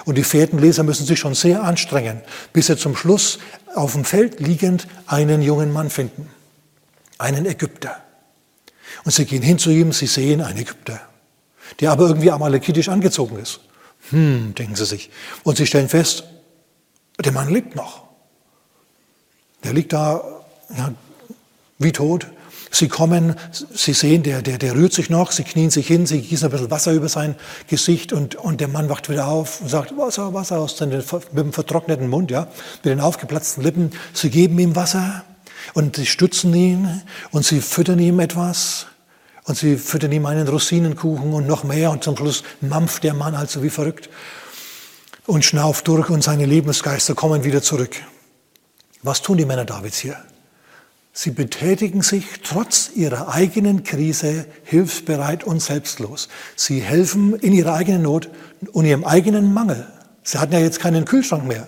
und 0.05 0.17
die 0.17 0.23
Fährtenleser 0.23 0.83
müssen 0.83 1.05
sich 1.05 1.19
schon 1.19 1.33
sehr 1.33 1.63
anstrengen, 1.63 2.21
bis 2.53 2.67
sie 2.67 2.77
zum 2.77 2.95
Schluss 2.95 3.39
auf 3.77 3.93
dem 3.93 4.05
Feld 4.05 4.39
liegend 4.39 4.87
einen 5.05 5.41
jungen 5.41 5.71
Mann 5.71 5.89
finden, 5.89 6.29
einen 7.17 7.45
Ägypter. 7.45 8.03
Und 9.03 9.11
sie 9.11 9.25
gehen 9.25 9.41
hin 9.41 9.59
zu 9.59 9.69
ihm, 9.69 9.91
sie 9.93 10.07
sehen 10.07 10.41
einen 10.41 10.59
Ägypter, 10.59 11.01
der 11.79 11.91
aber 11.91 12.07
irgendwie 12.07 12.31
amalekitisch 12.31 12.89
angezogen 12.89 13.37
ist. 13.37 13.59
Hm, 14.09 14.55
denken 14.55 14.75
sie 14.75 14.85
sich. 14.85 15.09
Und 15.43 15.57
sie 15.57 15.67
stellen 15.67 15.89
fest, 15.89 16.23
der 17.23 17.31
Mann 17.31 17.49
lebt 17.49 17.75
noch. 17.75 18.03
Der 19.63 19.73
liegt 19.73 19.93
da 19.93 20.23
ja, 20.75 20.93
wie 21.77 21.91
tot. 21.91 22.27
Sie 22.71 22.87
kommen, 22.87 23.35
sie 23.51 23.93
sehen, 23.93 24.23
der, 24.23 24.41
der, 24.41 24.57
der 24.57 24.75
rührt 24.75 24.93
sich 24.93 25.09
noch, 25.09 25.31
sie 25.31 25.43
knien 25.43 25.69
sich 25.69 25.87
hin, 25.87 26.05
sie 26.05 26.21
gießen 26.21 26.47
ein 26.47 26.51
bisschen 26.51 26.71
Wasser 26.71 26.91
über 26.93 27.09
sein 27.09 27.35
Gesicht 27.67 28.13
und, 28.13 28.35
und 28.35 28.61
der 28.61 28.67
Mann 28.67 28.89
wacht 28.89 29.09
wieder 29.09 29.27
auf 29.27 29.61
und 29.61 29.69
sagt, 29.69 29.97
Wasser, 29.97 30.33
Wasser 30.33 30.59
aus 30.59 30.75
dem, 30.75 30.89
mit 30.89 31.05
dem 31.33 31.53
vertrockneten 31.53 32.09
Mund, 32.09 32.31
ja, 32.31 32.47
mit 32.83 32.85
den 32.85 32.99
aufgeplatzten 32.99 33.63
Lippen. 33.63 33.91
Sie 34.13 34.29
geben 34.29 34.59
ihm 34.59 34.75
Wasser 34.75 35.23
und 35.73 35.95
sie 35.95 36.05
stützen 36.05 36.53
ihn 36.53 37.01
und 37.31 37.45
sie 37.45 37.61
füttern 37.61 37.99
ihm 37.99 38.19
etwas 38.19 38.87
und 39.45 39.57
sie 39.57 39.77
füttern 39.77 40.11
ihm 40.11 40.25
einen 40.25 40.47
Rosinenkuchen 40.47 41.33
und 41.33 41.47
noch 41.47 41.63
mehr 41.63 41.91
und 41.91 42.03
zum 42.03 42.17
Schluss 42.17 42.43
mampft 42.61 43.03
der 43.03 43.13
Mann 43.13 43.33
also 43.33 43.63
wie 43.63 43.69
verrückt 43.69 44.09
und 45.25 45.45
schnauft 45.45 45.87
durch 45.87 46.09
und 46.09 46.23
seine 46.23 46.45
Lebensgeister 46.45 47.15
kommen 47.15 47.43
wieder 47.43 47.61
zurück. 47.61 47.95
Was 49.03 49.21
tun 49.21 49.37
die 49.37 49.45
Männer 49.45 49.65
Davids 49.65 49.99
hier? 49.99 50.17
Sie 51.19 51.31
betätigen 51.31 52.03
sich 52.03 52.25
trotz 52.43 52.91
ihrer 52.93 53.33
eigenen 53.33 53.81
Krise 53.81 54.45
hilfsbereit 54.63 55.43
und 55.43 55.63
selbstlos. 55.63 56.29
Sie 56.55 56.79
helfen 56.79 57.33
in 57.39 57.53
ihrer 57.53 57.73
eigenen 57.73 58.03
Not 58.03 58.29
und 58.71 58.85
ihrem 58.85 59.03
eigenen 59.03 59.51
Mangel. 59.51 59.87
Sie 60.21 60.37
hatten 60.37 60.53
ja 60.53 60.59
jetzt 60.59 60.79
keinen 60.79 61.05
Kühlschrank 61.05 61.43
mehr 61.43 61.67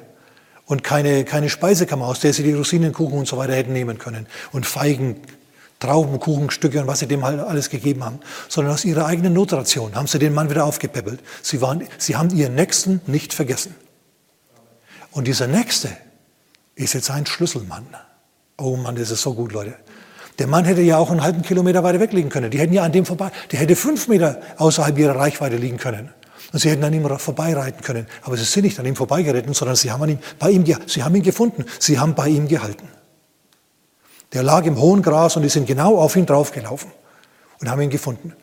und 0.67 0.83
keine, 0.83 1.23
keine 1.25 1.49
Speisekammer, 1.49 2.05
aus 2.05 2.19
der 2.19 2.31
sie 2.31 2.43
die 2.43 2.53
Rosinenkuchen 2.53 3.17
und 3.17 3.27
so 3.27 3.37
weiter 3.37 3.55
hätten 3.55 3.73
nehmen 3.73 3.97
können 3.97 4.27
und 4.51 4.67
Feigen, 4.67 5.19
Traubenkuchenstücke 5.79 6.81
und 6.81 6.85
was 6.85 6.99
sie 6.99 7.07
dem 7.07 7.25
halt 7.25 7.39
alles 7.39 7.71
gegeben 7.71 8.05
haben, 8.05 8.19
sondern 8.49 8.75
aus 8.75 8.85
ihrer 8.85 9.07
eigenen 9.07 9.33
Notration 9.33 9.95
haben 9.95 10.05
sie 10.05 10.19
den 10.19 10.35
Mann 10.35 10.51
wieder 10.51 10.63
aufgepäppelt. 10.63 11.21
Sie, 11.41 11.59
waren, 11.59 11.87
sie 11.97 12.15
haben 12.15 12.29
ihren 12.29 12.53
Nächsten 12.53 13.01
nicht 13.07 13.33
vergessen. 13.33 13.73
Und 15.09 15.25
dieser 15.25 15.47
Nächste 15.47 15.89
ist 16.75 16.93
jetzt 16.93 17.09
ein 17.09 17.25
Schlüsselmann. 17.25 17.87
Oh 18.59 18.75
Mann, 18.75 18.95
das 18.95 19.09
ist 19.11 19.21
so 19.21 19.33
gut, 19.33 19.53
Leute. 19.53 19.75
Der 20.37 20.47
Mann 20.47 20.65
hätte 20.65 20.81
ja 20.81 20.97
auch 20.97 21.11
einen 21.11 21.21
halben 21.21 21.41
Kilometer 21.41 21.83
weiter 21.83 21.99
weg 21.99 22.13
liegen 22.13 22.29
können. 22.29 22.51
Die 22.51 22.59
hätten 22.59 22.73
ja 22.73 22.83
an 22.83 22.91
dem 22.91 23.05
vorbei, 23.05 23.31
der 23.51 23.59
hätte 23.59 23.75
fünf 23.75 24.07
Meter 24.07 24.39
außerhalb 24.57 24.97
ihrer 24.97 25.15
Reichweite 25.15 25.57
liegen 25.57 25.77
können. 25.77 26.13
Und 26.51 26.59
sie 26.59 26.69
hätten 26.69 26.83
an 26.83 26.93
ihm 26.93 27.07
vorbeireiten 27.19 27.81
können. 27.81 28.07
Aber 28.23 28.35
sie 28.37 28.43
sind 28.43 28.63
nicht 28.63 28.79
an 28.79 28.85
ihm 28.85 28.95
vorbeigeritten, 28.95 29.53
sondern 29.53 29.75
sie 29.75 29.91
haben, 29.91 30.01
an 30.03 30.09
ihm, 30.09 30.19
bei 30.39 30.49
ihm, 30.49 30.65
sie 30.87 31.03
haben 31.03 31.15
ihn 31.15 31.23
gefunden. 31.23 31.65
Sie 31.77 31.99
haben 31.99 32.15
bei 32.15 32.27
ihm 32.29 32.47
gehalten. 32.47 32.87
Der 34.33 34.43
lag 34.43 34.65
im 34.65 34.79
hohen 34.79 35.01
Gras 35.01 35.35
und 35.35 35.43
die 35.43 35.49
sind 35.49 35.67
genau 35.67 35.97
auf 35.97 36.15
ihn 36.15 36.25
draufgelaufen 36.25 36.91
und 37.59 37.69
haben 37.69 37.81
ihn 37.81 37.89
gefunden. 37.89 38.33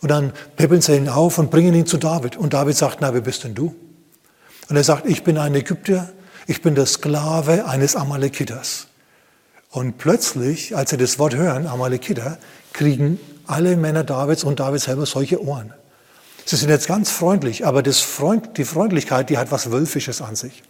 Und 0.00 0.10
dann 0.10 0.32
peppeln 0.56 0.80
sie 0.80 0.96
ihn 0.96 1.08
auf 1.08 1.38
und 1.38 1.50
bringen 1.50 1.74
ihn 1.74 1.86
zu 1.86 1.98
David. 1.98 2.36
Und 2.36 2.54
David 2.54 2.76
sagt, 2.76 2.98
na, 3.00 3.12
wer 3.12 3.20
bist 3.20 3.44
denn 3.44 3.54
du? 3.54 3.74
Und 4.68 4.76
er 4.76 4.84
sagt, 4.84 5.06
ich 5.06 5.24
bin 5.24 5.36
ein 5.36 5.54
Ägypter, 5.54 6.10
ich 6.46 6.62
bin 6.62 6.74
der 6.74 6.86
Sklave 6.86 7.66
eines 7.66 7.96
Amalekiters. 7.96 8.86
Und 9.70 9.98
plötzlich, 9.98 10.76
als 10.76 10.90
sie 10.90 10.96
das 10.96 11.18
Wort 11.18 11.34
hören, 11.34 11.66
Amalekiter, 11.66 12.38
kriegen 12.72 13.20
alle 13.46 13.76
Männer 13.76 14.04
Davids 14.04 14.44
und 14.44 14.60
David 14.60 14.80
selber 14.80 15.06
solche 15.06 15.42
Ohren. 15.42 15.72
Sie 16.44 16.56
sind 16.56 16.70
jetzt 16.70 16.88
ganz 16.88 17.10
freundlich, 17.10 17.64
aber 17.64 17.84
Freund, 17.84 18.56
die 18.56 18.64
Freundlichkeit, 18.64 19.30
die 19.30 19.38
hat 19.38 19.52
was 19.52 19.70
Wölfisches 19.70 20.20
an 20.20 20.34
sich. 20.34 20.62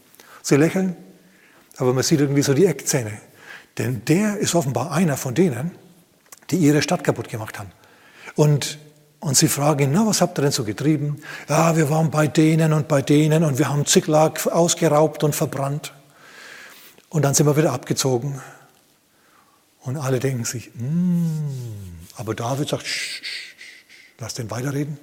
Sie 0.42 0.56
lächeln, 0.56 0.96
aber 1.78 1.94
man 1.94 2.02
sieht 2.02 2.20
irgendwie 2.20 2.42
so 2.42 2.52
die 2.52 2.66
Eckzähne. 2.66 3.12
Denn 3.78 4.04
der 4.04 4.36
ist 4.36 4.54
offenbar 4.54 4.92
einer 4.92 5.16
von 5.16 5.34
denen, 5.34 5.70
die 6.50 6.56
ihre 6.56 6.82
Stadt 6.82 7.04
kaputt 7.04 7.28
gemacht 7.28 7.58
haben. 7.58 7.70
Und, 8.34 8.78
und 9.20 9.36
sie 9.36 9.48
fragen 9.48 9.84
ihn, 9.84 9.92
na, 9.92 10.06
was 10.06 10.20
habt 10.20 10.38
ihr 10.38 10.42
denn 10.42 10.52
so 10.52 10.64
getrieben? 10.64 11.22
Ja, 11.48 11.76
wir 11.76 11.88
waren 11.88 12.10
bei 12.10 12.26
denen 12.26 12.74
und 12.74 12.88
bei 12.88 13.00
denen 13.00 13.44
und 13.44 13.58
wir 13.58 13.70
haben 13.70 13.86
Ziklag 13.86 14.46
ausgeraubt 14.46 15.24
und 15.24 15.34
verbrannt. 15.34 15.94
Und 17.08 17.24
dann 17.24 17.32
sind 17.32 17.46
wir 17.46 17.56
wieder 17.56 17.72
abgezogen. 17.72 18.40
Und 19.82 19.96
alle 19.96 20.20
denken 20.20 20.44
sich, 20.44 20.70
mm. 20.74 21.48
aber 22.16 22.34
David 22.34 22.68
sagt, 22.68 22.86
sch, 22.86 23.22
sch, 23.22 23.56
lass 24.18 24.34
den 24.34 24.50
weiterreden. 24.50 24.98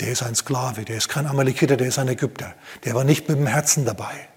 Der 0.00 0.12
ist 0.12 0.22
ein 0.22 0.34
Sklave, 0.34 0.84
der 0.84 0.96
ist 0.96 1.08
kein 1.08 1.26
Amalekiter, 1.26 1.76
der 1.76 1.88
ist 1.88 1.98
ein 1.98 2.08
Ägypter. 2.08 2.54
Der 2.84 2.94
war 2.94 3.04
nicht 3.04 3.28
mit 3.28 3.38
dem 3.38 3.46
Herzen 3.46 3.84
dabei. 3.84 4.28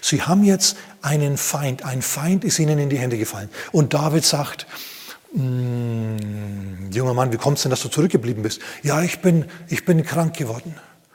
Sie 0.00 0.22
haben 0.22 0.44
jetzt 0.44 0.76
einen 1.02 1.36
Feind, 1.36 1.84
ein 1.84 2.02
Feind 2.02 2.44
ist 2.44 2.58
ihnen 2.58 2.78
in 2.78 2.88
die 2.88 2.98
Hände 2.98 3.18
gefallen. 3.18 3.48
Und 3.72 3.94
David 3.94 4.24
sagt, 4.24 4.66
mm, 5.34 6.90
junger 6.90 7.14
Mann, 7.14 7.32
wie 7.32 7.36
kommt 7.36 7.58
es 7.58 7.62
denn, 7.62 7.70
dass 7.70 7.82
du 7.82 7.88
zurückgeblieben 7.88 8.42
bist? 8.42 8.60
Ja, 8.82 9.02
ich 9.02 9.20
bin, 9.20 9.44
ich 9.68 9.84
bin 9.84 10.02
krank 10.04 10.36
geworden. 10.36 10.74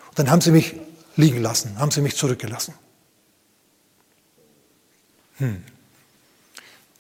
Und 0.10 0.20
dann 0.20 0.30
haben 0.30 0.42
sie 0.42 0.52
mich 0.52 0.76
liegen 1.16 1.42
lassen, 1.42 1.78
haben 1.80 1.92
sie 1.92 2.02
mich 2.02 2.16
zurückgelassen. 2.16 2.74
Hm. 5.38 5.64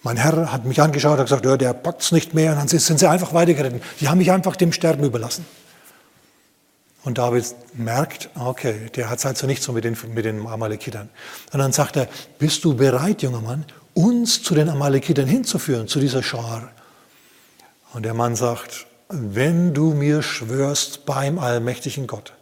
Mein 0.02 0.18
Herr 0.18 0.52
hat 0.52 0.66
mich 0.66 0.82
angeschaut, 0.82 1.20
hat 1.20 1.26
gesagt, 1.26 1.46
ja, 1.46 1.58
der 1.58 1.74
packt 1.74 2.02
es 2.02 2.12
nicht 2.12 2.34
mehr. 2.34 2.52
Und 2.52 2.58
dann 2.60 2.68
sind 2.68 3.00
sie 3.00 3.10
einfach 3.10 3.34
weitergeritten. 3.34 3.82
Die 4.00 4.08
haben 4.08 4.18
mich 4.18 4.32
einfach 4.32 4.56
dem 4.56 4.72
Sterben 4.72 5.04
überlassen. 5.04 5.46
Und 7.04 7.18
David 7.18 7.56
merkt, 7.74 8.30
okay, 8.36 8.90
der 8.96 9.10
hat 9.10 9.20
es 9.20 9.26
also 9.26 9.48
nicht 9.48 9.64
so 9.64 9.72
mit 9.72 9.84
den, 9.84 9.98
mit 10.14 10.26
den 10.26 10.46
Amalekitern. 10.46 11.10
Und 11.52 11.60
dann 11.60 11.72
sagt 11.72 11.96
er, 11.96 12.08
bist 12.38 12.64
du 12.64 12.76
bereit, 12.76 13.22
junger 13.22 13.42
Mann, 13.42 13.66
uns 13.94 14.44
zu 14.44 14.54
den 14.54 14.70
Amalekitern 14.70 15.28
hinzuführen, 15.28 15.88
zu 15.88 16.00
dieser 16.00 16.24
Schar? 16.24 16.70
Und 17.94 18.04
der 18.04 18.14
Mann 18.14 18.36
sagt, 18.36 18.86
wenn 19.10 19.74
du 19.74 19.94
mir 19.94 20.22
schwörst 20.22 21.06
beim 21.06 21.40
allmächtigen 21.40 22.06
Gott, 22.06 22.34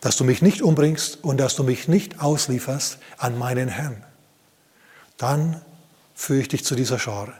dass 0.00 0.16
du 0.16 0.24
mich 0.24 0.42
nicht 0.42 0.62
umbringst 0.62 1.24
und 1.24 1.38
dass 1.38 1.56
du 1.56 1.64
mich 1.64 1.88
nicht 1.88 2.20
auslieferst 2.20 2.98
an 3.18 3.38
meinen 3.38 3.68
Herrn, 3.68 4.04
dann 5.16 5.60
führe 6.14 6.40
ich 6.40 6.48
dich 6.48 6.64
zu 6.64 6.74
dieser 6.74 6.98
Schar. 6.98 7.32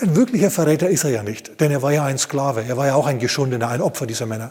Ein 0.00 0.16
wirklicher 0.16 0.50
Verräter 0.50 0.88
ist 0.88 1.04
er 1.04 1.10
ja 1.10 1.22
nicht, 1.22 1.60
denn 1.60 1.70
er 1.70 1.82
war 1.82 1.92
ja 1.92 2.04
ein 2.04 2.18
Sklave, 2.18 2.64
er 2.66 2.76
war 2.76 2.86
ja 2.86 2.94
auch 2.94 3.06
ein 3.06 3.18
Geschundener, 3.18 3.68
ein 3.68 3.82
Opfer 3.82 4.06
dieser 4.06 4.26
Männer. 4.26 4.50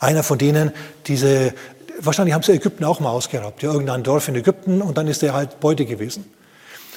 Einer 0.00 0.24
von 0.24 0.38
denen, 0.38 0.72
diese, 1.06 1.54
wahrscheinlich 2.00 2.34
haben 2.34 2.42
sie 2.42 2.52
Ägypten 2.52 2.84
auch 2.84 2.98
mal 2.98 3.10
ausgeraubt, 3.10 3.62
ja, 3.62 3.70
irgendein 3.72 4.02
Dorf 4.02 4.26
in 4.26 4.34
Ägypten 4.34 4.82
und 4.82 4.98
dann 4.98 5.06
ist 5.06 5.22
er 5.22 5.32
halt 5.32 5.60
Beute 5.60 5.86
gewesen. 5.86 6.24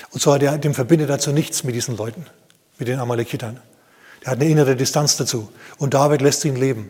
Und 0.10 0.22
so 0.22 0.34
hat 0.34 0.42
er, 0.42 0.58
dem 0.58 0.74
verbindet 0.74 1.10
dazu 1.10 1.32
nichts 1.32 1.64
mit 1.64 1.76
diesen 1.76 1.98
Leuten, 1.98 2.26
mit 2.80 2.88
den 2.88 3.00
Amalekitern. 3.00 3.60
Er 4.26 4.32
hat 4.32 4.42
eine 4.42 4.50
innere 4.50 4.76
Distanz 4.76 5.18
dazu. 5.18 5.50
Und 5.78 5.94
David 5.94 6.22
lässt 6.22 6.44
ihn 6.46 6.56
leben. 6.56 6.90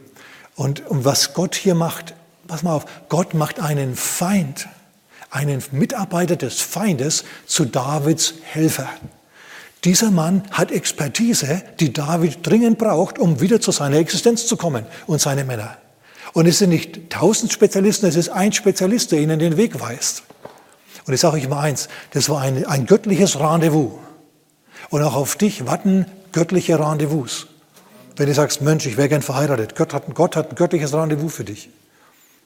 Und, 0.56 0.86
und 0.88 1.04
was 1.04 1.34
Gott 1.34 1.56
hier 1.56 1.76
macht, 1.76 2.14
pass 2.47 2.64
mal 2.64 2.74
auf, 2.74 2.86
Gott 3.09 3.34
macht 3.34 3.59
einen 3.59 3.95
Feind 3.95 4.70
einen 5.36 5.61
Mitarbeiter 5.71 6.38
des 6.38 6.61
Feindes 6.61 7.25
zu 7.45 7.65
Davids 7.65 8.36
Helfer. 8.43 8.89
Dieser 9.83 10.09
Mann 10.09 10.43
hat 10.49 10.71
Expertise, 10.71 11.61
die 11.79 11.93
David 11.93 12.39
dringend 12.41 12.79
braucht, 12.79 13.19
um 13.19 13.41
wieder 13.41 13.61
zu 13.61 13.71
seiner 13.71 13.97
Existenz 13.97 14.47
zu 14.47 14.57
kommen 14.57 14.86
und 15.05 15.21
seine 15.21 15.43
Männer. 15.43 15.77
Und 16.33 16.47
es 16.47 16.59
sind 16.59 16.69
nicht 16.69 17.09
tausend 17.11 17.51
Spezialisten, 17.51 18.07
es 18.07 18.15
ist 18.15 18.29
ein 18.29 18.51
Spezialist, 18.51 19.11
der 19.11 19.19
ihnen 19.19 19.38
den 19.38 19.57
Weg 19.57 19.79
weist. 19.79 20.23
Und 21.05 21.13
ich 21.13 21.19
sage 21.19 21.36
euch 21.38 21.47
mal 21.47 21.61
eins, 21.61 21.88
das 22.11 22.29
war 22.29 22.41
ein, 22.41 22.65
ein 22.65 22.88
göttliches 22.88 23.39
Rendezvous. 23.39 23.91
Und 24.89 25.03
auch 25.03 25.15
auf 25.15 25.36
dich 25.36 25.67
warten 25.67 26.05
göttliche 26.31 26.79
Rendezvous. 26.79 27.47
Wenn 28.15 28.27
du 28.27 28.33
sagst, 28.33 28.61
Mensch, 28.61 28.86
ich 28.86 28.97
wäre 28.97 29.09
gern 29.09 29.21
verheiratet, 29.21 29.75
Gott 29.75 29.93
hat, 29.93 30.15
Gott 30.15 30.36
hat 30.36 30.51
ein 30.51 30.55
göttliches 30.55 30.93
Rendezvous 30.93 31.33
für 31.33 31.43
dich. 31.43 31.69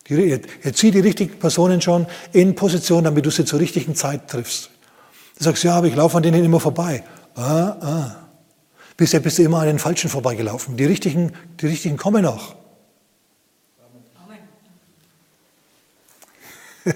Ihr 0.09 0.73
zieht 0.73 0.95
die 0.95 0.99
richtigen 0.99 1.37
Personen 1.37 1.81
schon 1.81 2.07
in 2.33 2.55
Position, 2.55 3.03
damit 3.03 3.25
du 3.25 3.29
sie 3.29 3.45
zur 3.45 3.59
richtigen 3.59 3.95
Zeit 3.95 4.27
triffst. 4.27 4.71
Du 5.37 5.43
sagst, 5.43 5.63
ja, 5.63 5.75
aber 5.75 5.87
ich 5.87 5.95
laufe 5.95 6.17
an 6.17 6.23
denen 6.23 6.43
immer 6.43 6.59
vorbei. 6.59 7.03
Ah, 7.35 7.77
ah. 7.81 8.15
Bisher 8.97 9.19
bist 9.19 9.37
du 9.37 9.43
immer 9.43 9.59
an 9.59 9.67
den 9.67 9.79
Falschen 9.79 10.09
vorbeigelaufen. 10.09 10.75
Die 10.75 10.85
richtigen, 10.85 11.31
die 11.61 11.67
richtigen 11.67 11.95
kommen 11.95 12.23
noch. 12.23 12.55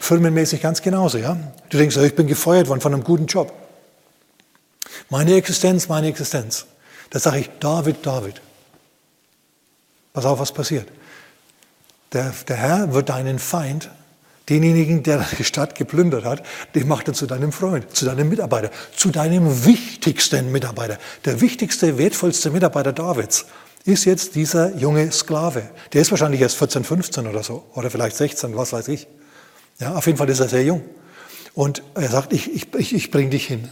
Firmenmäßig 0.00 0.62
ganz 0.62 0.80
genauso, 0.80 1.18
ja. 1.18 1.36
Du 1.68 1.78
denkst, 1.78 1.96
ich 1.96 2.14
bin 2.14 2.26
gefeuert 2.26 2.68
worden 2.68 2.80
von 2.80 2.94
einem 2.94 3.04
guten 3.04 3.26
Job. 3.26 3.52
Meine 5.10 5.34
Existenz, 5.34 5.88
meine 5.88 6.08
Existenz. 6.08 6.66
Da 7.10 7.18
sage 7.18 7.40
ich, 7.40 7.50
David, 7.60 8.04
David. 8.04 8.40
Pass 10.12 10.24
auf, 10.24 10.38
was 10.38 10.52
passiert. 10.52 10.88
Der, 12.12 12.34
der 12.48 12.56
Herr 12.56 12.94
wird 12.94 13.08
deinen 13.08 13.38
Feind, 13.38 13.90
denjenigen, 14.48 15.02
der 15.02 15.24
die 15.38 15.44
Stadt 15.44 15.74
geplündert 15.74 16.24
hat, 16.24 16.42
den 16.74 16.88
macht 16.88 17.08
er 17.08 17.14
zu 17.14 17.26
deinem 17.26 17.52
Freund, 17.52 17.94
zu 17.94 18.04
deinem 18.04 18.28
Mitarbeiter, 18.28 18.70
zu 18.94 19.10
deinem 19.10 19.64
wichtigsten 19.64 20.52
Mitarbeiter. 20.52 20.98
Der 21.24 21.40
wichtigste, 21.40 21.96
wertvollste 21.98 22.50
Mitarbeiter 22.50 22.92
Davids 22.92 23.46
ist 23.84 24.04
jetzt 24.04 24.34
dieser 24.34 24.76
junge 24.76 25.10
Sklave. 25.10 25.62
Der 25.92 26.02
ist 26.02 26.10
wahrscheinlich 26.10 26.40
erst 26.40 26.56
14, 26.56 26.84
15 26.84 27.26
oder 27.26 27.42
so, 27.42 27.64
oder 27.74 27.90
vielleicht 27.90 28.16
16, 28.16 28.56
was 28.56 28.72
weiß 28.72 28.88
ich. 28.88 29.06
Ja, 29.80 29.94
auf 29.94 30.06
jeden 30.06 30.18
Fall 30.18 30.28
ist 30.28 30.40
er 30.40 30.48
sehr 30.48 30.64
jung. 30.64 30.82
Und 31.54 31.82
er 31.94 32.08
sagt, 32.08 32.32
ich, 32.32 32.52
ich, 32.54 32.74
ich, 32.74 32.94
ich 32.94 33.10
bring 33.10 33.30
dich 33.30 33.46
hin. 33.46 33.68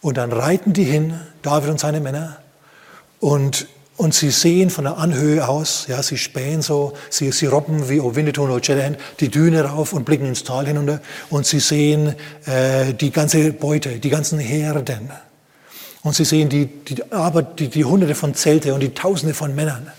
Und 0.00 0.16
dann 0.16 0.32
reiten 0.32 0.72
die 0.72 0.84
hin, 0.84 1.20
David 1.42 1.70
und 1.70 1.80
seine 1.80 2.00
Männer, 2.00 2.38
und, 3.18 3.66
und 3.96 4.14
sie 4.14 4.30
sehen 4.30 4.70
von 4.70 4.84
der 4.84 4.98
Anhöhe 4.98 5.48
aus, 5.48 5.86
ja, 5.88 6.02
sie 6.02 6.18
spähen 6.18 6.62
so, 6.62 6.92
sie, 7.08 7.32
sie 7.32 7.46
robben 7.46 7.88
wie 7.88 8.00
Winnetou 8.02 8.44
und 8.44 8.50
O'Shanahan 8.50 8.96
die 9.20 9.30
Düne 9.30 9.62
rauf 9.62 9.92
und 9.92 10.04
blicken 10.04 10.26
ins 10.26 10.44
Tal 10.44 10.66
hinunter 10.66 11.00
und 11.30 11.46
sie 11.46 11.60
sehen 11.60 12.14
äh, 12.44 12.92
die 12.92 13.10
ganze 13.10 13.52
Beute, 13.52 13.98
die 13.98 14.10
ganzen 14.10 14.38
Herden. 14.38 15.10
Und 16.02 16.14
sie 16.14 16.24
sehen 16.24 16.48
die, 16.48 16.66
die, 16.66 17.10
Arbeit, 17.10 17.58
die, 17.58 17.68
die 17.68 17.84
Hunderte 17.84 18.14
von 18.14 18.34
Zelte 18.34 18.74
und 18.74 18.80
die 18.80 18.94
Tausende 18.94 19.34
von 19.34 19.54
Männern. 19.54 19.90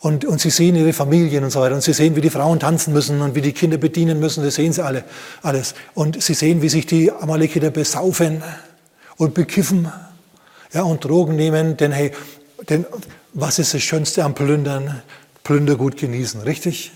Und, 0.00 0.24
und 0.24 0.40
sie 0.40 0.50
sehen 0.50 0.76
ihre 0.76 0.92
Familien 0.92 1.44
und 1.44 1.50
so 1.50 1.60
weiter. 1.60 1.74
Und 1.74 1.82
sie 1.82 1.92
sehen, 1.92 2.16
wie 2.16 2.20
die 2.20 2.30
Frauen 2.30 2.60
tanzen 2.60 2.94
müssen 2.94 3.20
und 3.20 3.34
wie 3.34 3.42
die 3.42 3.52
Kinder 3.52 3.76
bedienen 3.78 4.20
müssen. 4.20 4.44
Das 4.44 4.54
sehen 4.54 4.72
sie 4.72 4.82
alle, 4.82 5.04
alles. 5.42 5.74
Und 5.94 6.22
sie 6.22 6.34
sehen, 6.34 6.62
wie 6.62 6.68
sich 6.68 6.86
die 6.86 7.12
Amalekiter 7.12 7.70
besaufen 7.70 8.42
und 9.16 9.34
bekiffen 9.34 9.92
ja, 10.72 10.82
und 10.82 11.04
Drogen 11.04 11.36
nehmen. 11.36 11.76
Denn 11.76 11.92
hey, 11.92 12.12
denn 12.68 12.86
was 13.34 13.58
ist 13.58 13.74
das 13.74 13.82
Schönste 13.82 14.24
am 14.24 14.34
Plündern? 14.34 15.02
Plündergut 15.44 15.96
genießen, 15.96 16.42
richtig? 16.42 16.92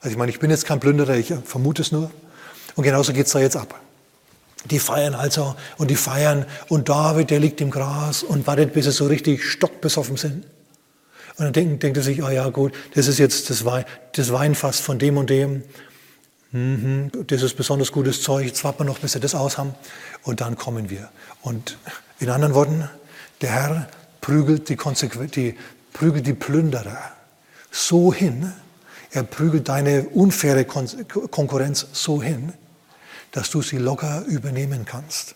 Also 0.00 0.12
ich 0.12 0.18
meine, 0.18 0.30
ich 0.30 0.40
bin 0.40 0.50
jetzt 0.50 0.64
kein 0.64 0.80
Plünderer, 0.80 1.16
ich 1.16 1.32
vermute 1.44 1.82
es 1.82 1.92
nur. 1.92 2.10
Und 2.74 2.84
genauso 2.84 3.12
geht 3.12 3.26
es 3.26 3.32
da 3.32 3.38
jetzt 3.38 3.56
ab. 3.56 3.78
Die 4.66 4.78
feiern 4.78 5.14
also 5.14 5.54
und 5.78 5.90
die 5.90 5.96
feiern 5.96 6.46
und 6.68 6.88
David, 6.88 7.30
der 7.30 7.40
liegt 7.40 7.60
im 7.60 7.70
Gras 7.70 8.22
und 8.22 8.46
wartet, 8.46 8.72
bis 8.72 8.84
sie 8.84 8.92
so 8.92 9.06
richtig 9.06 9.44
stockbesoffen 9.44 10.16
sind. 10.16 10.44
Und 11.36 11.44
dann 11.44 11.52
denkt, 11.52 11.82
denkt 11.82 11.96
er 11.96 12.02
sich, 12.02 12.22
oh 12.22 12.28
ja 12.28 12.48
gut, 12.50 12.72
das 12.94 13.06
ist 13.06 13.18
jetzt 13.18 13.48
das, 13.48 13.64
Wein, 13.64 13.84
das 14.12 14.32
Weinfass 14.32 14.80
von 14.80 14.98
dem 14.98 15.16
und 15.16 15.30
dem. 15.30 15.62
Mhm, 16.52 17.10
das 17.26 17.42
ist 17.42 17.56
besonders 17.56 17.92
gutes 17.92 18.22
Zeug, 18.22 18.46
jetzt 18.46 18.64
warten 18.64 18.80
wir 18.80 18.84
noch, 18.84 18.98
bis 18.98 19.12
sie 19.12 19.20
das 19.20 19.34
aus 19.34 19.56
haben. 19.56 19.74
Und 20.22 20.40
dann 20.40 20.56
kommen 20.56 20.90
wir. 20.90 21.08
Und 21.40 21.78
in 22.18 22.28
anderen 22.28 22.54
Worten, 22.54 22.90
der 23.40 23.50
Herr 23.50 23.88
prügelt 24.30 24.68
die, 24.68 24.76
die, 25.34 25.56
prügelt 25.92 26.24
die 26.24 26.34
Plünderer 26.34 27.10
so 27.72 28.14
hin, 28.14 28.52
er 29.10 29.24
prügelt 29.24 29.68
deine 29.68 30.04
unfaire 30.10 30.64
Kon 30.64 30.88
Konkurrenz 31.32 31.84
so 31.92 32.22
hin, 32.22 32.52
dass 33.32 33.50
du 33.50 33.60
sie 33.60 33.78
locker 33.78 34.22
übernehmen 34.26 34.84
kannst. 34.84 35.34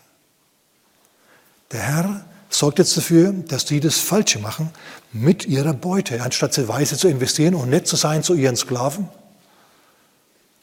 Der 1.73 1.81
Herr 1.81 2.25
sorgt 2.51 2.79
jetzt 2.79 2.97
dafür, 2.97 3.33
dass 3.33 3.65
die 3.65 3.81
das 3.81 3.99
Falsche 3.99 4.39
machen 4.39 4.71
mit 5.13 5.45
ihrer 5.45 5.75
Beute. 5.75 6.23
Anstatt 6.23 6.55
sie 6.55 6.69
weise 6.69 6.97
zu 6.97 7.09
investieren 7.09 7.57
und 7.57 7.71
nett 7.71 7.89
zu 7.89 7.97
sein 7.97 8.23
zu 8.23 8.35
ihren 8.35 8.55
Sklaven, 8.55 9.09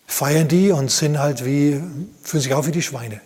feiern 0.07 0.47
die 0.47 0.71
und 0.71 0.89
sind 0.89 1.19
halt 1.19 1.43
wie, 1.43 1.83
fühlen 2.23 2.43
sich 2.43 2.53
auch 2.53 2.65
wie 2.65 2.71
die 2.71 2.81
Schweine. 2.81 3.19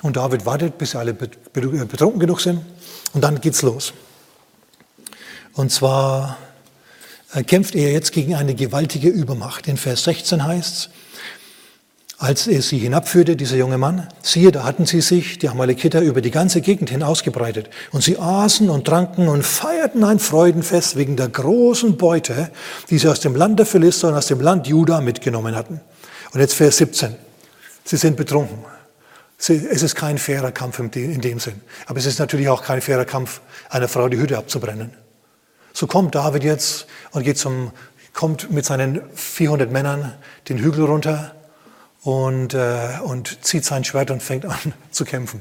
Und 0.00 0.16
David 0.16 0.46
wartet, 0.46 0.78
bis 0.78 0.96
alle 0.96 1.12
betrunken 1.12 2.18
genug 2.18 2.40
sind 2.40 2.62
und 3.12 3.22
dann 3.22 3.40
geht's 3.40 3.62
los. 3.62 3.92
Und 5.54 5.72
zwar 5.72 6.38
äh, 7.34 7.42
kämpft 7.42 7.74
er 7.74 7.92
jetzt 7.92 8.12
gegen 8.12 8.34
eine 8.34 8.54
gewaltige 8.54 9.08
Übermacht. 9.08 9.66
In 9.66 9.76
Vers 9.76 10.04
16 10.04 10.44
heißt 10.44 10.74
es, 10.76 10.90
als 12.20 12.48
er 12.48 12.62
sie 12.62 12.78
hinabführte, 12.78 13.36
dieser 13.36 13.56
junge 13.56 13.78
Mann, 13.78 14.08
siehe, 14.22 14.50
da 14.50 14.64
hatten 14.64 14.86
sie 14.86 15.00
sich, 15.00 15.38
die 15.38 15.48
Amalekiter, 15.48 16.00
über 16.00 16.20
die 16.20 16.32
ganze 16.32 16.60
Gegend 16.60 16.90
hin 16.90 17.04
ausgebreitet. 17.04 17.70
Und 17.92 18.02
sie 18.02 18.18
aßen 18.18 18.68
und 18.70 18.84
tranken 18.84 19.28
und 19.28 19.44
feierten 19.44 20.02
ein 20.02 20.18
Freudenfest 20.18 20.96
wegen 20.96 21.16
der 21.16 21.28
großen 21.28 21.96
Beute, 21.96 22.50
die 22.90 22.98
sie 22.98 23.08
aus 23.08 23.20
dem 23.20 23.36
Land 23.36 23.60
der 23.60 23.66
Philister 23.66 24.08
und 24.08 24.14
aus 24.14 24.26
dem 24.26 24.40
Land 24.40 24.66
Juda 24.66 25.00
mitgenommen 25.00 25.54
hatten. 25.54 25.80
Und 26.32 26.40
jetzt 26.40 26.54
Vers 26.54 26.78
17. 26.78 27.14
Sie 27.84 27.96
sind 27.96 28.16
betrunken. 28.16 28.58
Es 29.38 29.48
ist 29.82 29.94
kein 29.94 30.18
fairer 30.18 30.50
Kampf 30.50 30.80
in 30.80 31.20
dem 31.20 31.38
Sinn. 31.38 31.60
Aber 31.86 31.98
es 31.98 32.06
ist 32.06 32.18
natürlich 32.18 32.48
auch 32.48 32.62
kein 32.62 32.80
fairer 32.80 33.04
Kampf, 33.04 33.40
einer 33.70 33.86
Frau 33.86 34.08
die 34.08 34.18
Hütte 34.18 34.36
abzubrennen. 34.36 34.90
So 35.72 35.86
kommt 35.86 36.16
David 36.16 36.42
jetzt 36.42 36.86
und 37.12 37.22
geht 37.22 37.38
zum, 37.38 37.70
kommt 38.12 38.50
mit 38.50 38.64
seinen 38.64 39.00
400 39.14 39.70
Männern 39.70 40.14
den 40.48 40.58
Hügel 40.58 40.84
runter 40.84 41.36
und, 42.02 42.52
äh, 42.54 42.98
und 43.04 43.44
zieht 43.44 43.64
sein 43.64 43.84
Schwert 43.84 44.10
und 44.10 44.22
fängt 44.24 44.44
an 44.44 44.74
zu 44.90 45.04
kämpfen. 45.04 45.40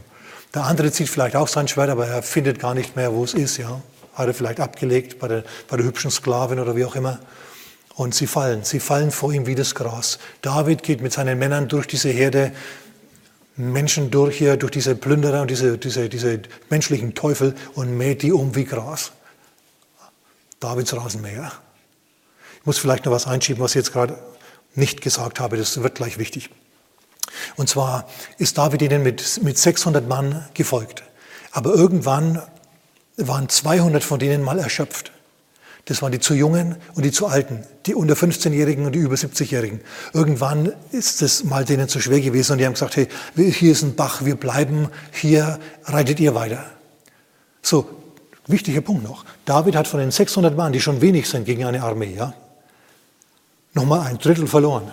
Der 0.54 0.66
andere 0.66 0.91
zieht 0.91 1.10
vielleicht 1.10 1.36
auch 1.36 1.48
sein 1.48 1.68
Schwert, 1.68 1.89
aber 1.89 2.08
er 2.08 2.22
findet 2.22 2.60
gar 2.60 2.76
nicht 2.76 2.95
mehr, 2.95 3.14
wo 3.14 3.24
es 3.24 3.34
ist. 3.34 3.58
Ja. 3.58 3.82
Hat 4.14 4.28
er 4.28 4.34
vielleicht 4.36 4.60
abgelegt 4.60 5.18
bei 5.18 5.28
der, 5.28 5.43
bei 5.68 5.78
der 5.78 5.86
hübschen 5.86 6.12
Sklavin 6.12 6.60
oder 6.60 6.76
wie 6.76 6.86
auch 6.86 6.95
immer. 6.95 7.20
Und 7.95 8.14
sie 8.14 8.28
fallen, 8.28 8.64
sie 8.64 8.80
fallen 8.80 9.10
vor 9.10 9.34
ihm 9.34 9.48
wie 9.48 9.56
das 9.56 9.74
Gras. 9.74 10.20
David 10.43 10.84
geht 10.84 11.02
mit 11.02 11.14
seinen 11.14 11.39
Männern 11.39 11.68
durch 11.68 11.88
diese 11.88 12.10
Herde 12.10 12.52
Menschen 13.58 14.12
durch 14.12 14.38
hier, 14.38 14.55
durch 14.55 14.72
diese 14.72 14.95
Plünderer 14.95 15.41
und 15.41 15.49
diese, 15.49 15.78
diese, 15.78 16.10
diese 16.10 16.41
menschlichen 16.70 17.16
Teufel 17.16 17.55
und 17.74 17.97
mäht 17.97 18.22
die 18.22 18.32
um 18.32 18.55
wie 18.55 18.66
Gras. 18.66 19.12
Davids 20.60 20.95
Rasenmäher. 20.95 21.51
Ich 22.60 22.66
muss 22.66 22.78
vielleicht 22.78 23.05
noch 23.05 23.12
was 23.12 23.28
einschieben, 23.28 23.62
was 23.62 23.72
ich 23.72 23.78
jetzt 23.78 23.93
gerade 23.93 24.18
nicht 24.76 25.01
gesagt 25.01 25.39
habe, 25.39 25.58
das 25.58 25.82
wird 25.82 25.95
gleich 25.95 26.18
wichtig. 26.18 26.49
Und 27.55 27.68
zwar 27.68 28.08
ist 28.38 28.58
David 28.58 28.82
ihnen 28.82 29.03
mit, 29.03 29.41
mit 29.43 29.58
600 29.58 30.08
Mann 30.08 30.47
gefolgt. 30.53 31.03
Aber 31.51 31.74
irgendwann 31.74 32.41
waren 33.18 33.49
200 33.49 34.03
von 34.03 34.20
denen 34.20 34.43
mal 34.43 34.60
erschöpft. 34.60 35.12
Das 35.88 36.02
waren 36.02 36.12
die 36.12 36.20
zu 36.20 36.34
Jungen 36.34 36.76
und 36.96 37.04
die 37.04 37.14
zu 37.14 37.28
Alten, 37.28 37.64
die 37.86 37.96
unter 37.96 38.14
15-Jährigen 38.14 38.86
und 38.86 38.92
die 38.92 39.00
über 39.00 39.16
70-Jährigen. 39.16 39.80
Irgendwann 40.14 40.74
ist 40.92 41.22
es 41.22 41.46
mal 41.46 41.64
denen 41.64 41.88
zu 41.88 42.02
schwer 42.02 42.20
gewesen 42.20 42.52
und 42.52 42.58
die 42.58 42.66
haben 42.66 42.74
gesagt, 42.74 42.98
hey, 42.98 43.08
hier 43.36 43.72
ist 43.72 43.84
ein 43.84 43.96
Bach, 43.96 44.26
wir 44.26 44.36
bleiben 44.36 44.90
hier, 45.14 45.60
reitet 45.86 46.20
ihr 46.20 46.36
weiter. 46.36 46.66
So, 47.62 47.88
wichtiger 48.48 48.82
Punkt 48.82 49.06
noch. 49.06 49.24
David 49.46 49.78
hat 49.78 49.88
von 49.88 50.02
den 50.02 50.12
600 50.12 50.58
Mann, 50.58 50.74
die 50.74 50.82
schon 50.82 51.00
wenig 51.00 51.30
sind 51.30 51.46
gegen 51.46 51.64
eine 51.64 51.82
Armee, 51.82 52.16
ja, 52.18 52.34
nochmal 53.74 54.02
ein 54.02 54.18
Drittel 54.18 54.46
verloren. 54.46 54.92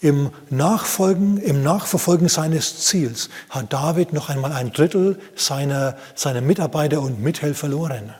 Im 0.00 0.30
Nachfolgen, 0.50 1.38
im 1.38 1.62
Nachverfolgen 1.62 2.28
seines 2.28 2.80
Ziels 2.80 3.30
hat 3.50 3.72
David 3.72 4.12
noch 4.12 4.28
einmal 4.28 4.52
ein 4.52 4.72
Drittel 4.72 5.20
seiner, 5.36 5.96
seiner 6.16 6.40
Mitarbeiter 6.40 7.00
und 7.00 7.22
Mithelfer 7.22 7.60
verloren. 7.60 8.12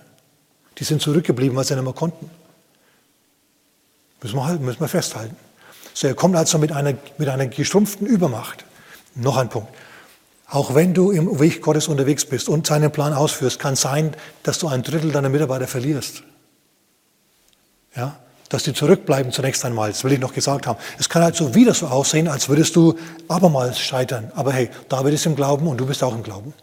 Die 0.78 0.84
sind 0.84 1.02
zurückgeblieben, 1.02 1.56
weil 1.56 1.64
sie 1.64 1.74
nicht 1.74 1.84
mehr 1.84 1.92
konnten. 1.92 2.30
Müssen 4.22 4.36
wir, 4.36 4.46
halten, 4.46 4.64
müssen 4.64 4.80
wir 4.80 4.88
festhalten. 4.88 5.36
So, 5.94 6.06
er 6.06 6.14
kommt 6.14 6.36
also 6.36 6.58
mit 6.58 6.72
einer, 6.72 6.94
mit 7.18 7.28
einer 7.28 7.46
gestrumpften 7.46 8.06
Übermacht. 8.06 8.64
Noch 9.14 9.36
ein 9.36 9.48
Punkt. 9.48 9.68
Auch 10.50 10.74
wenn 10.74 10.94
du 10.94 11.10
im 11.10 11.40
Weg 11.40 11.60
Gottes 11.60 11.88
unterwegs 11.88 12.24
bist 12.24 12.48
und 12.48 12.66
seinen 12.66 12.90
Plan 12.90 13.12
ausführst, 13.12 13.58
kann 13.58 13.76
sein, 13.76 14.14
dass 14.42 14.58
du 14.58 14.68
ein 14.68 14.82
Drittel 14.82 15.12
deiner 15.12 15.28
Mitarbeiter 15.28 15.66
verlierst. 15.66 16.22
Ja? 17.94 18.18
Dass 18.48 18.62
die 18.62 18.72
zurückbleiben 18.72 19.30
zunächst 19.30 19.64
einmal, 19.64 19.90
das 19.90 20.04
will 20.04 20.12
ich 20.12 20.20
noch 20.20 20.32
gesagt 20.32 20.66
haben. 20.66 20.78
Es 20.98 21.10
kann 21.10 21.22
halt 21.22 21.36
so 21.36 21.54
wieder 21.54 21.74
so 21.74 21.88
aussehen, 21.88 22.28
als 22.28 22.48
würdest 22.48 22.76
du 22.76 22.96
abermals 23.28 23.78
scheitern. 23.78 24.32
Aber 24.34 24.52
hey, 24.52 24.70
David 24.88 25.12
ist 25.12 25.26
im 25.26 25.36
Glauben 25.36 25.66
und 25.66 25.78
du 25.78 25.86
bist 25.86 26.02
auch 26.02 26.14
im 26.14 26.22
Glauben. 26.22 26.54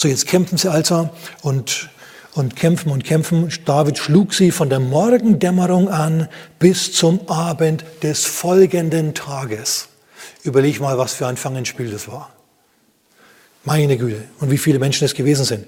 So, 0.00 0.06
jetzt 0.06 0.28
kämpfen 0.28 0.56
sie 0.58 0.70
also 0.70 1.10
und, 1.42 1.90
und 2.34 2.54
kämpfen 2.54 2.92
und 2.92 3.02
kämpfen. 3.02 3.52
David 3.64 3.98
schlug 3.98 4.32
sie 4.32 4.52
von 4.52 4.70
der 4.70 4.78
Morgendämmerung 4.78 5.88
an 5.88 6.28
bis 6.60 6.92
zum 6.92 7.28
Abend 7.28 7.84
des 8.04 8.24
folgenden 8.24 9.12
Tages. 9.14 9.88
Überleg 10.44 10.78
mal, 10.78 10.98
was 10.98 11.14
für 11.14 11.26
ein 11.26 11.36
Fangenspiel 11.36 11.90
das 11.90 12.06
war. 12.06 12.30
Meine 13.64 13.98
Güte. 13.98 14.22
Und 14.38 14.52
wie 14.52 14.58
viele 14.58 14.78
Menschen 14.78 15.04
es 15.04 15.14
gewesen 15.14 15.44
sind. 15.44 15.66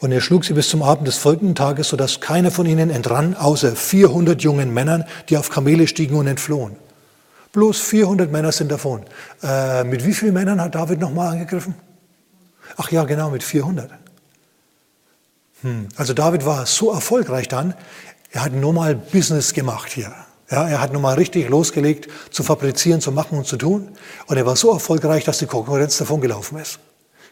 Und 0.00 0.10
er 0.10 0.22
schlug 0.22 0.44
sie 0.44 0.54
bis 0.54 0.68
zum 0.68 0.82
Abend 0.82 1.06
des 1.06 1.16
folgenden 1.16 1.54
Tages, 1.54 1.90
sodass 1.90 2.20
keiner 2.20 2.50
von 2.50 2.66
ihnen 2.66 2.90
entrann, 2.90 3.36
außer 3.36 3.76
400 3.76 4.42
jungen 4.42 4.74
Männern, 4.74 5.04
die 5.28 5.36
auf 5.36 5.50
Kamele 5.50 5.86
stiegen 5.86 6.16
und 6.16 6.26
entflohen. 6.26 6.74
Bloß 7.52 7.78
400 7.78 8.32
Männer 8.32 8.50
sind 8.50 8.72
davon. 8.72 9.02
Äh, 9.40 9.84
mit 9.84 10.04
wie 10.04 10.14
vielen 10.14 10.34
Männern 10.34 10.60
hat 10.60 10.74
David 10.74 10.98
nochmal 10.98 11.28
angegriffen? 11.28 11.76
Ach 12.78 12.90
ja, 12.90 13.04
genau, 13.04 13.30
mit 13.30 13.42
400. 13.42 13.90
Hm. 15.62 15.88
Also 15.96 16.14
David 16.14 16.46
war 16.46 16.64
so 16.64 16.92
erfolgreich 16.92 17.48
dann, 17.48 17.74
Er 18.30 18.44
hat 18.44 18.52
nur 18.52 18.72
mal 18.72 18.94
Business 18.94 19.52
gemacht 19.52 19.90
hier. 19.90 20.12
Ja, 20.50 20.68
er 20.68 20.80
hat 20.80 20.92
nun 20.92 21.02
mal 21.02 21.14
richtig 21.14 21.48
losgelegt 21.48 22.08
zu 22.30 22.42
fabrizieren, 22.42 23.00
zu 23.00 23.10
machen 23.10 23.38
und 23.38 23.46
zu 23.46 23.56
tun. 23.56 23.88
Und 24.26 24.36
er 24.36 24.46
war 24.46 24.56
so 24.56 24.72
erfolgreich, 24.72 25.24
dass 25.24 25.38
die 25.38 25.46
Konkurrenz 25.46 25.98
davon 25.98 26.20
gelaufen 26.20 26.58
ist. 26.58 26.78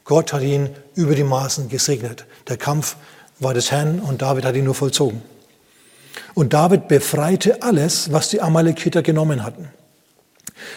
Gott 0.04 0.32
hat 0.32 0.42
ihn 0.42 0.70
über 0.94 1.14
die 1.14 1.24
Maßen 1.24 1.68
gesegnet. 1.68 2.26
Der 2.48 2.56
Kampf 2.56 2.96
war 3.38 3.54
des 3.54 3.70
Herrn 3.70 4.00
und 4.00 4.22
David 4.22 4.44
hat 4.44 4.54
ihn 4.54 4.64
nur 4.64 4.74
vollzogen. 4.74 5.22
Und 6.34 6.52
David 6.52 6.88
befreite 6.88 7.62
alles, 7.62 8.12
was 8.12 8.28
die 8.28 8.40
Amalekiter 8.40 9.02
genommen 9.02 9.42
hatten. 9.42 9.68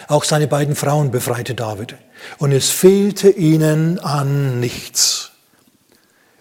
Auch 0.08 0.24
seine 0.24 0.46
beiden 0.46 0.74
Frauen 0.74 1.10
befreite 1.10 1.54
David. 1.54 1.96
Und 2.38 2.52
es 2.52 2.70
fehlte 2.70 3.30
ihnen 3.30 3.98
an 3.98 4.60
nichts. 4.60 5.30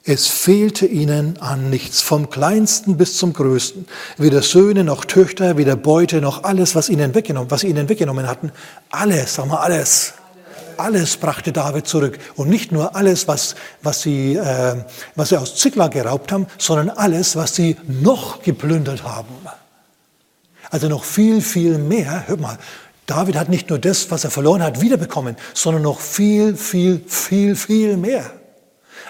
Es 0.04 0.28
fehlte 0.28 0.88
ihnen 0.88 1.40
an 1.40 1.70
nichts, 1.70 2.02
vom 2.02 2.30
kleinsten 2.30 2.98
bis 2.98 3.18
zum 3.18 3.34
größten. 3.34 3.86
Weder 4.18 4.42
Söhne 4.42 4.84
noch 4.84 5.06
Töchter, 5.06 5.58
weder 5.58 5.76
Beute 5.76 6.20
noch 6.20 6.44
alles, 6.46 6.74
was 6.74 6.90
ihnen 6.90 7.14
weggenommen, 7.14 7.52
was 7.52 7.62
sie 7.62 7.68
ihnen 7.68 7.90
weggenommen 7.90 8.28
hatten. 8.28 8.52
Alles, 8.90 9.36
sagen 9.36 9.52
wir 9.52 9.62
alles. 9.62 10.14
Alles 10.78 11.18
brachte 11.18 11.52
David 11.52 11.88
zurück. 11.88 12.18
Und 12.36 12.50
nicht 12.50 12.72
nur 12.72 12.96
alles, 12.96 13.28
was, 13.28 13.56
was, 13.84 14.02
sie, 14.02 14.36
äh, 14.36 14.78
was 15.16 15.30
sie 15.30 15.38
aus 15.38 15.58
Ziklag 15.58 15.92
geraubt 15.92 16.32
haben, 16.32 16.48
sondern 16.58 16.90
alles, 16.90 17.36
was 17.36 17.54
sie 17.54 17.76
noch 17.86 18.42
geplündert 18.42 19.04
haben. 19.04 19.36
Also 20.72 20.88
noch 20.88 21.04
viel, 21.04 21.42
viel 21.42 21.78
mehr. 21.78 22.28
Hört 22.28 22.40
mal, 22.40 22.58
David 23.10 23.36
hat 23.36 23.50
nicht 23.50 23.70
nur 23.70 23.80
das, 23.80 24.12
was 24.12 24.24
er 24.24 24.30
verloren 24.30 24.62
hat, 24.62 24.82
wiederbekommen, 24.82 25.36
sondern 25.56 25.82
noch 25.82 26.00
viel, 26.00 26.56
viel, 26.56 27.02
viel, 27.08 27.56
viel 27.56 27.98
mehr. 27.98 28.30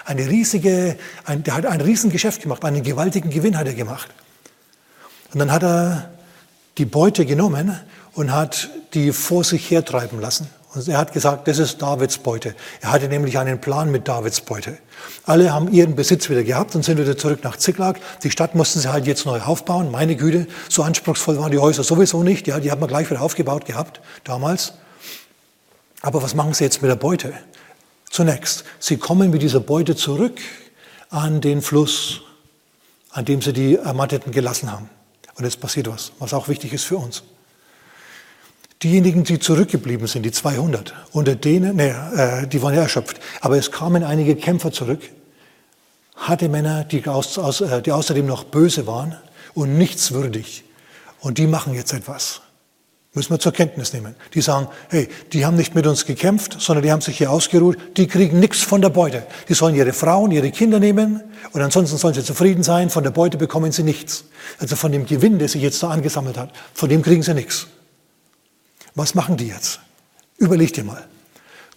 Eine 0.06 0.26
riesige, 0.26 0.96
ein, 1.24 1.42
der 1.42 1.54
hat 1.54 1.66
ein 1.66 1.82
Riesengeschäft 1.82 2.40
gemacht, 2.40 2.64
einen 2.64 2.82
gewaltigen 2.82 3.28
Gewinn 3.28 3.58
hat 3.58 3.66
er 3.66 3.74
gemacht. 3.74 4.08
Und 5.34 5.40
dann 5.40 5.52
hat 5.52 5.62
er 5.62 6.10
die 6.78 6.86
Beute 6.86 7.26
genommen 7.26 7.78
und 8.14 8.32
hat 8.32 8.70
die 8.94 9.12
vor 9.12 9.44
sich 9.44 9.70
hertreiben 9.70 10.18
lassen. 10.18 10.48
Und 10.72 10.86
er 10.86 10.98
hat 10.98 11.12
gesagt, 11.12 11.48
das 11.48 11.58
ist 11.58 11.82
Davids 11.82 12.18
Beute. 12.18 12.54
Er 12.80 12.92
hatte 12.92 13.08
nämlich 13.08 13.38
einen 13.38 13.60
Plan 13.60 13.90
mit 13.90 14.06
Davids 14.06 14.40
Beute. 14.40 14.78
Alle 15.24 15.52
haben 15.52 15.72
ihren 15.72 15.96
Besitz 15.96 16.30
wieder 16.30 16.44
gehabt 16.44 16.76
und 16.76 16.84
sind 16.84 16.98
wieder 16.98 17.18
zurück 17.18 17.40
nach 17.42 17.56
Ziklag. 17.56 17.98
Die 18.22 18.30
Stadt 18.30 18.54
mussten 18.54 18.78
sie 18.78 18.92
halt 18.92 19.06
jetzt 19.06 19.26
neu 19.26 19.40
aufbauen. 19.40 19.90
Meine 19.90 20.14
Güte, 20.14 20.46
so 20.68 20.84
anspruchsvoll 20.84 21.38
waren 21.38 21.50
die 21.50 21.58
Häuser 21.58 21.82
sowieso 21.82 22.22
nicht. 22.22 22.46
Ja, 22.46 22.60
die 22.60 22.70
hat 22.70 22.78
man 22.78 22.88
gleich 22.88 23.10
wieder 23.10 23.20
aufgebaut 23.20 23.64
gehabt 23.64 24.00
damals. 24.22 24.74
Aber 26.02 26.22
was 26.22 26.34
machen 26.34 26.54
sie 26.54 26.64
jetzt 26.64 26.82
mit 26.82 26.90
der 26.90 26.96
Beute? 26.96 27.32
Zunächst, 28.08 28.64
sie 28.78 28.96
kommen 28.96 29.30
mit 29.30 29.42
dieser 29.42 29.60
Beute 29.60 29.96
zurück 29.96 30.40
an 31.10 31.40
den 31.40 31.62
Fluss, 31.62 32.20
an 33.10 33.24
dem 33.24 33.42
sie 33.42 33.52
die 33.52 33.74
Ermatteten 33.74 34.30
gelassen 34.30 34.70
haben. 34.70 34.88
Und 35.34 35.44
jetzt 35.44 35.60
passiert 35.60 35.88
was, 35.88 36.12
was 36.20 36.32
auch 36.32 36.46
wichtig 36.46 36.72
ist 36.72 36.84
für 36.84 36.96
uns. 36.96 37.24
Diejenigen, 38.82 39.24
die 39.24 39.38
zurückgeblieben 39.38 40.06
sind, 40.06 40.22
die 40.22 40.32
200, 40.32 40.94
unter 41.12 41.34
denen, 41.34 41.76
nee, 41.76 41.90
äh, 41.90 42.46
die 42.46 42.62
waren 42.62 42.74
ja 42.74 42.80
erschöpft, 42.80 43.20
aber 43.42 43.58
es 43.58 43.70
kamen 43.70 44.02
einige 44.04 44.36
Kämpfer 44.36 44.72
zurück, 44.72 45.00
harte 46.16 46.48
Männer, 46.48 46.84
die, 46.84 47.06
aus, 47.06 47.38
aus, 47.38 47.60
äh, 47.60 47.82
die 47.82 47.92
außerdem 47.92 48.24
noch 48.24 48.44
böse 48.44 48.86
waren 48.86 49.16
und 49.52 49.76
nichtswürdig. 49.76 50.64
Und 51.20 51.36
die 51.36 51.46
machen 51.46 51.74
jetzt 51.74 51.92
etwas. 51.92 52.40
Müssen 53.12 53.30
wir 53.30 53.38
zur 53.38 53.52
Kenntnis 53.52 53.92
nehmen. 53.92 54.14
Die 54.32 54.40
sagen, 54.40 54.68
hey, 54.88 55.08
die 55.32 55.44
haben 55.44 55.56
nicht 55.56 55.74
mit 55.74 55.86
uns 55.86 56.06
gekämpft, 56.06 56.56
sondern 56.60 56.82
die 56.82 56.92
haben 56.92 57.00
sich 57.02 57.18
hier 57.18 57.30
ausgeruht, 57.30 57.76
die 57.96 58.06
kriegen 58.06 58.38
nichts 58.38 58.62
von 58.62 58.80
der 58.80 58.88
Beute. 58.88 59.26
Die 59.48 59.54
sollen 59.54 59.74
ihre 59.74 59.92
Frauen, 59.92 60.30
ihre 60.30 60.52
Kinder 60.52 60.78
nehmen 60.78 61.20
und 61.52 61.60
ansonsten 61.60 61.98
sollen 61.98 62.14
sie 62.14 62.24
zufrieden 62.24 62.62
sein, 62.62 62.88
von 62.88 63.02
der 63.02 63.10
Beute 63.10 63.36
bekommen 63.36 63.72
sie 63.72 63.82
nichts. 63.82 64.24
Also 64.58 64.76
von 64.76 64.92
dem 64.92 65.04
Gewinn, 65.04 65.38
der 65.38 65.48
sich 65.48 65.60
jetzt 65.60 65.82
da 65.82 65.90
angesammelt 65.90 66.38
hat, 66.38 66.50
von 66.72 66.88
dem 66.88 67.02
kriegen 67.02 67.22
sie 67.22 67.34
nichts. 67.34 67.66
Was 69.00 69.14
machen 69.14 69.38
die 69.38 69.48
jetzt? 69.48 69.80
Überleg 70.36 70.74
dir 70.74 70.84
mal. 70.84 71.02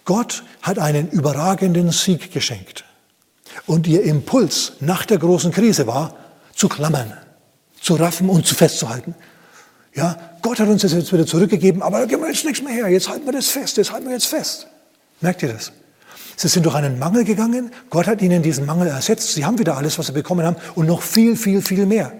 Gott 0.04 0.44
hat 0.60 0.78
einen 0.78 1.08
überragenden 1.08 1.90
Sieg 1.90 2.30
geschenkt. 2.34 2.84
Und 3.64 3.86
ihr 3.86 4.02
Impuls 4.02 4.72
nach 4.80 5.06
der 5.06 5.16
großen 5.16 5.50
Krise 5.50 5.86
war, 5.86 6.14
zu 6.54 6.68
klammern, 6.68 7.14
zu 7.80 7.94
raffen 7.94 8.28
und 8.28 8.46
zu 8.46 8.54
festzuhalten. 8.54 9.14
Ja, 9.94 10.18
Gott 10.42 10.60
hat 10.60 10.68
uns 10.68 10.82
das 10.82 10.92
jetzt 10.92 11.14
wieder 11.14 11.26
zurückgegeben, 11.26 11.80
aber 11.80 12.00
da 12.00 12.04
geben 12.04 12.20
wir 12.20 12.28
jetzt 12.28 12.44
nichts 12.44 12.62
mehr 12.62 12.74
her. 12.74 12.88
Jetzt 12.88 13.08
halten 13.08 13.24
wir 13.24 13.32
das 13.32 13.48
fest, 13.48 13.78
das 13.78 13.90
halten 13.90 14.04
wir 14.04 14.12
jetzt 14.12 14.26
fest. 14.26 14.66
Merkt 15.22 15.42
ihr 15.44 15.54
das? 15.54 15.72
Sie 16.36 16.48
sind 16.48 16.66
durch 16.66 16.74
einen 16.74 16.98
Mangel 16.98 17.24
gegangen. 17.24 17.70
Gott 17.88 18.06
hat 18.06 18.20
ihnen 18.20 18.42
diesen 18.42 18.66
Mangel 18.66 18.88
ersetzt. 18.88 19.32
Sie 19.32 19.46
haben 19.46 19.58
wieder 19.58 19.78
alles, 19.78 19.98
was 19.98 20.08
sie 20.08 20.12
bekommen 20.12 20.44
haben 20.44 20.56
und 20.74 20.84
noch 20.84 21.00
viel, 21.00 21.36
viel, 21.36 21.62
viel 21.62 21.86
mehr. 21.86 22.12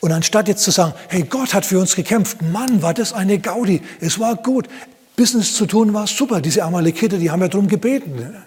Und 0.00 0.12
anstatt 0.12 0.48
jetzt 0.48 0.62
zu 0.62 0.70
sagen, 0.70 0.94
hey, 1.08 1.22
Gott 1.22 1.52
hat 1.52 1.66
für 1.66 1.78
uns 1.78 1.94
gekämpft, 1.94 2.42
Mann, 2.42 2.82
war 2.82 2.94
das 2.94 3.12
eine 3.12 3.38
Gaudi, 3.38 3.82
es 4.00 4.18
war 4.18 4.36
gut, 4.36 4.68
Business 5.16 5.54
zu 5.54 5.66
tun 5.66 5.92
war 5.92 6.06
super. 6.06 6.40
Diese 6.40 6.64
Amalekiter, 6.64 7.18
die 7.18 7.30
haben 7.30 7.42
ja 7.42 7.48
darum 7.48 7.68
gebeten, 7.68 8.16
ne, 8.16 8.42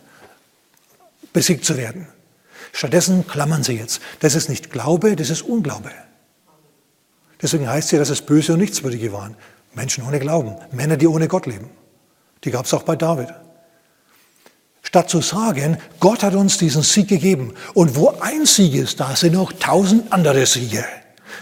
besiegt 1.31 1.65
zu 1.65 1.77
werden. 1.77 2.07
Stattdessen 2.71 3.27
klammern 3.27 3.63
sie 3.63 3.73
jetzt. 3.73 4.01
Das 4.21 4.33
ist 4.33 4.49
nicht 4.49 4.71
Glaube, 4.71 5.15
das 5.15 5.29
ist 5.29 5.43
Unglaube. 5.43 5.91
Deswegen 7.39 7.69
heißt 7.69 7.91
ja, 7.91 7.99
dass 7.99 8.09
es 8.09 8.23
Böse 8.23 8.53
und 8.53 8.59
Nichtswürdige 8.59 9.13
waren. 9.13 9.35
Menschen 9.75 10.03
ohne 10.03 10.19
Glauben, 10.19 10.55
Männer, 10.71 10.97
die 10.97 11.07
ohne 11.07 11.27
Gott 11.27 11.45
leben. 11.45 11.69
Die 12.43 12.49
gab 12.49 12.65
es 12.65 12.73
auch 12.73 12.83
bei 12.83 12.95
David. 12.95 13.29
Statt 14.81 15.09
zu 15.09 15.21
sagen, 15.21 15.77
Gott 15.99 16.23
hat 16.23 16.33
uns 16.33 16.57
diesen 16.57 16.81
Sieg 16.81 17.07
gegeben 17.07 17.53
und 17.73 17.95
wo 17.95 18.09
ein 18.19 18.45
Sieg 18.45 18.73
ist, 18.73 18.99
da 18.99 19.15
sind 19.15 19.33
noch 19.33 19.53
tausend 19.53 20.11
andere 20.11 20.45
Siege. 20.45 20.83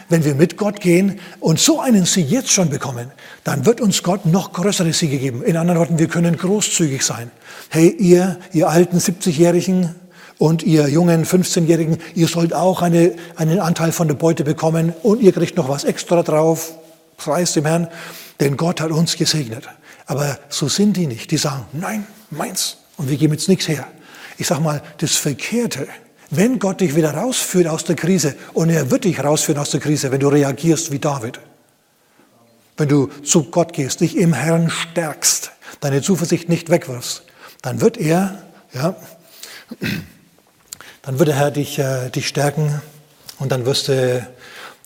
Wenn 0.10 0.26
wir 0.26 0.36
mit 0.36 0.58
Gott 0.58 0.80
gehen 0.80 1.20
und 1.39 1.60
so 1.60 1.80
einen 1.80 2.06
Sieg 2.06 2.30
jetzt 2.30 2.52
schon 2.52 2.70
bekommen, 2.70 3.12
dann 3.44 3.66
wird 3.66 3.82
uns 3.82 4.04
Gott 4.04 4.26
noch 4.26 4.54
größere 4.54 4.94
Siege 4.94 5.18
geben. 5.18 5.44
In 5.44 5.58
anderen 5.58 5.80
Worten, 5.80 6.00
wir 6.00 6.08
können 6.08 6.38
großzügig 6.38 7.04
sein. 7.04 7.32
Hey, 7.70 7.89
ihr, 7.89 8.38
ihr 8.54 8.70
alten 8.70 8.98
70-Jährigen, 8.98 9.96
und 10.42 10.64
ihr 10.64 10.88
jungen 10.88 11.24
15-Jährigen, 11.24 12.00
ihr 12.16 12.28
sollt 12.28 12.52
auch 12.52 12.82
eine, 12.82 13.14
einen 13.36 13.60
Anteil 13.60 13.92
von 13.92 14.08
der 14.08 14.16
Beute 14.16 14.44
bekommen 14.44 14.92
und 15.04 15.22
ihr 15.22 15.34
kriegt 15.34 15.56
noch 15.56 15.70
was 15.70 15.84
extra 15.84 16.24
drauf. 16.24 16.74
Preis 17.16 17.54
dem 17.54 17.68
Herrn, 17.68 17.88
denn 18.39 18.58
Gott 18.58 18.82
hat 18.82 18.89
uns 18.89 19.18
gesegnet. 19.18 19.70
Aber 20.08 20.39
so 20.50 20.68
sind 20.68 20.98
die 20.98 21.06
nicht. 21.06 21.30
Die 21.30 21.38
sagen, 21.38 21.66
nein, 21.74 22.08
meins. 22.32 22.78
Und 22.98 23.08
wir 23.08 23.18
geben 23.18 23.34
jetzt 23.34 23.50
nichts 23.50 23.68
her. 23.68 23.88
Ich 24.39 24.48
sag 24.48 24.62
mal, 24.62 24.82
das 24.98 25.16
Verkehrte, 25.16 25.88
wenn 26.32 26.60
Gott 26.60 26.82
dich 26.82 26.96
wieder 26.96 27.14
rausführt 27.14 27.68
aus 27.68 27.84
der 27.84 27.96
Krise, 27.96 28.36
und 28.54 28.70
er 28.70 28.90
wird 28.90 29.04
dich 29.04 29.24
rausführen 29.24 29.62
aus 29.62 29.70
der 29.70 29.82
Krise, 29.82 30.12
wenn 30.12 30.22
du 30.22 30.30
reagierst 30.30 30.92
wie 30.92 31.00
David, 31.00 31.40
wenn 32.78 32.88
du 32.88 33.08
zu 33.24 33.44
Gott 33.44 33.74
gehst, 33.74 34.00
dich 34.00 34.18
im 34.18 34.34
Herrn 34.34 34.70
stärkst, 34.70 35.52
deine 35.82 36.02
Zuversicht 36.02 36.50
nicht 36.50 36.70
wegwirfst, 36.70 37.24
dann 37.62 37.82
wird 37.82 37.98
er, 37.98 38.42
ja, 38.74 38.96
dann 41.02 41.20
wird 41.20 41.30
der 41.30 41.36
Herr 41.36 41.52
dich, 41.52 41.78
äh, 41.78 42.10
dich 42.10 42.28
stärken 42.28 42.82
und 43.38 43.52
dann, 43.52 43.66
wirst 43.66 43.90
du, 43.90 44.18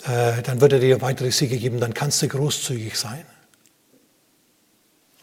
äh, 0.08 0.41
dann 0.43 0.62
wird 0.62 0.74
er 0.74 0.80
dir 0.80 1.02
weitere 1.02 1.32
Siege 1.32 1.58
geben, 1.58 1.80
dann 1.80 1.93
kannst 1.93 2.22
du 2.22 2.28
großzügig 2.28 2.98
sein. 2.98 3.24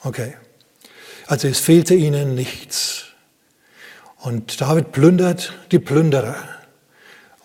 Okay. 0.05 0.35
Also 1.27 1.49
es 1.49 1.61
fehlte 1.61 1.95
ihnen 1.95 2.35
nichts. 2.35 3.11
Und 4.23 4.61
David 4.61 4.93
plündert 4.93 5.53
die 5.73 5.81
Plünderer. 5.81 6.37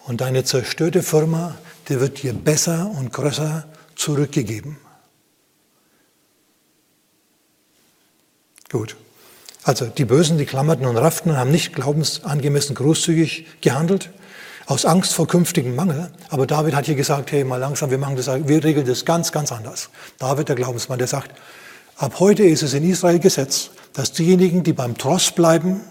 Und 0.06 0.22
deine 0.22 0.44
zerstörte 0.44 1.02
Firma, 1.02 1.56
die 1.90 2.00
wird 2.00 2.22
dir 2.22 2.34
besser 2.34 2.92
und 2.98 3.12
größer 3.12 3.66
zurückgegeben. 3.96 4.78
Gut. 8.70 8.96
Also 9.64 9.88
die 9.88 10.06
Bösen, 10.06 10.38
die 10.38 10.46
klammerten 10.46 10.86
und 10.86 10.98
rafften 10.98 11.32
und 11.32 11.38
haben 11.38 11.52
nicht 11.52 11.74
glaubensangemessen 11.74 12.76
großzügig 12.76 13.48
gehandelt, 13.62 14.12
aus 14.68 14.86
Angst 14.86 15.14
vor 15.14 15.28
künftigem 15.28 15.76
Mangel. 15.76 16.12
Aber 16.30 16.46
David 16.46 16.76
hat 16.76 16.86
hier 16.86 16.96
gesagt, 16.96 17.32
hey, 17.32 17.44
mal 17.44 17.58
langsam, 17.58 17.90
wir 17.90 17.98
machen 17.98 18.16
das, 18.16 18.28
wir 18.28 18.64
regeln 18.64 18.86
das 18.86 19.04
ganz, 19.04 19.32
ganz 19.32 19.52
anders. 19.52 19.90
David, 20.20 20.50
der 20.50 20.56
Glaubensmann, 20.56 21.00
der 21.00 21.08
sagt, 21.08 21.32
ab 21.96 22.20
heute 22.20 22.44
ist 22.44 22.62
es 22.62 22.76
in 22.76 22.88
Israel 22.88 23.20
Gesetz, 23.20 23.72
dass 23.94 24.12
diejenigen, 24.12 24.64
die 24.64 24.74
beim 24.74 24.96
Tross 24.98 25.32
bleiben, 25.32 25.82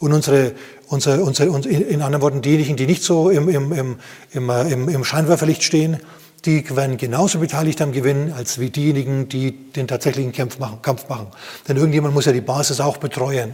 und 0.00 0.12
unsere, 0.12 0.52
unsere, 0.88 1.22
unsere, 1.22 1.48
in 1.68 2.02
anderen 2.02 2.22
Worten, 2.22 2.42
diejenigen, 2.42 2.76
die 2.76 2.86
nicht 2.86 3.02
so 3.02 3.30
im, 3.30 3.48
im, 3.48 3.72
im, 3.72 3.98
im, 4.32 4.50
äh, 4.50 4.72
im 4.72 5.04
Scheinwerferlicht 5.04 5.62
stehen, 5.62 5.98
die 6.44 6.64
werden 6.76 6.96
genauso 6.96 7.38
beteiligt 7.38 7.80
am 7.80 7.92
Gewinn 7.92 8.32
als 8.32 8.58
wie 8.58 8.70
diejenigen, 8.70 9.28
die 9.28 9.52
den 9.72 9.88
tatsächlichen 9.88 10.32
Kampf 10.32 10.58
machen, 10.58 10.82
Kampf 10.82 11.08
machen. 11.08 11.28
Denn 11.68 11.76
irgendjemand 11.76 12.14
muss 12.14 12.26
ja 12.26 12.32
die 12.32 12.42
Basis 12.42 12.80
auch 12.80 12.98
betreuen. 12.98 13.52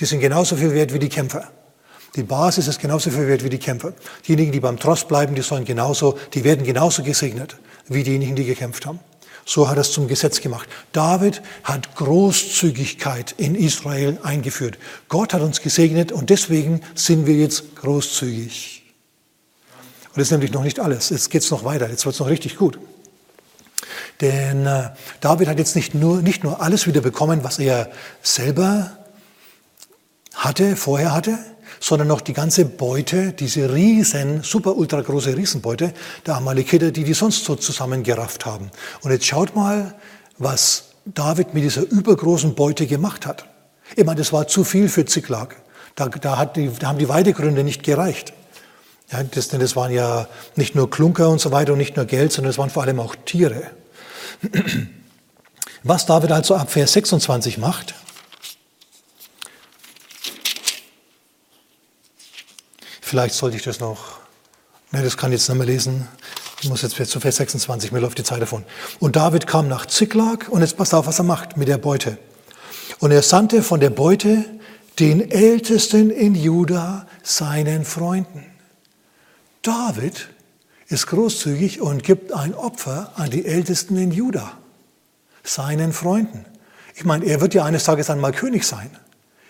Die 0.00 0.06
sind 0.06 0.20
genauso 0.20 0.56
viel 0.56 0.72
wert 0.72 0.92
wie 0.92 0.98
die 0.98 1.08
Kämpfer. 1.08 1.50
Die 2.16 2.24
Basis 2.24 2.66
ist 2.66 2.80
genauso 2.80 3.10
viel 3.10 3.28
wert 3.28 3.44
wie 3.44 3.50
die 3.50 3.58
Kämpfer. 3.58 3.92
Diejenigen, 4.26 4.50
die 4.50 4.60
beim 4.60 4.78
Trost 4.78 5.06
bleiben, 5.06 5.36
die 5.36 5.42
sollen 5.42 5.64
genauso, 5.64 6.18
die 6.34 6.42
werden 6.42 6.64
genauso 6.64 7.04
gesegnet 7.04 7.56
wie 7.86 8.02
diejenigen, 8.02 8.34
die 8.34 8.44
gekämpft 8.44 8.86
haben. 8.86 8.98
So 9.50 9.68
hat 9.68 9.78
er 9.78 9.80
es 9.80 9.90
zum 9.90 10.06
Gesetz 10.06 10.40
gemacht. 10.40 10.68
David 10.92 11.42
hat 11.64 11.96
Großzügigkeit 11.96 13.34
in 13.36 13.56
Israel 13.56 14.16
eingeführt. 14.22 14.78
Gott 15.08 15.34
hat 15.34 15.42
uns 15.42 15.60
gesegnet 15.60 16.12
und 16.12 16.30
deswegen 16.30 16.82
sind 16.94 17.26
wir 17.26 17.34
jetzt 17.34 17.74
großzügig. 17.74 18.84
Und 20.10 20.18
das 20.18 20.28
ist 20.28 20.30
nämlich 20.30 20.52
noch 20.52 20.62
nicht 20.62 20.78
alles. 20.78 21.10
Jetzt 21.10 21.30
geht 21.30 21.42
es 21.42 21.50
noch 21.50 21.64
weiter. 21.64 21.90
Jetzt 21.90 22.06
wird 22.06 22.14
es 22.14 22.20
noch 22.20 22.28
richtig 22.28 22.58
gut. 22.58 22.78
Denn 24.20 24.66
äh, 24.66 24.90
David 25.20 25.48
hat 25.48 25.58
jetzt 25.58 25.74
nicht 25.74 25.96
nur, 25.96 26.22
nicht 26.22 26.44
nur 26.44 26.62
alles 26.62 26.86
wieder 26.86 27.00
bekommen, 27.00 27.42
was 27.42 27.58
er 27.58 27.90
selber 28.22 28.98
hatte, 30.32 30.76
vorher 30.76 31.12
hatte, 31.12 31.40
sondern 31.80 32.08
noch 32.08 32.20
die 32.20 32.34
ganze 32.34 32.66
Beute, 32.66 33.32
diese 33.32 33.72
riesen, 33.72 34.42
super 34.42 34.76
ultra 34.76 35.00
große 35.00 35.36
Riesenbeute 35.36 35.92
der 36.26 36.36
Amalekiter, 36.36 36.92
die 36.92 37.04
die 37.04 37.14
sonst 37.14 37.44
so 37.44 37.56
zusammengerafft 37.56 38.44
haben. 38.46 38.70
Und 39.00 39.10
jetzt 39.10 39.26
schaut 39.26 39.56
mal, 39.56 39.94
was 40.38 40.84
David 41.06 41.54
mit 41.54 41.64
dieser 41.64 41.82
übergroßen 41.82 42.54
Beute 42.54 42.86
gemacht 42.86 43.26
hat. 43.26 43.46
Ich 43.96 44.04
meine, 44.04 44.18
das 44.18 44.32
war 44.32 44.46
zu 44.46 44.62
viel 44.62 44.88
für 44.88 45.06
Ziklag. 45.06 45.56
Da, 45.96 46.08
da, 46.08 46.44
die, 46.46 46.70
da 46.78 46.88
haben 46.88 46.98
die 46.98 47.08
Weidegründe 47.08 47.64
nicht 47.64 47.82
gereicht. 47.82 48.34
Ja, 49.10 49.22
das, 49.24 49.48
denn 49.48 49.60
das 49.60 49.74
waren 49.74 49.90
ja 49.90 50.28
nicht 50.54 50.74
nur 50.74 50.88
Klunker 50.88 51.30
und 51.30 51.40
so 51.40 51.50
weiter 51.50 51.72
und 51.72 51.78
nicht 51.78 51.96
nur 51.96 52.04
Geld, 52.04 52.30
sondern 52.30 52.50
es 52.50 52.58
waren 52.58 52.70
vor 52.70 52.84
allem 52.84 53.00
auch 53.00 53.16
Tiere. 53.24 53.62
Was 55.82 56.06
David 56.06 56.30
also 56.30 56.54
ab 56.54 56.70
Vers 56.70 56.92
26 56.92 57.58
macht, 57.58 57.94
vielleicht 63.10 63.34
sollte 63.34 63.56
ich 63.56 63.64
das 63.64 63.80
noch, 63.80 64.20
ne, 64.92 65.02
das 65.02 65.16
kann 65.16 65.32
ich 65.32 65.40
jetzt 65.40 65.48
nicht 65.48 65.58
mehr 65.58 65.66
lesen, 65.66 66.06
ich 66.62 66.68
muss 66.68 66.82
jetzt 66.82 66.94
zu 66.94 67.20
Vers 67.20 67.36
26, 67.36 67.90
mir 67.90 67.98
läuft 67.98 68.18
die 68.18 68.22
Zeit 68.22 68.40
davon. 68.40 68.64
Und 69.00 69.16
David 69.16 69.48
kam 69.48 69.66
nach 69.66 69.86
Ziklag 69.86 70.48
und 70.48 70.60
jetzt 70.60 70.76
passt 70.76 70.94
auf, 70.94 71.08
was 71.08 71.18
er 71.18 71.24
macht 71.24 71.56
mit 71.56 71.66
der 71.66 71.78
Beute. 71.78 72.18
Und 73.00 73.10
er 73.10 73.22
sandte 73.22 73.64
von 73.64 73.80
der 73.80 73.90
Beute 73.90 74.44
den 75.00 75.28
Ältesten 75.28 76.10
in 76.10 76.36
Juda 76.36 77.06
seinen 77.22 77.84
Freunden. 77.84 78.46
David 79.62 80.28
ist 80.86 81.08
großzügig 81.08 81.80
und 81.80 82.04
gibt 82.04 82.32
ein 82.32 82.54
Opfer 82.54 83.12
an 83.16 83.30
die 83.30 83.44
Ältesten 83.44 83.96
in 83.96 84.12
Juda, 84.12 84.52
seinen 85.42 85.92
Freunden. 85.92 86.44
Ich 86.94 87.04
meine, 87.04 87.24
er 87.24 87.40
wird 87.40 87.54
ja 87.54 87.64
eines 87.64 87.82
Tages 87.84 88.08
einmal 88.08 88.32
König 88.32 88.64
sein. 88.64 88.90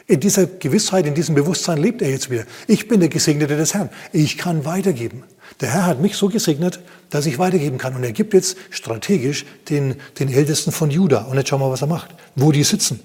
In 0.07 0.21
dieser 0.21 0.47
Gewissheit, 0.47 1.07
in 1.07 1.15
diesem 1.15 1.35
Bewusstsein 1.35 1.79
lebt 1.79 2.03
er 2.03 2.11
jetzt 2.11 2.31
wieder. 2.31 2.45
Ich 2.67 2.89
bin 2.89 3.01
der 3.01 3.09
Gesegnete 3.09 3.57
des 3.57 3.75
Herrn. 3.75 3.91
Ich 4.13 4.39
kann 4.39 4.65
weitergeben. 4.65 5.25
Der 5.61 5.73
Herr 5.73 5.87
hat 5.87 6.01
mich 6.01 6.17
so 6.17 6.29
gesegnet, 6.29 6.81
dass 7.11 7.27
ich 7.27 7.39
weitergeben 7.39 7.79
kann. 7.79 7.95
Und 7.95 8.05
er 8.05 8.13
gibt 8.13 8.35
jetzt 8.35 8.57
strategisch 8.71 9.45
den, 9.69 9.97
den 10.19 10.33
Ältesten 10.33 10.73
von 10.73 10.91
Juda. 10.91 11.25
Und 11.25 11.37
jetzt 11.37 11.49
schauen 11.49 11.61
wir, 11.61 11.71
was 11.71 11.83
er 11.83 11.89
macht. 11.89 12.15
Wo 12.35 12.53
die 12.53 12.65
sitzen. 12.65 13.01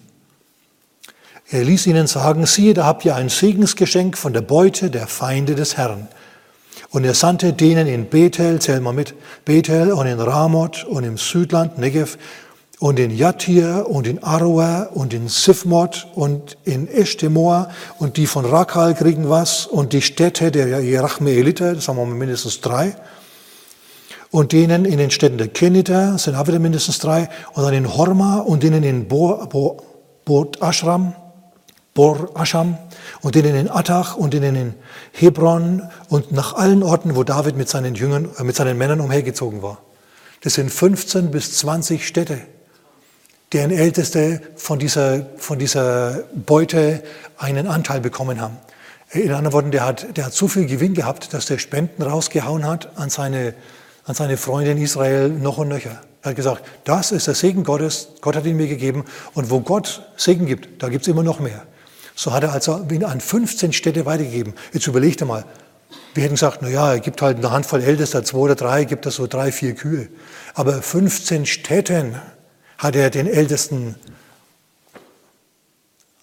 Er 1.49 1.63
ließ 1.63 1.85
ihnen 1.87 2.07
sagen, 2.07 2.45
siehe, 2.45 2.73
da 2.73 2.85
habt 2.85 3.05
ihr 3.05 3.15
ein 3.15 3.29
Segensgeschenk 3.29 4.17
von 4.17 4.33
der 4.33 4.41
Beute 4.41 4.89
der 4.89 5.07
Feinde 5.07 5.53
des 5.53 5.77
Herrn. 5.77 6.07
Und 6.89 7.03
er 7.03 7.13
sandte 7.13 7.53
denen 7.53 7.87
in 7.87 8.05
Bethel, 8.05 8.59
zähl 8.59 8.79
mal 8.79 8.93
mit, 8.93 9.13
Bethel 9.43 9.91
und 9.91 10.07
in 10.07 10.19
Ramoth 10.19 10.85
und 10.85 11.03
im 11.03 11.17
Südland, 11.17 11.77
Negev, 11.77 12.17
und 12.80 12.99
in 12.99 13.11
Jatir 13.11 13.88
und 13.89 14.05
in 14.07 14.21
Aroer 14.23 14.89
und 14.93 15.13
in 15.13 15.28
Sifmot 15.28 16.07
und 16.15 16.57
in 16.63 16.88
Eshtemoa 16.88 17.69
und 17.99 18.17
die 18.17 18.28
von 18.28 18.45
Rakal 18.45 18.95
kriegen 18.95 19.30
was 19.30 19.65
und 19.65 19.93
die 19.93 20.01
Städte 20.01 20.51
der 20.51 20.82
Jerachmeeliter, 20.82 21.76
das 21.76 21.88
haben 21.88 21.97
wir 21.97 22.05
mindestens 22.05 22.61
drei. 22.61 22.95
Und 24.32 24.51
denen 24.51 24.84
in 24.84 24.97
den 24.97 25.11
Städten 25.11 25.38
der 25.38 25.47
Keniter 25.47 26.17
sind 26.17 26.36
auch 26.36 26.47
wieder 26.47 26.59
mindestens 26.59 26.99
drei. 26.99 27.30
Und 27.53 27.63
dann 27.63 27.73
in 27.73 27.95
Horma 27.95 28.39
und 28.39 28.63
denen 28.63 28.84
in 28.84 29.07
Bo, 29.07 29.45
Bo, 29.47 29.82
Bot 30.26 30.61
Ashram, 30.61 31.15
Bor 31.93 32.32
Asham 32.36 32.78
und 33.21 33.36
denen 33.36 33.55
in 33.55 33.71
Attach 33.71 34.17
und 34.17 34.34
denen 34.34 34.55
in 34.57 34.73
Hebron 35.13 35.84
und 36.09 36.34
nach 36.34 36.53
allen 36.53 36.84
Orten, 36.84 37.15
wo 37.15 37.23
David 37.23 37.55
mit 37.55 37.69
seinen 37.69 37.95
Jüngern, 37.95 38.28
äh, 38.38 38.43
mit 38.43 38.57
seinen 38.57 38.78
Männern 38.78 38.99
umhergezogen 38.99 39.61
war. 39.61 39.78
Das 40.43 40.55
sind 40.55 40.69
15 40.69 41.32
bis 41.32 41.57
20 41.57 42.05
Städte, 42.05 42.41
deren 43.56 43.72
Älteste 43.72 44.41
von 44.58 44.80
dieser, 44.80 45.26
von 45.38 45.58
dieser 45.58 46.26
Beute 46.36 47.01
einen 47.38 47.68
Anteil 47.68 48.01
bekommen 48.01 48.41
haben. 48.41 48.58
In 49.12 49.32
anderen 49.32 49.53
Worten, 49.53 49.72
der 49.72 49.86
hat, 49.86 50.18
der 50.18 50.26
hat 50.26 50.34
so 50.34 50.49
viel 50.49 50.66
Gewinn 50.66 50.93
gehabt, 50.93 51.34
dass 51.34 51.45
der 51.45 51.58
Spenden 51.58 52.03
rausgehauen 52.03 52.68
hat 52.68 52.89
an 52.97 53.10
seine, 53.10 53.53
an 54.03 54.14
seine 54.14 54.36
Freunde 54.36 54.72
in 54.72 54.82
Israel 54.82 55.30
noch 55.30 55.58
und 55.58 55.70
nöcher. 55.70 56.01
Er 56.22 56.32
hat 56.32 56.36
gesagt, 56.36 56.66
das 56.84 57.14
ist 57.14 57.28
der 57.28 57.34
Segen 57.34 57.64
Gottes, 57.64 58.10
Gott 58.20 58.36
hat 58.36 58.45
ihn 58.45 58.58
mir 58.58 58.68
gegeben 58.68 59.06
und 59.36 59.49
wo 59.49 59.62
Gott 59.62 60.03
Segen 60.18 60.47
gibt, 60.47 60.84
da 60.84 60.89
gibt 60.89 61.03
es 61.03 61.08
immer 61.08 61.24
noch 61.24 61.39
mehr. 61.39 61.64
So 62.14 62.34
hat 62.34 62.43
er 62.43 62.51
also 62.51 62.74
an 62.74 63.22
15 63.22 63.72
Städte 63.72 64.06
weitergegeben. 64.06 64.53
Jetzt 64.74 64.88
überlegt 64.88 65.22
er 65.22 65.28
mal. 65.28 65.45
Wir 66.14 66.24
hätten 66.24 66.36
gesagt, 66.36 66.58
na 66.62 66.68
ja, 66.68 66.91
er 66.91 66.99
gibt 66.99 67.22
halt 67.22 67.38
eine 67.38 67.51
Handvoll 67.51 67.82
Ältester, 67.82 68.22
zwei 68.26 68.38
oder 68.38 68.56
drei, 68.56 68.84
gibt 68.84 69.06
er 69.06 69.12
so 69.12 69.28
drei, 69.28 69.53
vier 69.53 69.76
Kühe. 69.76 70.10
Aber 70.56 70.82
15 70.82 71.45
Städten 71.45 72.16
hat 72.78 72.95
er 72.95 73.09
den 73.09 73.28
Ältesten 73.28 73.95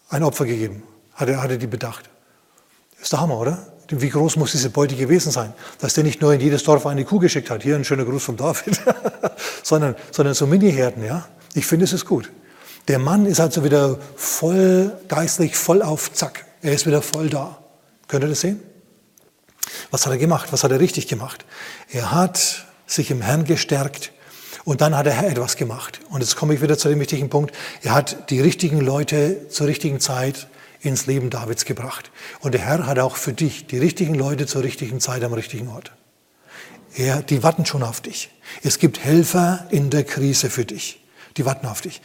ein 0.09 0.23
Opfer 0.23 0.45
gegeben. 0.45 0.83
Hat 1.15 1.29
er, 1.29 1.43
hat 1.43 1.51
er 1.51 1.57
die 1.57 1.67
bedacht. 1.67 2.09
Ist 3.01 3.13
der 3.13 3.21
Hammer, 3.21 3.39
oder? 3.39 3.67
Wie 3.89 4.09
groß 4.09 4.37
muss 4.37 4.53
diese 4.53 4.71
Beute 4.71 4.97
gewesen 4.97 5.31
sein, 5.31 5.53
dass 5.81 5.95
der 5.95 6.05
nicht 6.05 6.23
nur 6.23 6.33
in 6.33 6.41
jedes 6.41 6.63
Dorf 6.63 6.87
eine 6.87 7.05
Kuh 7.05 7.19
geschickt 7.19 7.51
hat, 7.51 7.63
hier 7.63 7.77
ein 7.77 7.85
schöner 7.85 8.05
Gruß 8.05 8.25
vom 8.25 8.37
David, 8.39 8.81
sondern, 9.63 9.97
sondern 10.11 10.35
so 10.35 10.47
Mini-Herden, 10.47 11.05
ja? 11.05 11.29
Ich 11.55 11.67
finde, 11.67 11.85
es 11.85 11.93
ist 11.93 12.07
gut. 12.07 12.31
Der 12.89 12.99
Mann 12.99 13.27
ist 13.27 13.39
also 13.39 13.65
wieder 13.65 13.99
voll 14.17 14.97
geistlich, 15.09 15.57
voll 15.57 15.83
auf 15.83 16.13
Zack. 16.13 16.47
Er 16.63 16.73
ist 16.73 16.87
wieder 16.87 17.03
voll 17.03 17.29
da. 17.29 17.59
Könnt 18.09 18.25
ihr 18.25 18.29
das 18.29 18.41
sehen? 18.41 18.61
Was 19.91 20.07
hat 20.07 20.13
er 20.13 20.19
gemacht? 20.19 20.53
Was 20.53 20.65
hat 20.65 20.71
er 20.71 20.81
richtig 20.81 21.07
gemacht? 21.07 21.45
Er 21.91 22.13
hat 22.13 22.67
sich 22.87 23.11
im 23.11 23.21
Herrn 23.21 23.45
gestärkt 23.45 24.13
und 24.65 24.81
dann 24.81 24.97
hat 24.97 25.07
der 25.07 25.15
Herr 25.15 25.31
etwas 25.31 25.57
gemacht. 25.57 26.01
Und 26.11 26.21
jetzt 26.21 26.37
komme 26.37 26.55
ich 26.55 26.63
wieder 26.63 26.79
zu 26.79 26.89
dem 26.89 27.01
wichtigen 27.01 27.29
Punkt. 27.29 27.55
Er 27.83 27.95
hat 27.95 28.31
die 28.31 28.41
richtigen 28.41 28.81
Leute 28.81 29.49
zur 29.49 29.67
richtigen 29.67 30.01
Zeit 30.01 30.47
ins 30.81 31.07
Leben 31.07 31.31
Davids 31.31 31.65
gebracht. 31.65 32.11
Und 32.41 32.53
der 32.53 32.61
Herr 32.61 32.87
hat 32.87 32.99
auch 32.99 33.17
für 33.17 33.33
dich 33.33 33.67
die 33.67 33.79
richtigen 33.79 34.15
Leute 34.15 34.47
zur 34.47 34.63
richtigen 34.63 35.01
Zeit 35.01 35.23
am 35.25 35.33
richtigen 35.33 35.69
Ort. 35.69 35.93
Er, 36.95 37.23
die 37.23 37.43
warten 37.43 37.65
schon 37.65 37.83
auf 37.83 38.01
dich. 38.01 38.31
Es 38.63 38.79
gibt 38.79 39.03
Helfer 39.03 39.67
in 39.71 39.91
der 39.91 40.05
Krise 40.05 40.51
für 40.51 40.65
dich. 40.65 41.03
Die 41.37 41.45
warten 41.45 41.67
auf 41.67 41.81
dich. 41.81 42.03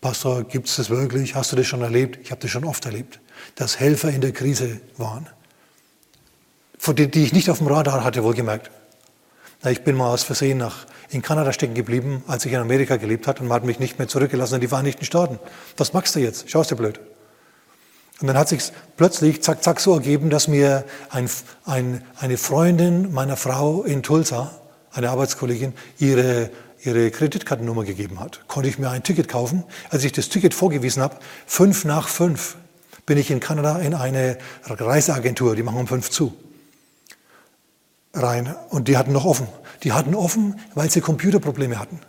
Pastor, 0.00 0.44
gibt 0.44 0.68
es 0.68 0.76
das 0.76 0.90
wirklich? 0.90 1.34
Hast 1.34 1.52
du 1.52 1.56
das 1.56 1.66
schon 1.66 1.82
erlebt? 1.82 2.18
Ich 2.22 2.30
habe 2.30 2.40
das 2.40 2.50
schon 2.50 2.64
oft 2.64 2.86
erlebt, 2.86 3.20
dass 3.56 3.80
Helfer 3.80 4.10
in 4.10 4.20
der 4.20 4.32
Krise 4.32 4.80
waren, 4.96 5.28
von 6.78 6.94
denen, 6.94 7.10
die 7.10 7.24
ich 7.24 7.32
nicht 7.32 7.50
auf 7.50 7.58
dem 7.58 7.66
Radar 7.66 8.04
hatte, 8.04 8.22
wohlgemerkt. 8.22 8.70
Ich 9.66 9.82
bin 9.82 9.96
mal 9.96 10.10
aus 10.12 10.22
Versehen 10.22 10.58
nach, 10.58 10.86
in 11.10 11.22
Kanada 11.22 11.52
stecken 11.52 11.74
geblieben, 11.74 12.22
als 12.26 12.44
ich 12.44 12.52
in 12.52 12.58
Amerika 12.58 12.96
gelebt 12.96 13.26
habe 13.26 13.40
und 13.40 13.48
man 13.48 13.56
hat 13.56 13.64
mich 13.64 13.78
nicht 13.78 13.98
mehr 13.98 14.08
zurückgelassen 14.08 14.56
in 14.56 14.60
die 14.60 14.68
Vereinigten 14.68 15.04
Staaten. 15.04 15.38
Was 15.76 15.92
machst 15.92 16.14
du 16.14 16.20
jetzt? 16.20 16.50
Schaust 16.50 16.70
du 16.70 16.76
blöd? 16.76 17.00
Und 18.20 18.26
dann 18.26 18.36
hat 18.36 18.48
sich 18.48 18.72
plötzlich 18.96 19.42
zack, 19.42 19.62
zack 19.62 19.80
so 19.80 19.94
ergeben, 19.94 20.28
dass 20.28 20.48
mir 20.48 20.84
ein, 21.10 21.30
ein, 21.64 22.02
eine 22.18 22.36
Freundin 22.36 23.12
meiner 23.12 23.36
Frau 23.36 23.84
in 23.84 24.02
Tulsa, 24.02 24.50
eine 24.92 25.10
Arbeitskollegin, 25.10 25.72
ihre 25.98 26.50
ihre 26.84 27.10
Kreditkartennummer 27.10 27.84
gegeben 27.84 28.20
hat, 28.20 28.46
konnte 28.46 28.68
ich 28.68 28.78
mir 28.78 28.90
ein 28.90 29.02
Ticket 29.02 29.28
kaufen. 29.28 29.64
Als 29.90 30.04
ich 30.04 30.12
das 30.12 30.28
Ticket 30.28 30.54
vorgewiesen 30.54 31.02
habe, 31.02 31.16
fünf 31.46 31.84
nach 31.84 32.08
fünf, 32.08 32.56
bin 33.06 33.18
ich 33.18 33.30
in 33.30 33.40
Kanada 33.40 33.78
in 33.78 33.94
eine 33.94 34.38
Reiseagentur, 34.64 35.56
die 35.56 35.62
machen 35.62 35.80
um 35.80 35.86
fünf 35.86 36.10
zu, 36.10 36.34
rein. 38.12 38.54
Und 38.68 38.88
die 38.88 38.96
hatten 38.96 39.12
noch 39.12 39.24
offen. 39.24 39.48
Die 39.82 39.92
hatten 39.92 40.14
offen, 40.14 40.58
weil 40.74 40.90
sie 40.90 41.00
Computerprobleme 41.00 41.78
hatten. 41.78 42.00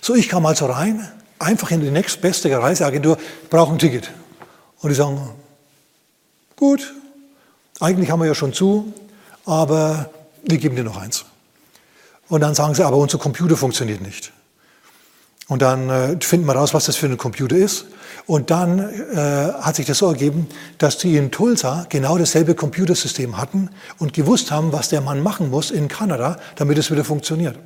So, 0.00 0.14
ich 0.14 0.28
kam 0.28 0.46
also 0.46 0.66
rein, 0.66 1.08
einfach 1.38 1.70
in 1.70 1.80
die 1.80 1.90
nächstbeste 1.90 2.50
Reiseagentur, 2.56 3.18
brauche 3.50 3.72
ein 3.72 3.78
Ticket. 3.78 4.10
Und 4.80 4.90
die 4.90 4.94
sagen, 4.94 5.30
gut, 6.56 6.94
eigentlich 7.80 8.10
haben 8.10 8.20
wir 8.20 8.26
ja 8.26 8.34
schon 8.34 8.52
zu, 8.52 8.92
aber 9.44 10.10
wir 10.44 10.58
geben 10.58 10.76
dir 10.76 10.84
noch 10.84 10.96
eins. 10.96 11.24
Und 12.28 12.40
dann 12.40 12.54
sagen 12.54 12.74
sie, 12.74 12.84
aber 12.84 12.96
unser 12.96 13.18
Computer 13.18 13.56
funktioniert 13.56 14.00
nicht. 14.00 14.32
Und 15.48 15.62
dann 15.62 15.90
äh, 15.90 16.16
finden 16.20 16.46
wir 16.46 16.54
raus, 16.54 16.72
was 16.72 16.86
das 16.86 16.96
für 16.96 17.06
ein 17.06 17.18
Computer 17.18 17.56
ist. 17.56 17.86
Und 18.26 18.50
dann 18.50 18.78
äh, 18.78 19.52
hat 19.60 19.76
sich 19.76 19.86
das 19.86 19.98
so 19.98 20.08
ergeben, 20.08 20.46
dass 20.78 20.98
die 20.98 21.16
in 21.16 21.30
Tulsa 21.30 21.86
genau 21.88 22.18
dasselbe 22.18 22.54
Computersystem 22.54 23.36
hatten 23.36 23.70
und 23.98 24.12
gewusst 24.12 24.50
haben, 24.50 24.72
was 24.72 24.88
der 24.88 25.00
Mann 25.00 25.22
machen 25.22 25.50
muss 25.50 25.70
in 25.70 25.88
Kanada, 25.88 26.38
damit 26.56 26.78
es 26.78 26.90
wieder 26.90 27.04
funktioniert. 27.04 27.58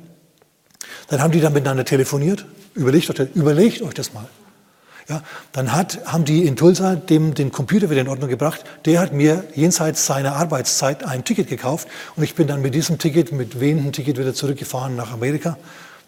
Dann 1.09 1.21
haben 1.21 1.31
die 1.31 1.41
dann 1.41 1.53
miteinander 1.53 1.85
telefoniert. 1.85 2.45
Überlegt 2.73 3.09
euch, 3.09 3.29
überlegt 3.35 3.81
euch 3.81 3.93
das 3.93 4.13
mal. 4.13 4.27
Ja, 5.09 5.21
dann 5.53 5.73
hat, 5.73 5.99
haben 6.05 6.25
die 6.25 6.45
in 6.45 6.57
Tulsa 6.57 6.95
dem, 6.95 7.33
den 7.33 7.53
Computer 7.53 7.89
wieder 7.89 8.01
in 8.01 8.09
Ordnung 8.09 8.29
gebracht. 8.29 8.65
Der 8.85 8.99
hat 8.99 9.13
mir 9.13 9.45
jenseits 9.55 10.05
seiner 10.05 10.35
Arbeitszeit 10.35 11.05
ein 11.05 11.23
Ticket 11.23 11.47
gekauft 11.47 11.87
und 12.17 12.23
ich 12.23 12.35
bin 12.35 12.47
dann 12.47 12.61
mit 12.61 12.75
diesem 12.75 12.97
Ticket, 12.97 13.31
mit 13.31 13.61
wehenden 13.61 13.93
Ticket 13.93 14.17
wieder 14.17 14.33
zurückgefahren 14.33 14.97
nach 14.97 15.13
Amerika. 15.13 15.57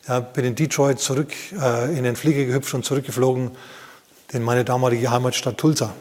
Ja, 0.06 0.20
bin 0.20 0.44
in 0.44 0.56
Detroit 0.56 1.00
zurück 1.00 1.32
äh, 1.58 1.98
in 1.98 2.04
den 2.04 2.18
Flieger 2.18 2.44
gehüpft 2.44 2.74
und 2.74 2.84
zurückgeflogen 2.84 3.52
in 4.32 4.44
meine 4.44 4.66
damalige 4.66 5.12
Heimatstadt 5.12 5.58
Tulsa. 5.58 5.94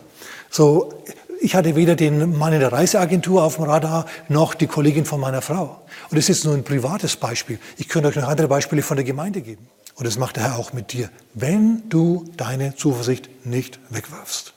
So, 0.51 0.93
ich 1.41 1.55
hatte 1.55 1.77
weder 1.77 1.95
den 1.95 2.37
Mann 2.37 2.53
in 2.53 2.61
der 2.61 2.73
Reiseagentur 2.73 3.43
auf 3.43 3.57
dem 3.57 3.65
Radar, 3.65 4.07
noch 4.29 4.55
die 4.55 4.67
Kollegin 4.67 5.05
von 5.05 5.21
meiner 5.21 5.43
Frau. 5.43 5.81
Und 6.11 6.19
das 6.19 6.29
ist 6.29 6.45
nur 6.45 6.55
ein 6.55 6.65
privates 6.65 7.17
Beispiel. 7.17 7.59
Ich 7.77 7.89
könnte 7.89 8.09
euch 8.09 8.17
noch 8.17 8.29
andere 8.29 8.49
Beispiele 8.49 8.83
von 8.83 8.97
der 8.97 9.05
Gemeinde 9.05 9.41
geben. 9.41 9.69
Und 9.95 10.07
das 10.07 10.19
macht 10.19 10.37
der 10.37 10.45
Herr 10.45 10.59
auch 10.59 10.73
mit 10.73 10.93
dir, 10.93 11.11
wenn 11.35 11.89
du 11.89 12.25
deine 12.37 12.75
Zuversicht 12.75 13.29
nicht 13.45 13.79
wegwirfst. 13.91 14.53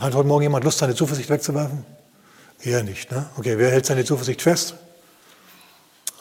Hat 0.00 0.14
heute 0.14 0.28
Morgen 0.28 0.42
jemand 0.42 0.64
Lust, 0.64 0.78
seine 0.78 0.94
Zuversicht 0.94 1.30
wegzuwerfen? 1.30 1.84
Eher 2.62 2.82
nicht. 2.82 3.10
Ne? 3.10 3.26
Okay, 3.36 3.58
wer 3.58 3.70
hält 3.70 3.86
seine 3.86 4.04
Zuversicht 4.04 4.42
fest? 4.42 4.74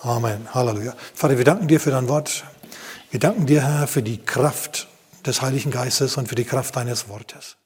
Amen. 0.02 0.48
Halleluja. 0.54 0.94
Vater, 1.14 1.38
wir 1.38 1.46
danken 1.46 1.68
dir 1.68 1.80
für 1.80 1.92
dein 1.92 2.08
Wort. 2.08 2.44
Wir 3.10 3.20
danken 3.20 3.46
dir, 3.46 3.66
Herr, 3.66 3.88
für 3.88 4.04
die 4.04 4.18
Kraft 4.18 4.88
des 5.26 5.42
Heiligen 5.42 5.72
Geistes 5.72 6.18
und 6.18 6.28
für 6.28 6.36
die 6.36 6.46
Kraft 6.46 6.76
deines 6.76 7.10
Wortes. 7.10 7.58